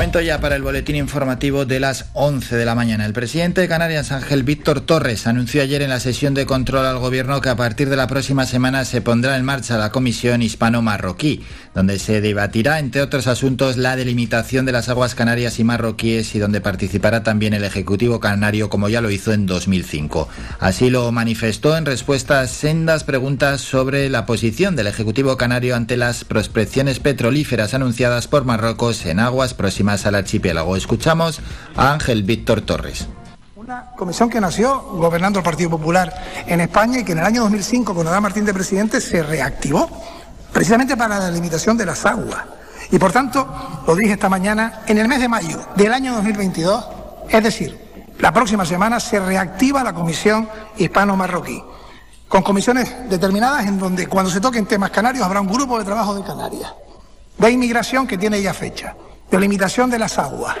[0.00, 3.04] Momento ya para el boletín informativo de las 11 de la mañana.
[3.04, 6.98] El presidente de Canarias, Ángel Víctor Torres, anunció ayer en la sesión de control al
[6.98, 11.42] gobierno que a partir de la próxima semana se pondrá en marcha la Comisión Hispano-Marroquí,
[11.74, 16.38] donde se debatirá, entre otros asuntos, la delimitación de las aguas canarias y marroquíes y
[16.38, 20.30] donde participará también el Ejecutivo Canario, como ya lo hizo en 2005.
[20.60, 25.98] Así lo manifestó en respuesta a sendas preguntas sobre la posición del Ejecutivo Canario ante
[25.98, 30.76] las prospecciones petrolíferas anunciadas por Marruecos en aguas próximas al archipiélago.
[30.76, 31.40] Escuchamos
[31.76, 33.08] a Ángel Víctor Torres.
[33.56, 36.14] Una comisión que nació gobernando el Partido Popular
[36.46, 39.90] en España y que en el año 2005, con Adán Martín de presidente, se reactivó
[40.52, 42.44] precisamente para la limitación de las aguas.
[42.90, 43.46] Y por tanto,
[43.86, 46.88] lo dije esta mañana, en el mes de mayo del año 2022,
[47.28, 47.78] es decir,
[48.18, 51.62] la próxima semana se reactiva la comisión hispano-marroquí,
[52.28, 56.14] con comisiones determinadas en donde cuando se toquen temas canarios habrá un grupo de trabajo
[56.14, 56.72] de Canarias,
[57.38, 58.94] de inmigración que tiene ya fecha,
[59.30, 60.56] de limitación de las aguas,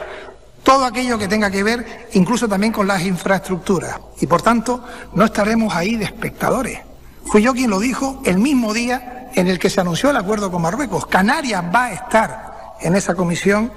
[0.62, 3.98] todo aquello que tenga que ver incluso también con las infraestructuras.
[4.20, 4.84] Y por tanto,
[5.14, 6.80] no estaremos ahí de espectadores.
[7.24, 10.50] Fui yo quien lo dijo el mismo día en el que se anunció el acuerdo
[10.50, 11.06] con Marruecos.
[11.06, 13.72] Canarias va a estar en esa comisión,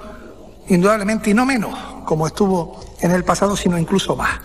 [0.68, 4.40] indudablemente, y no menos como estuvo en el pasado, sino incluso más.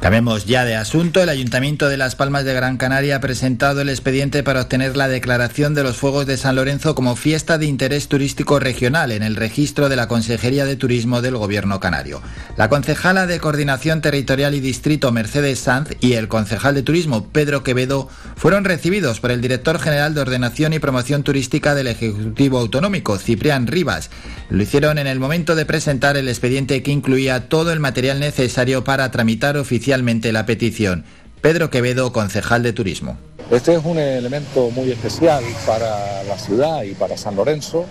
[0.00, 1.22] Cambiemos ya de asunto.
[1.22, 5.08] El Ayuntamiento de Las Palmas de Gran Canaria ha presentado el expediente para obtener la
[5.08, 9.36] declaración de los Fuegos de San Lorenzo como fiesta de interés turístico regional en el
[9.36, 12.22] registro de la Consejería de Turismo del Gobierno Canario.
[12.56, 17.62] La concejala de Coordinación Territorial y Distrito Mercedes Sanz y el concejal de Turismo Pedro
[17.62, 23.18] Quevedo fueron recibidos por el director general de Ordenación y Promoción Turística del Ejecutivo Autonómico,
[23.18, 24.08] Ciprián Rivas.
[24.48, 28.82] Lo hicieron en el momento de presentar el expediente que incluía todo el material necesario
[28.82, 31.04] para tramitar oficialmente la petición.
[31.40, 33.16] Pedro Quevedo, concejal de Turismo.
[33.50, 37.86] Este es un elemento muy especial para la ciudad y para San Lorenzo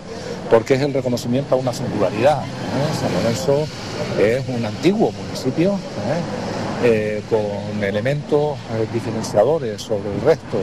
[0.48, 2.42] porque es el reconocimiento a una singularidad.
[2.42, 2.98] ¿eh?
[2.98, 3.66] San Lorenzo
[4.18, 6.82] es un antiguo municipio ¿eh?
[6.84, 8.56] Eh, con elementos
[8.94, 10.58] diferenciadores sobre el resto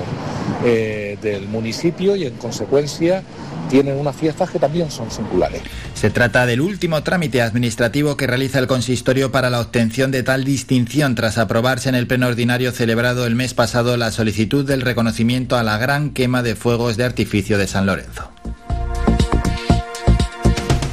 [1.21, 3.21] del municipio y en consecuencia
[3.67, 5.61] tienen unas fiestas que también son singulares.
[5.93, 10.43] Se trata del último trámite administrativo que realiza el consistorio para la obtención de tal
[10.43, 15.57] distinción tras aprobarse en el pleno ordinario celebrado el mes pasado la solicitud del reconocimiento
[15.57, 18.31] a la gran quema de fuegos de artificio de San Lorenzo.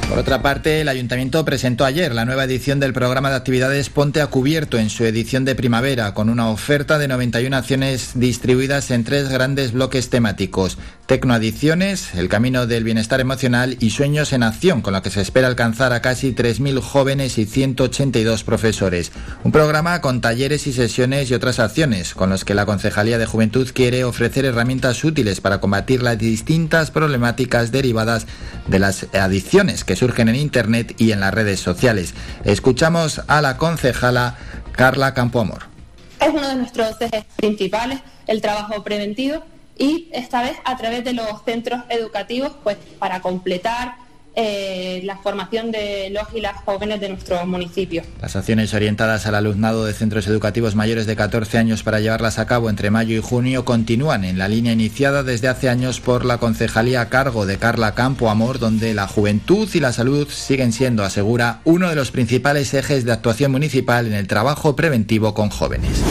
[0.09, 4.21] Por otra parte, el ayuntamiento presentó ayer la nueva edición del programa de actividades Ponte
[4.21, 9.03] a Cubierto en su edición de primavera, con una oferta de 91 acciones distribuidas en
[9.03, 10.77] tres grandes bloques temáticos.
[11.07, 15.47] Tecnoadicciones, el camino del bienestar emocional y sueños en acción, con la que se espera
[15.47, 19.11] alcanzar a casi 3.000 jóvenes y 182 profesores.
[19.43, 23.25] Un programa con talleres y sesiones y otras acciones, con los que la Concejalía de
[23.25, 28.27] Juventud quiere ofrecer herramientas útiles para combatir las distintas problemáticas derivadas
[28.67, 32.13] de las adicciones que surgen en Internet y en las redes sociales.
[32.43, 34.35] Escuchamos a la concejala
[34.71, 35.63] Carla Campoamor.
[36.19, 39.43] Es uno de nuestros ejes principales, el trabajo preventivo,
[39.77, 43.95] y esta vez a través de los centros educativos, pues para completar
[44.35, 48.03] eh, la formación de los y las jóvenes de nuestro municipio.
[48.21, 52.45] Las acciones orientadas al alumnado de centros educativos mayores de 14 años para llevarlas a
[52.45, 56.37] cabo entre mayo y junio continúan en la línea iniciada desde hace años por la
[56.37, 61.03] concejalía a cargo de Carla Campo Amor, donde la juventud y la salud siguen siendo,
[61.03, 66.01] asegura, uno de los principales ejes de actuación municipal en el trabajo preventivo con jóvenes.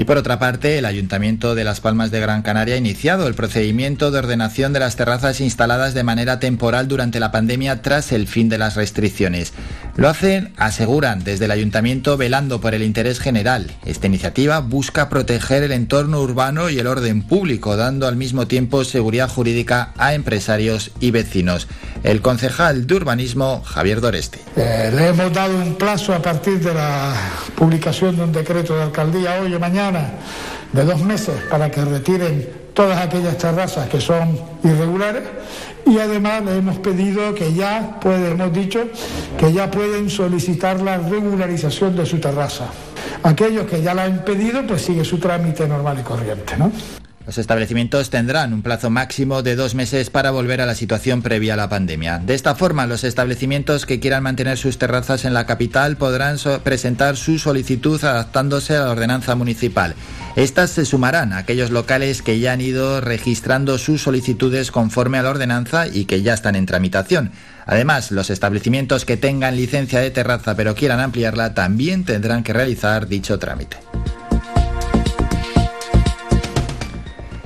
[0.00, 3.34] Y por otra parte, el Ayuntamiento de Las Palmas de Gran Canaria ha iniciado el
[3.34, 8.26] procedimiento de ordenación de las terrazas instaladas de manera temporal durante la pandemia tras el
[8.26, 9.52] fin de las restricciones.
[9.96, 13.72] Lo hacen, aseguran, desde el Ayuntamiento velando por el interés general.
[13.84, 18.84] Esta iniciativa busca proteger el entorno urbano y el orden público, dando al mismo tiempo
[18.84, 21.68] seguridad jurídica a empresarios y vecinos.
[22.04, 24.38] El concejal de urbanismo, Javier Doreste.
[24.56, 27.12] Eh, le hemos dado un plazo a partir de la
[27.54, 29.89] publicación de un decreto de alcaldía hoy o mañana
[30.72, 35.22] de dos meses para que retiren todas aquellas terrazas que son irregulares
[35.86, 38.84] y además le hemos pedido que ya puede, hemos dicho
[39.38, 42.66] que ya pueden solicitar la regularización de su terraza.
[43.22, 46.70] Aquellos que ya la han pedido, pues sigue su trámite normal y corriente, ¿no?
[47.26, 51.52] Los establecimientos tendrán un plazo máximo de dos meses para volver a la situación previa
[51.52, 52.18] a la pandemia.
[52.18, 57.18] De esta forma, los establecimientos que quieran mantener sus terrazas en la capital podrán presentar
[57.18, 59.94] su solicitud adaptándose a la ordenanza municipal.
[60.34, 65.22] Estas se sumarán a aquellos locales que ya han ido registrando sus solicitudes conforme a
[65.22, 67.32] la ordenanza y que ya están en tramitación.
[67.66, 73.08] Además, los establecimientos que tengan licencia de terraza pero quieran ampliarla también tendrán que realizar
[73.08, 73.76] dicho trámite.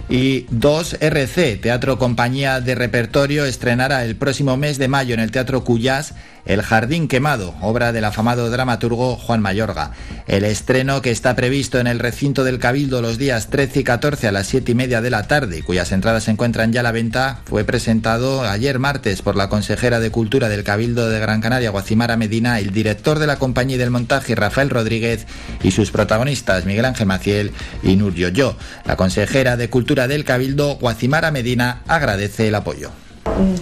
[0.09, 5.65] Y 2RC, Teatro Compañía de Repertorio, estrenará el próximo mes de mayo en el Teatro
[5.65, 6.15] Cuyás
[6.47, 9.93] el Jardín Quemado, obra del afamado dramaturgo Juan Mayorga.
[10.27, 14.29] El estreno, que está previsto en el recinto del Cabildo los días 13 y 14
[14.29, 16.93] a las 7 y media de la tarde, cuyas entradas se encuentran ya a la
[16.93, 21.71] venta, fue presentado ayer martes por la consejera de Cultura del Cabildo de Gran Canaria,
[21.71, 25.27] Guacimara Medina, el director de la compañía del montaje, Rafael Rodríguez,
[25.63, 28.57] y sus protagonistas, Miguel Ángel Maciel y Nur Yo.
[28.85, 33.04] La consejera de Cultura del Cabildo, Guacimara Medina, agradece el apoyo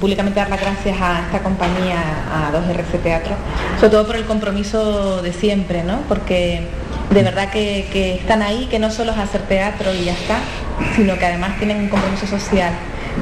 [0.00, 2.00] públicamente dar las gracias a esta compañía,
[2.30, 3.34] a 2RC Teatro,
[3.76, 6.00] sobre todo por el compromiso de siempre, ¿no?
[6.08, 6.66] Porque
[7.10, 10.38] de verdad que, están ahí, que no solo es hacer teatro y ya está,
[10.96, 12.72] sino que además tienen un compromiso social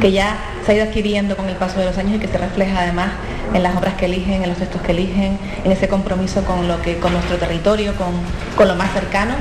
[0.01, 2.39] que ya se ha ido adquiriendo con el paso de los años y que se
[2.39, 3.11] refleja además
[3.53, 6.81] en las obras que eligen, en los textos que eligen, en ese compromiso con lo
[6.81, 8.13] que, con nuestro territorio, con,
[8.57, 9.35] con lo más cercano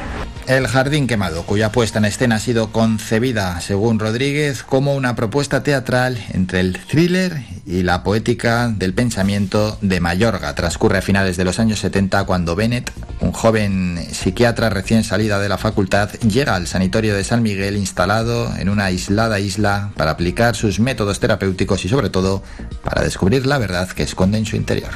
[0.49, 5.61] el Jardín Quemado, cuya puesta en escena ha sido concebida, según Rodríguez, como una propuesta
[5.61, 10.55] teatral entre el thriller y la poética del pensamiento de Mayorga.
[10.55, 15.49] Transcurre a finales de los años 70 cuando Bennett, un joven psiquiatra recién salida de
[15.49, 20.55] la facultad, llega al sanatorio de San Miguel instalado en una aislada isla para aplicar
[20.55, 22.41] sus métodos terapéuticos y sobre todo
[22.83, 24.93] para descubrir la verdad que esconde en su interior.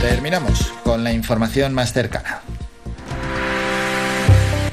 [0.00, 2.40] Terminamos con la información más cercana.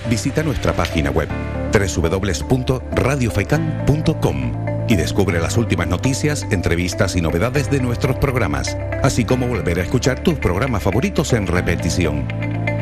[0.10, 1.28] Visita nuestra página web
[1.72, 9.80] www.radiofaikan.com y descubre las últimas noticias, entrevistas y novedades de nuestros programas, así como volver
[9.80, 12.28] a escuchar tus programas favoritos en repetición.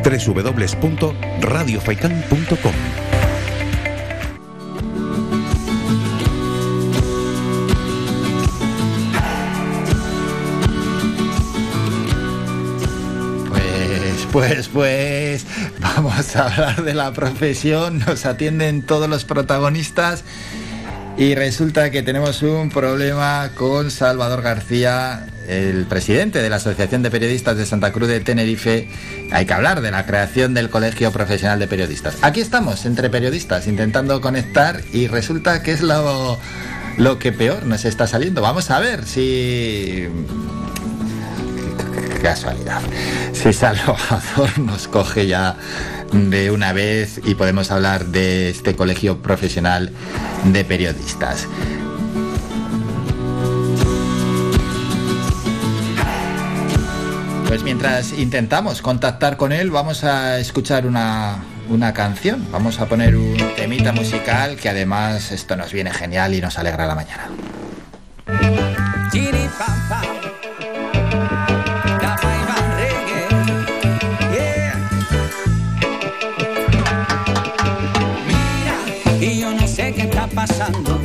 [0.03, 3.02] www.radiofaikan.com
[14.33, 15.45] Pues, pues,
[15.79, 17.99] vamos a hablar de la profesión.
[17.99, 20.23] Nos atienden todos los protagonistas.
[21.19, 27.11] Y resulta que tenemos un problema con Salvador García, el presidente de la Asociación de
[27.11, 28.89] Periodistas de Santa Cruz de Tenerife.
[29.31, 32.17] Hay que hablar de la creación del Colegio Profesional de Periodistas.
[32.23, 36.39] Aquí estamos, entre periodistas, intentando conectar y resulta que es lo,
[36.97, 38.41] lo que peor nos está saliendo.
[38.41, 40.07] Vamos a ver si
[42.23, 42.81] casualidad.
[43.33, 45.57] Si Salvador nos coge ya
[46.11, 49.91] de una vez y podemos hablar de este colegio profesional
[50.45, 51.47] de periodistas.
[57.47, 62.47] Pues mientras intentamos contactar con él, vamos a escuchar una, una canción.
[62.51, 66.87] Vamos a poner un temita musical que además esto nos viene genial y nos alegra
[66.87, 67.29] la mañana.
[80.45, 81.02] Pasando.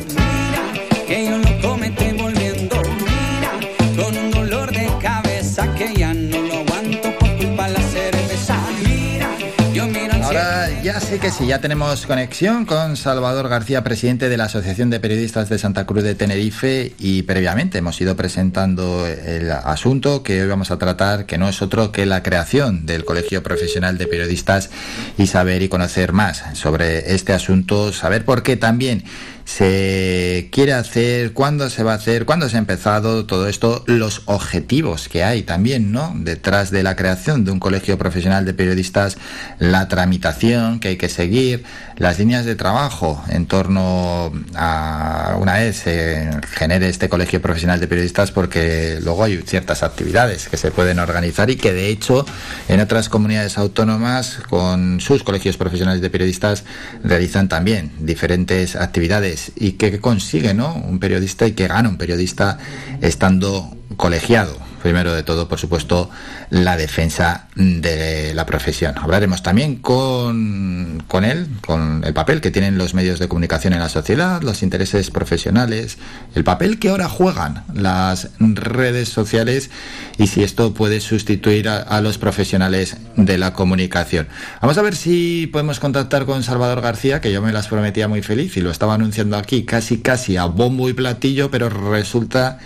[10.83, 15.01] Ya sé que sí, ya tenemos conexión con Salvador García, presidente de la Asociación de
[15.01, 20.47] Periodistas de Santa Cruz de Tenerife y previamente hemos ido presentando el asunto que hoy
[20.47, 24.69] vamos a tratar, que no es otro que la creación del Colegio Profesional de Periodistas
[25.17, 29.03] y saber y conocer más sobre este asunto, saber por qué también
[29.49, 34.21] se quiere hacer, cuándo se va a hacer, cuándo se ha empezado todo esto, los
[34.25, 36.13] objetivos que hay también, ¿no?
[36.15, 39.17] Detrás de la creación de un colegio profesional de periodistas,
[39.57, 41.63] la tramitación que hay que seguir,
[41.97, 47.87] las líneas de trabajo en torno a una vez se genere este colegio profesional de
[47.87, 52.23] periodistas, porque luego hay ciertas actividades que se pueden organizar y que de hecho
[52.67, 56.65] en otras comunidades autónomas con sus colegios profesionales de periodistas
[57.03, 60.73] realizan también diferentes actividades y que consigue ¿no?
[60.73, 62.57] un periodista y que gana un periodista
[63.01, 64.68] estando colegiado.
[64.81, 66.09] Primero de todo, por supuesto,
[66.49, 68.97] la defensa de la profesión.
[68.97, 73.79] Hablaremos también con, con él, con el papel que tienen los medios de comunicación en
[73.79, 75.97] la sociedad, los intereses profesionales,
[76.35, 79.69] el papel que ahora juegan las redes sociales
[80.17, 84.27] y si esto puede sustituir a, a los profesionales de la comunicación.
[84.61, 88.21] Vamos a ver si podemos contactar con Salvador García, que yo me las prometía muy
[88.21, 92.59] feliz y lo estaba anunciando aquí casi casi a bombo y platillo, pero resulta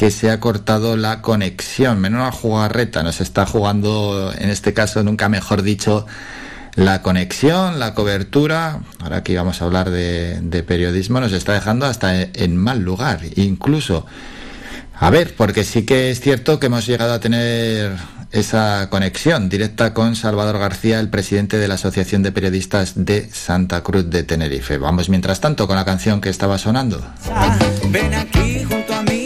[0.00, 2.00] que se ha cortado la conexión.
[2.00, 6.06] Menuda jugarreta nos está jugando, en este caso, nunca mejor dicho,
[6.74, 8.80] la conexión, la cobertura.
[9.00, 13.20] Ahora que íbamos a hablar de periodismo, nos está dejando hasta en mal lugar.
[13.36, 14.06] Incluso,
[14.98, 17.92] a ver, porque sí que es cierto que hemos llegado a tener
[18.32, 23.82] esa conexión directa con Salvador García, el presidente de la Asociación de Periodistas de Santa
[23.82, 24.78] Cruz de Tenerife.
[24.78, 27.04] Vamos mientras tanto con la canción que estaba sonando.
[27.90, 29.19] Ven aquí junto a mí,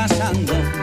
[0.00, 0.79] pasando.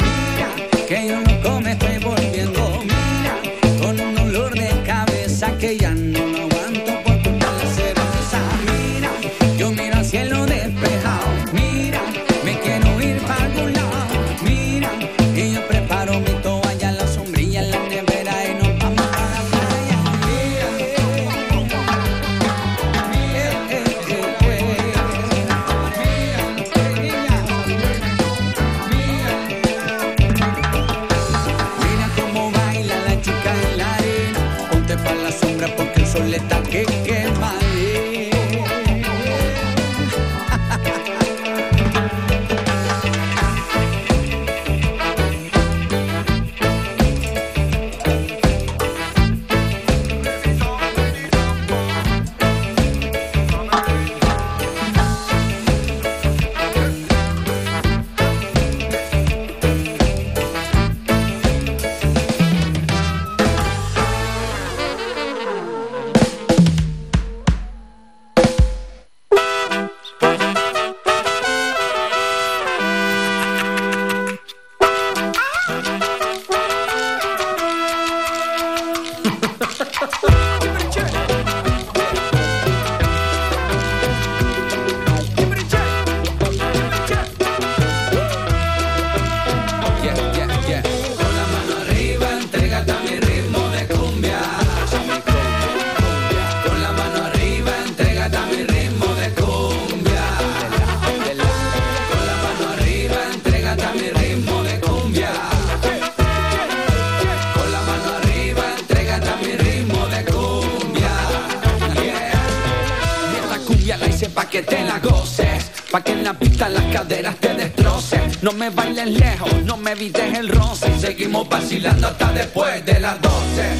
[119.87, 120.99] Me evites el roce.
[120.99, 123.31] Seguimos vacilando hasta después de las 12.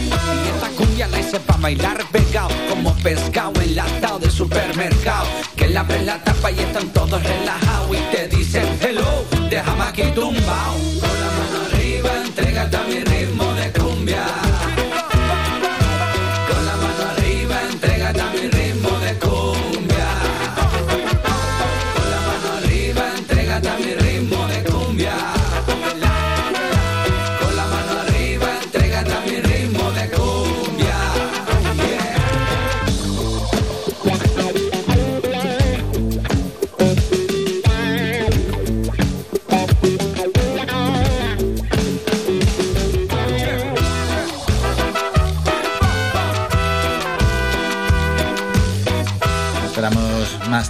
[0.06, 2.07] Y esta cumbia la hice pa' bailar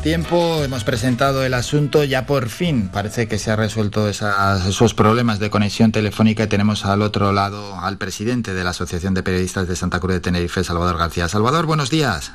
[0.07, 5.37] tiempo, hemos presentado el asunto, ya por fin parece que se ha resuelto esos problemas
[5.39, 9.67] de conexión telefónica y tenemos al otro lado al presidente de la Asociación de Periodistas
[9.67, 11.27] de Santa Cruz de Tenerife, Salvador García.
[11.27, 12.31] Salvador, buenos días.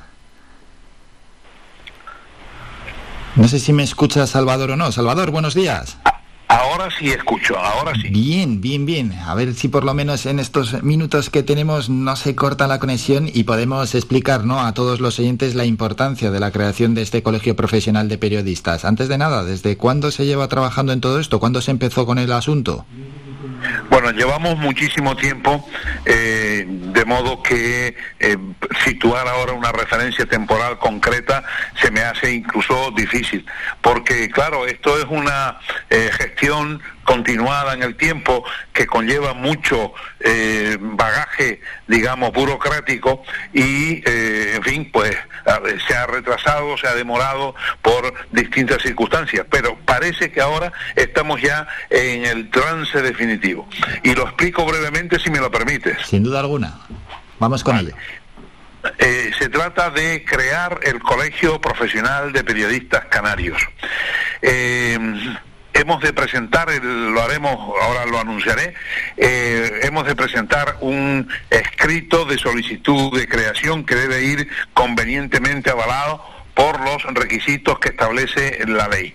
[3.37, 4.93] No sé si me escucha Salvador o no.
[4.93, 5.97] Salvador, buenos días.
[6.53, 8.11] Ahora sí escucho, ahora sí.
[8.11, 9.13] Bien, bien, bien.
[9.25, 12.79] A ver si por lo menos en estos minutos que tenemos no se corta la
[12.79, 14.61] conexión y podemos explicar ¿no?
[14.61, 18.85] a todos los oyentes la importancia de la creación de este Colegio Profesional de Periodistas.
[18.85, 21.41] Antes de nada, ¿desde cuándo se lleva trabajando en todo esto?
[21.41, 22.85] ¿Cuándo se empezó con el asunto?
[24.03, 25.65] Bueno, llevamos muchísimo tiempo,
[26.05, 28.37] eh, de modo que eh,
[28.85, 31.45] situar ahora una referencia temporal concreta
[31.81, 33.47] se me hace incluso difícil,
[33.81, 36.83] porque claro, esto es una eh, gestión
[37.13, 38.43] continuada en el tiempo
[38.73, 45.15] que conlleva mucho eh, bagaje, digamos, burocrático y, eh, en fin, pues
[45.87, 51.67] se ha retrasado, se ha demorado por distintas circunstancias, pero parece que ahora estamos ya
[51.91, 53.69] en el trance definitivo.
[54.03, 55.99] Y lo explico brevemente si me lo permites.
[56.07, 56.79] Sin duda alguna.
[57.39, 57.95] Vamos con ello.
[58.99, 63.61] Eh, se trata de crear el Colegio Profesional de Periodistas Canarios.
[64.41, 64.99] Eh,
[65.83, 68.75] hemos de presentar, lo haremos, ahora lo anunciaré,
[69.17, 76.25] eh, hemos de presentar un escrito de solicitud de creación que debe ir convenientemente avalado
[76.55, 79.15] por los requisitos que establece la ley.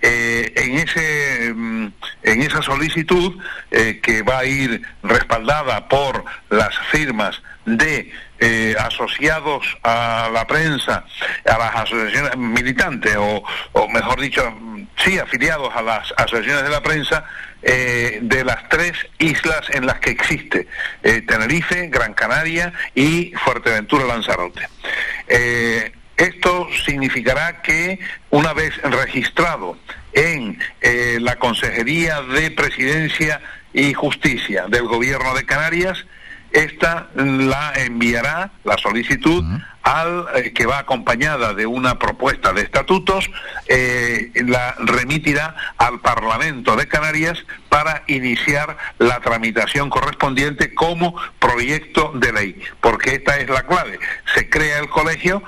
[0.00, 1.86] Eh, en, ese, mm,
[2.22, 3.36] en esa solicitud,
[3.70, 8.10] eh, que va a ir respaldada por las firmas de
[8.78, 11.04] asociados a la prensa,
[11.44, 14.54] a las asociaciones militantes, o, o mejor dicho,
[15.04, 17.24] sí, afiliados a las asociaciones de la prensa,
[17.62, 20.68] de las tres islas en las que existe,
[21.02, 24.68] Tenerife, Gran Canaria y Fuerteventura Lanzarote.
[26.18, 29.78] Esto significará que una vez registrado
[30.12, 33.40] en eh, la Consejería de Presidencia
[33.72, 36.04] y Justicia del Gobierno de Canarias,
[36.52, 39.44] esta la enviará, la solicitud,
[39.82, 43.30] al eh, que va acompañada de una propuesta de estatutos,
[43.68, 52.32] eh, la remitirá al Parlamento de Canarias para iniciar la tramitación correspondiente como proyecto de
[52.32, 53.98] ley, porque esta es la clave.
[54.34, 55.42] Se crea el colegio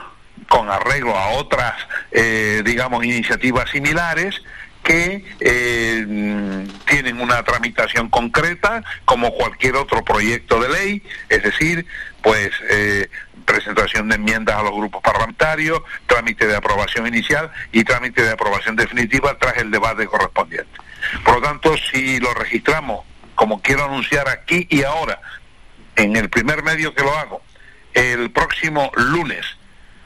[0.48, 1.74] con arreglo a otras,
[2.10, 4.42] eh, digamos, iniciativas similares
[4.82, 11.86] que eh, tienen una tramitación concreta como cualquier otro proyecto de ley, es decir,
[12.22, 13.08] pues eh,
[13.44, 18.76] presentación de enmiendas a los grupos parlamentarios, trámite de aprobación inicial y trámite de aprobación
[18.76, 20.70] definitiva tras el debate correspondiente.
[21.24, 25.20] Por lo tanto, si lo registramos, como quiero anunciar aquí y ahora,
[25.96, 27.42] en el primer medio que lo hago,
[27.94, 29.44] el próximo lunes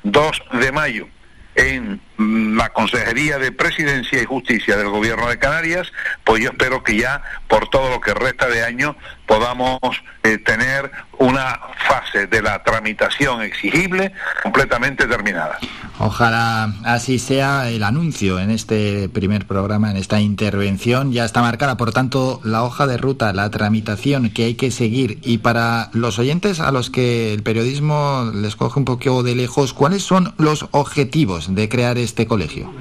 [0.05, 1.09] 2 de mayo
[1.55, 5.93] en la Consejería de Presidencia y Justicia del Gobierno de Canarias,
[6.25, 9.81] pues yo espero que ya por todo lo que resta de año podamos
[10.23, 14.13] eh, tener una fase de la tramitación exigible
[14.43, 15.59] completamente terminada.
[15.99, 21.13] Ojalá así sea el anuncio en este primer programa, en esta intervención.
[21.13, 25.19] Ya está marcada, por tanto, la hoja de ruta, la tramitación que hay que seguir.
[25.23, 29.73] Y para los oyentes a los que el periodismo les coge un poco de lejos,
[29.73, 32.73] ¿cuáles son los objetivos de crear este colegio?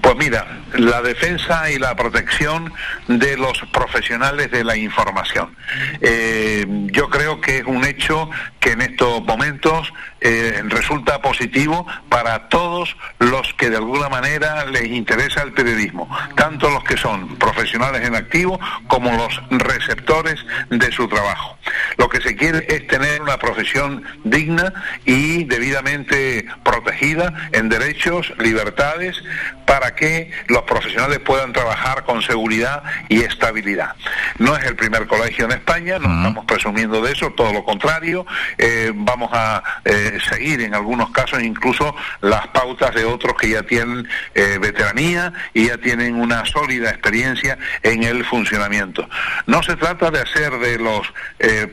[0.00, 2.72] Pues mira, la defensa y la protección
[3.08, 5.56] de los profesionales de la información.
[6.00, 12.48] Eh, yo creo que es un hecho que en estos momentos eh, resulta positivo para
[12.48, 18.06] todos los que de alguna manera les interesa el periodismo, tanto los que son profesionales
[18.06, 21.56] en activo como los receptores de su trabajo.
[21.96, 24.72] Lo que se quiere es tener una profesión digna
[25.04, 29.22] y debidamente protegida en derechos, libertades,
[29.66, 33.94] para que los profesionales puedan trabajar con seguridad y estabilidad.
[34.38, 38.26] No es el primer colegio en España, no estamos presumiendo de eso, todo lo contrario,
[38.58, 43.62] eh, vamos a eh, seguir en algunos casos incluso las pautas de otros que ya
[43.62, 49.08] tienen eh, veteranía y ya tienen una sólida experiencia en el funcionamiento.
[49.46, 51.12] No se trata de hacer de los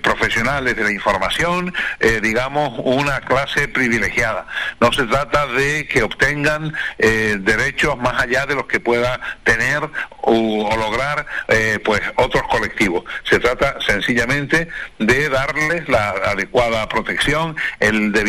[0.02, 1.74] profesionales de la información,
[2.22, 4.48] digamos, una clase privilegiada.
[4.80, 9.90] No se trata de que obtengan derechos más allá de los que pueda tener
[10.28, 13.04] o, lograr eh, pues otros colectivos.
[13.24, 14.68] Se trata sencillamente
[15.00, 18.27] de darles la adecuada protección, el debido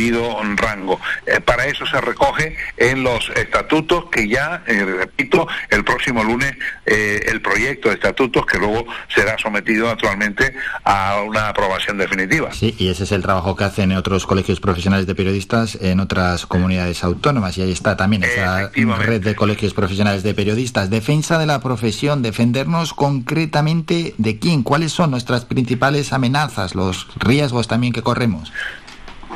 [0.56, 1.00] rango.
[1.26, 6.54] Eh, para eso se recoge en los estatutos que ya, eh, repito, el próximo lunes
[6.86, 10.54] el proyecto de estatutos que luego será sometido actualmente
[10.84, 12.50] a una aprobación definitiva.
[12.52, 16.46] Sí, y ese es el trabajo que hacen otros colegios profesionales de periodistas en otras
[16.46, 20.90] comunidades autónomas y ahí está también esa red de colegios profesionales de periodistas.
[20.90, 27.68] Defensa de la profesión, defendernos concretamente de quién, cuáles son nuestras principales amenazas, los riesgos
[27.68, 28.52] también que corremos.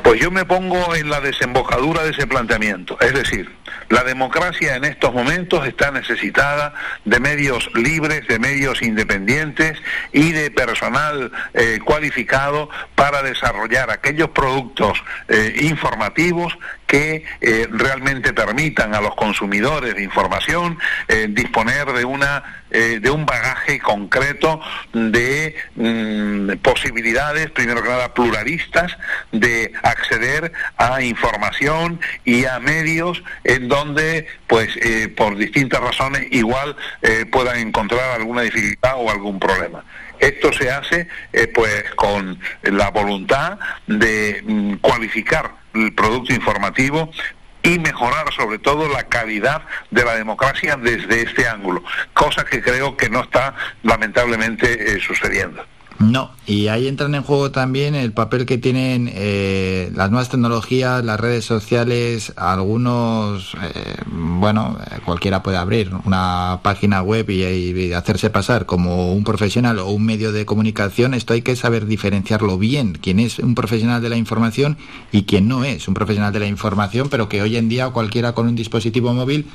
[0.02, 3.50] Pues yo me pongo en la desembocadura de ese planteamiento, es decir,
[3.88, 6.74] la democracia en estos momentos está necesitada
[7.04, 9.78] de medios libres, de medios independientes
[10.12, 16.58] y de personal eh, cualificado para desarrollar aquellos productos eh, informativos
[16.92, 20.78] que eh, realmente permitan a los consumidores de información
[21.28, 24.60] disponer de una de un bagaje concreto
[24.94, 28.96] de mm, posibilidades, primero que nada pluralistas,
[29.30, 36.76] de acceder a información y a medios en donde, pues, eh, por distintas razones, igual
[37.02, 39.84] eh, puedan encontrar alguna dificultad o algún problema.
[40.18, 47.10] Esto se hace, eh, pues, con la voluntad de mm, cualificar el producto informativo
[47.62, 52.96] y mejorar sobre todo la calidad de la democracia desde este ángulo, cosa que creo
[52.96, 55.64] que no está lamentablemente sucediendo.
[56.10, 61.04] No, y ahí entran en juego también el papel que tienen eh, las nuevas tecnologías,
[61.04, 68.30] las redes sociales, algunos, eh, bueno, eh, cualquiera puede abrir una página web y, hacerse
[68.30, 71.14] pasar como un profesional o un medio de comunicación.
[71.14, 74.78] Esto hay que saber diferenciarlo bien, quién es un profesional de la información
[75.12, 78.32] y quién no es un profesional de la información, pero que hoy en día cualquiera
[78.32, 79.46] con un dispositivo móvil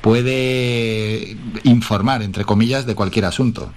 [0.00, 3.70] puede informar, entre comillas, de cualquier asunto.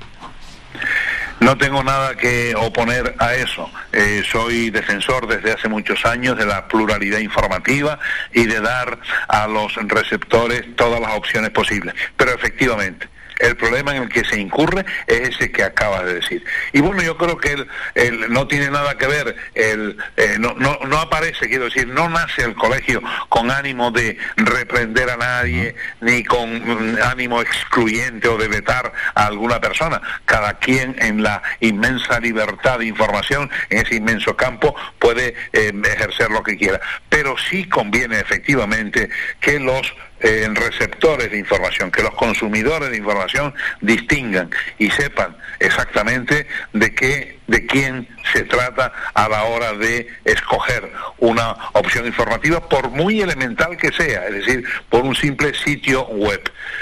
[1.43, 3.69] No tengo nada que oponer a eso.
[3.91, 7.99] Eh, soy defensor desde hace muchos años de la pluralidad informativa
[8.31, 8.97] y de dar
[9.27, 11.95] a los receptores todas las opciones posibles.
[12.15, 13.09] Pero efectivamente,
[13.43, 16.43] el problema en el que se incurre es ese que acabas de decir.
[16.71, 17.65] Y bueno, yo creo que
[17.95, 22.09] el, no tiene nada que ver, el, eh, no, no, no aparece, quiero decir, no
[22.09, 28.37] nace el colegio con ánimo de reprender a nadie, ni con mm, ánimo excluyente o
[28.37, 30.01] de vetar a alguna persona.
[30.25, 36.31] Cada quien en la inmensa libertad de información, en ese inmenso campo, puede eh, ejercer
[36.31, 36.79] lo que quiera.
[37.09, 39.09] Pero sí conviene efectivamente
[39.41, 39.93] que los
[40.23, 47.39] en receptores de información, que los consumidores de información distingan y sepan exactamente de qué,
[47.47, 53.75] de quién se trata a la hora de escoger una opción informativa, por muy elemental
[53.77, 56.41] que sea, es decir, por un simple sitio web.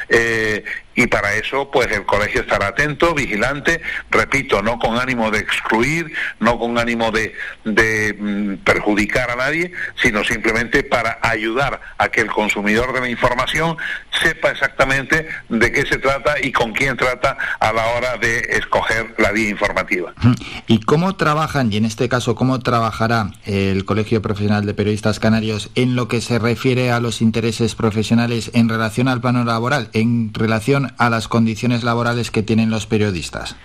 [0.10, 0.64] Eh,
[0.96, 6.14] y para eso pues el colegio estará atento, vigilante, repito, no con ánimo de excluir,
[6.40, 9.72] no con ánimo de, de mm, perjudicar a nadie,
[10.02, 13.78] sino simplemente para ayudar a que el consumidor de la información
[14.22, 19.16] sepa exactamente de qué se trata y con quién trata a la hora de escoger
[19.18, 20.14] la vía informativa.
[20.68, 25.72] ¿Y cómo trabajan, y en este caso cómo trabajará el Colegio Profesional de Periodistas Canarios
[25.76, 30.34] en lo que se refiere a los intereses profesionales en relación al plano laboral, en
[30.34, 33.56] relación a las condiciones laborales que tienen los periodistas?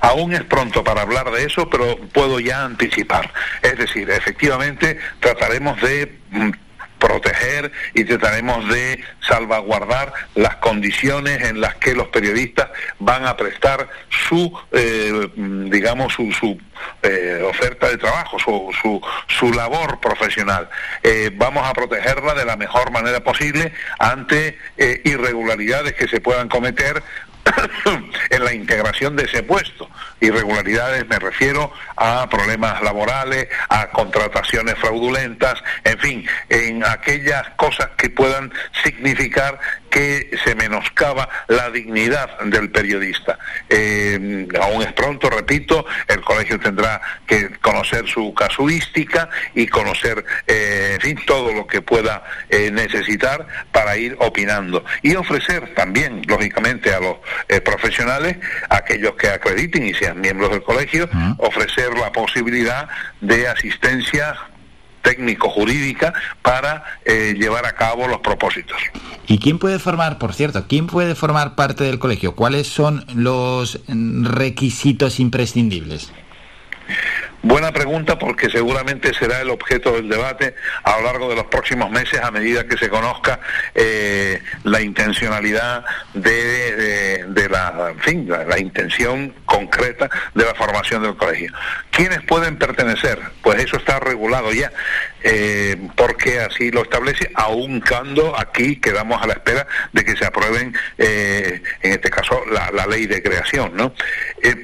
[0.00, 3.32] Aún es pronto para hablar de eso, pero puedo ya anticipar.
[3.62, 6.50] Es decir, efectivamente trataremos de mm,
[6.98, 12.68] proteger y trataremos de salvaguardar las condiciones en las que los periodistas
[12.98, 16.58] van a prestar su, eh, digamos, su,
[17.02, 20.68] eh, oferta de trabajo, su, su, labor profesional.
[21.02, 24.58] Eh, vamos a protegerla de la mejor manera posible ante
[25.04, 27.02] irregularidades que se puedan cometer
[28.30, 29.88] en la integración de ese puesto.
[30.20, 38.10] Irregularidades me refiero a problemas laborales, a contrataciones fraudulentas, en fin, en aquellas cosas que
[38.10, 38.52] puedan
[38.82, 39.58] significar
[39.90, 43.38] que se menoscaba la dignidad del periodista.
[43.68, 50.98] Eh, aún es pronto, repito, el colegio tendrá que conocer su casuística y conocer, eh,
[51.26, 54.84] todo lo que pueda eh, necesitar para ir opinando.
[55.02, 57.16] Y ofrecer también, lógicamente, a los
[57.64, 58.36] profesionales,
[58.68, 61.08] aquellos que acrediten y sean miembros del colegio,
[61.38, 62.88] ofrecer la posibilidad
[63.20, 64.36] de asistencia
[65.06, 68.76] técnico-jurídica para eh, llevar a cabo los propósitos.
[69.28, 72.34] ¿Y quién puede formar, por cierto, quién puede formar parte del colegio?
[72.34, 76.12] ¿Cuáles son los requisitos imprescindibles?
[77.42, 81.90] Buena pregunta porque seguramente será el objeto del debate a lo largo de los próximos
[81.90, 83.40] meses a medida que se conozca
[83.74, 85.84] eh, la intencionalidad
[86.14, 91.52] de, la, en fin, la, intención concreta de la formación del colegio.
[91.90, 93.20] ¿Quiénes pueden pertenecer?
[93.42, 94.72] Pues eso está regulado ya,
[95.28, 100.24] eh, porque así lo establece, aun cuando aquí quedamos a la espera de que se
[100.24, 103.72] aprueben, eh, en este caso, la, la, ley de creación.
[103.74, 103.92] ¿no?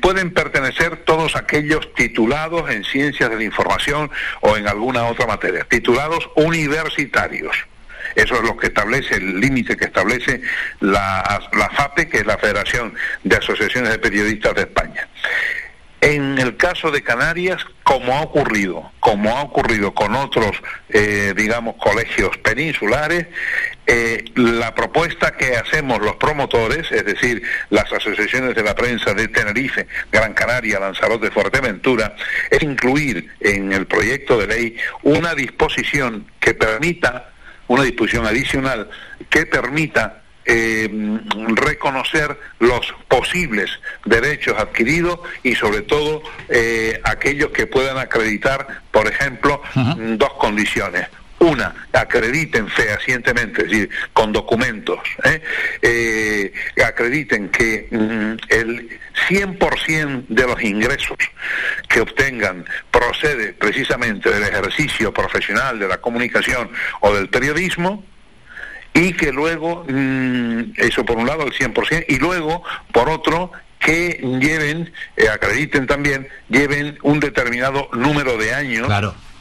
[0.00, 4.08] pueden pertenecer todos aquellos titulados en ciencias de la información
[4.40, 7.56] o en alguna otra materia, titulados universitarios.
[8.14, 10.42] Eso es lo que establece, el límite que establece
[10.78, 15.08] la, la FAPE, que es la Federación de Asociaciones de Periodistas de España.
[16.02, 21.76] En el caso de Canarias, como ha ocurrido, como ha ocurrido con otros, eh, digamos,
[21.76, 23.28] colegios peninsulares,
[23.86, 29.28] eh, la propuesta que hacemos los promotores, es decir, las asociaciones de la prensa de
[29.28, 32.16] Tenerife, Gran Canaria, Lanzarote, Fuerteventura,
[32.50, 37.30] es incluir en el proyecto de ley una disposición que permita,
[37.68, 38.90] una disposición adicional
[39.30, 40.90] que permita eh,
[41.54, 43.70] reconocer los posibles
[44.04, 49.62] derechos adquiridos y sobre todo eh, aquellos que puedan acreditar, por ejemplo,
[50.16, 51.06] dos condiciones.
[51.38, 56.52] Una, acrediten fehacientemente, es decir, con documentos, ¿eh?
[56.84, 61.16] acrediten que mm, el 100% de los ingresos
[61.88, 68.04] que obtengan procede precisamente del ejercicio profesional de la comunicación o del periodismo,
[68.94, 72.62] y que luego, mm, eso por un lado, el 100%, y luego,
[72.92, 78.88] por otro, que lleven, eh, acrediten también, lleven un determinado número de años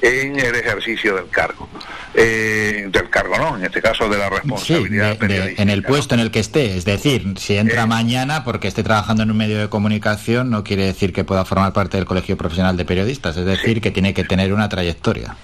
[0.02, 1.70] en el ejercicio del cargo.
[2.16, 3.58] Eh, del cargo, ¿no?
[3.58, 5.18] En este caso de la responsabilidad.
[5.22, 6.76] en el puesto en el que esté.
[6.76, 10.86] Es decir, si entra mañana porque esté trabajando en un medio de comunicación, no quiere
[10.86, 13.38] decir que pueda formar parte del Colegio Profesional de Periodistas.
[13.38, 15.36] Es decir, que tiene que tener una trayectoria.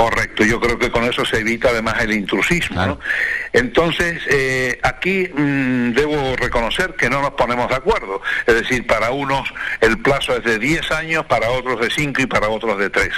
[0.00, 2.86] Correcto, yo creo que con eso se evita además el intrusismo.
[2.86, 2.98] ¿no?
[3.52, 8.22] Entonces, eh, aquí mm, debo reconocer que no nos ponemos de acuerdo.
[8.46, 12.26] Es decir, para unos el plazo es de 10 años, para otros de 5 y
[12.26, 13.08] para otros de 3.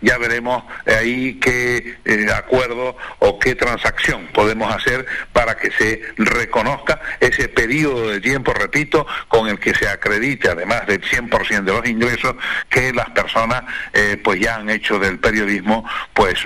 [0.00, 7.00] Ya veremos ahí qué eh, acuerdo o qué transacción podemos hacer para que se reconozca
[7.18, 11.86] ese periodo de tiempo, repito, con el que se acredite, además del 100% de los
[11.88, 12.36] ingresos,
[12.68, 16.38] que las personas eh, pues ya han hecho del periodismo pues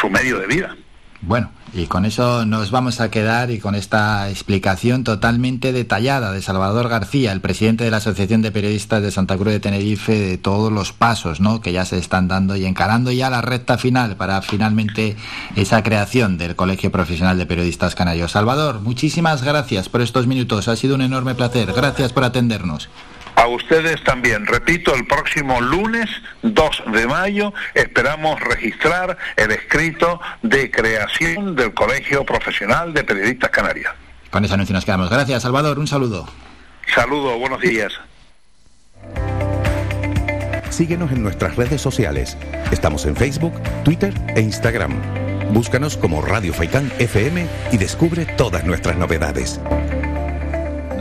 [0.00, 0.76] su medio de vida.
[1.24, 6.42] Bueno, y con eso nos vamos a quedar y con esta explicación totalmente detallada de
[6.42, 10.36] Salvador García, el presidente de la Asociación de Periodistas de Santa Cruz de Tenerife, de
[10.36, 11.60] todos los pasos ¿no?
[11.60, 15.16] que ya se están dando y encarando ya la recta final para finalmente
[15.54, 18.32] esa creación del Colegio Profesional de Periodistas Canarios.
[18.32, 20.66] Salvador, muchísimas gracias por estos minutos.
[20.66, 21.72] Ha sido un enorme placer.
[21.72, 22.88] Gracias por atendernos.
[23.36, 24.46] A ustedes también.
[24.46, 26.08] Repito, el próximo lunes
[26.42, 33.92] 2 de mayo esperamos registrar el escrito de creación del Colegio Profesional de Periodistas Canarias.
[34.30, 35.10] Con ese anuncio nos quedamos.
[35.10, 35.78] Gracias, Salvador.
[35.78, 36.28] Un saludo.
[36.94, 37.92] Saludo, buenos días.
[40.70, 42.36] Síguenos en nuestras redes sociales.
[42.70, 43.52] Estamos en Facebook,
[43.84, 44.92] Twitter e Instagram.
[45.52, 49.60] Búscanos como Radio Faicán FM y descubre todas nuestras novedades.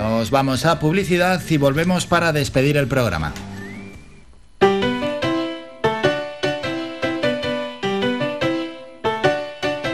[0.02, 3.32] Nos vamos a publicidad y volvemos para despedir el programa.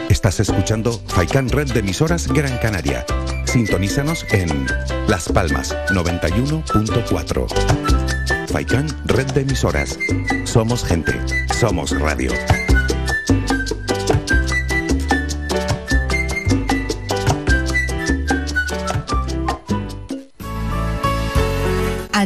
[0.08, 3.04] Estás escuchando Faikan Red de emisoras Gran Canaria.
[3.44, 4.66] Sintonízanos en
[5.08, 8.48] Las Palmas 91.4.
[8.48, 9.98] Faikan Red de emisoras.
[10.44, 11.12] Somos gente,
[11.52, 12.32] somos radio.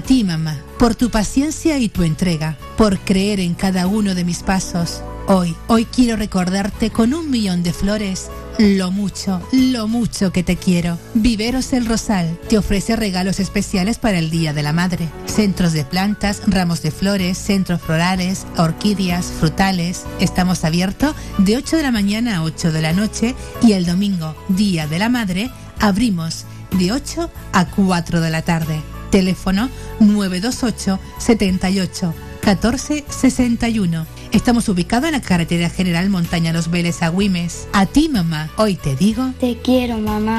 [0.02, 4.42] Ti, mamá, por tu paciencia y tu entrega, por creer en cada uno de mis
[4.42, 5.02] pasos.
[5.26, 10.56] Hoy, hoy quiero recordarte con un millón de flores lo mucho, lo mucho que te
[10.56, 10.98] quiero.
[11.14, 15.08] Viveros El Rosal te ofrece regalos especiales para el Día de la Madre.
[15.26, 20.04] Centros de plantas, ramos de flores, centros florales, orquídeas, frutales.
[20.20, 24.36] Estamos abiertos de 8 de la mañana a 8 de la noche y el domingo,
[24.48, 25.50] Día de la Madre,
[25.80, 26.44] abrimos
[26.78, 28.82] de 8 a 4 de la tarde.
[29.12, 29.68] Teléfono
[30.00, 34.06] 928 78 14 61.
[34.32, 37.68] Estamos ubicados en la carretera general Montaña Los Vélez a.
[37.74, 39.32] A ti, mamá, hoy te digo.
[39.38, 40.38] Te quiero, mamá.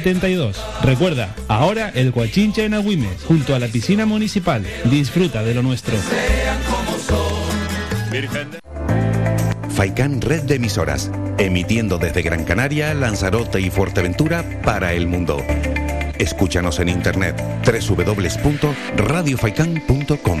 [0.00, 0.56] 72.
[0.82, 4.66] Recuerda, ahora el Guachinche en Agüimes, junto a la piscina municipal.
[4.84, 5.94] Disfruta de lo nuestro.
[9.68, 15.44] Faikán Red de Emisoras, emitiendo desde Gran Canaria, Lanzarote y Fuerteventura para el mundo.
[16.18, 20.40] Escúchanos en internet www.radiofaikan.com.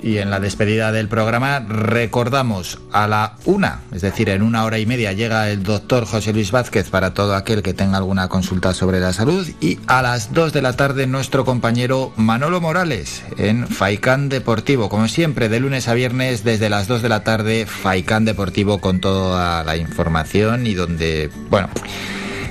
[0.00, 4.78] Y en la despedida del programa recordamos a la una, es decir, en una hora
[4.78, 8.74] y media llega el doctor José Luis Vázquez para todo aquel que tenga alguna consulta
[8.74, 9.48] sobre la salud.
[9.60, 15.08] Y a las dos de la tarde nuestro compañero Manolo Morales en Faicán Deportivo, como
[15.08, 19.64] siempre, de lunes a viernes desde las dos de la tarde, Faicán Deportivo con toda
[19.64, 21.68] la información y donde, bueno...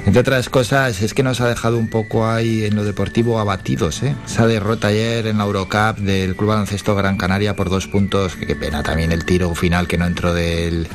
[0.08, 4.04] Entre otras cosas, es que nos ha dejado un poco ahí en lo deportivo abatidos,
[4.04, 4.16] ¿eh?
[4.26, 8.56] Esa derrota ayer en la Eurocup del Club Baloncesto Gran Canaria por dos puntos, qué
[8.56, 10.88] pena también el tiro final que no entró del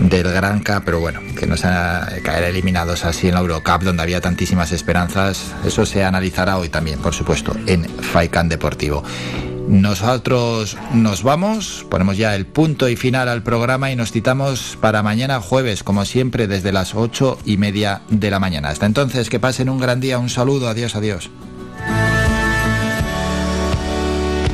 [0.00, 4.20] del Granca, pero bueno, que nos ha caer eliminados así en la Eurocup donde había
[4.20, 9.04] tantísimas esperanzas, eso se analizará hoy también, por supuesto, en Faikan Deportivo.
[9.68, 15.02] Nosotros nos vamos, ponemos ya el punto y final al programa y nos citamos para
[15.02, 18.68] mañana jueves, como siempre, desde las ocho y media de la mañana.
[18.68, 21.30] Hasta entonces, que pasen un gran día, un saludo, adiós, adiós.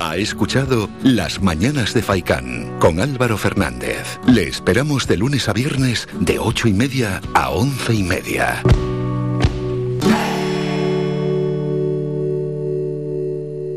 [0.01, 4.19] Ha escuchado Las Mañanas de Faicán con Álvaro Fernández.
[4.27, 8.63] Le esperamos de lunes a viernes de ocho y media a once y media.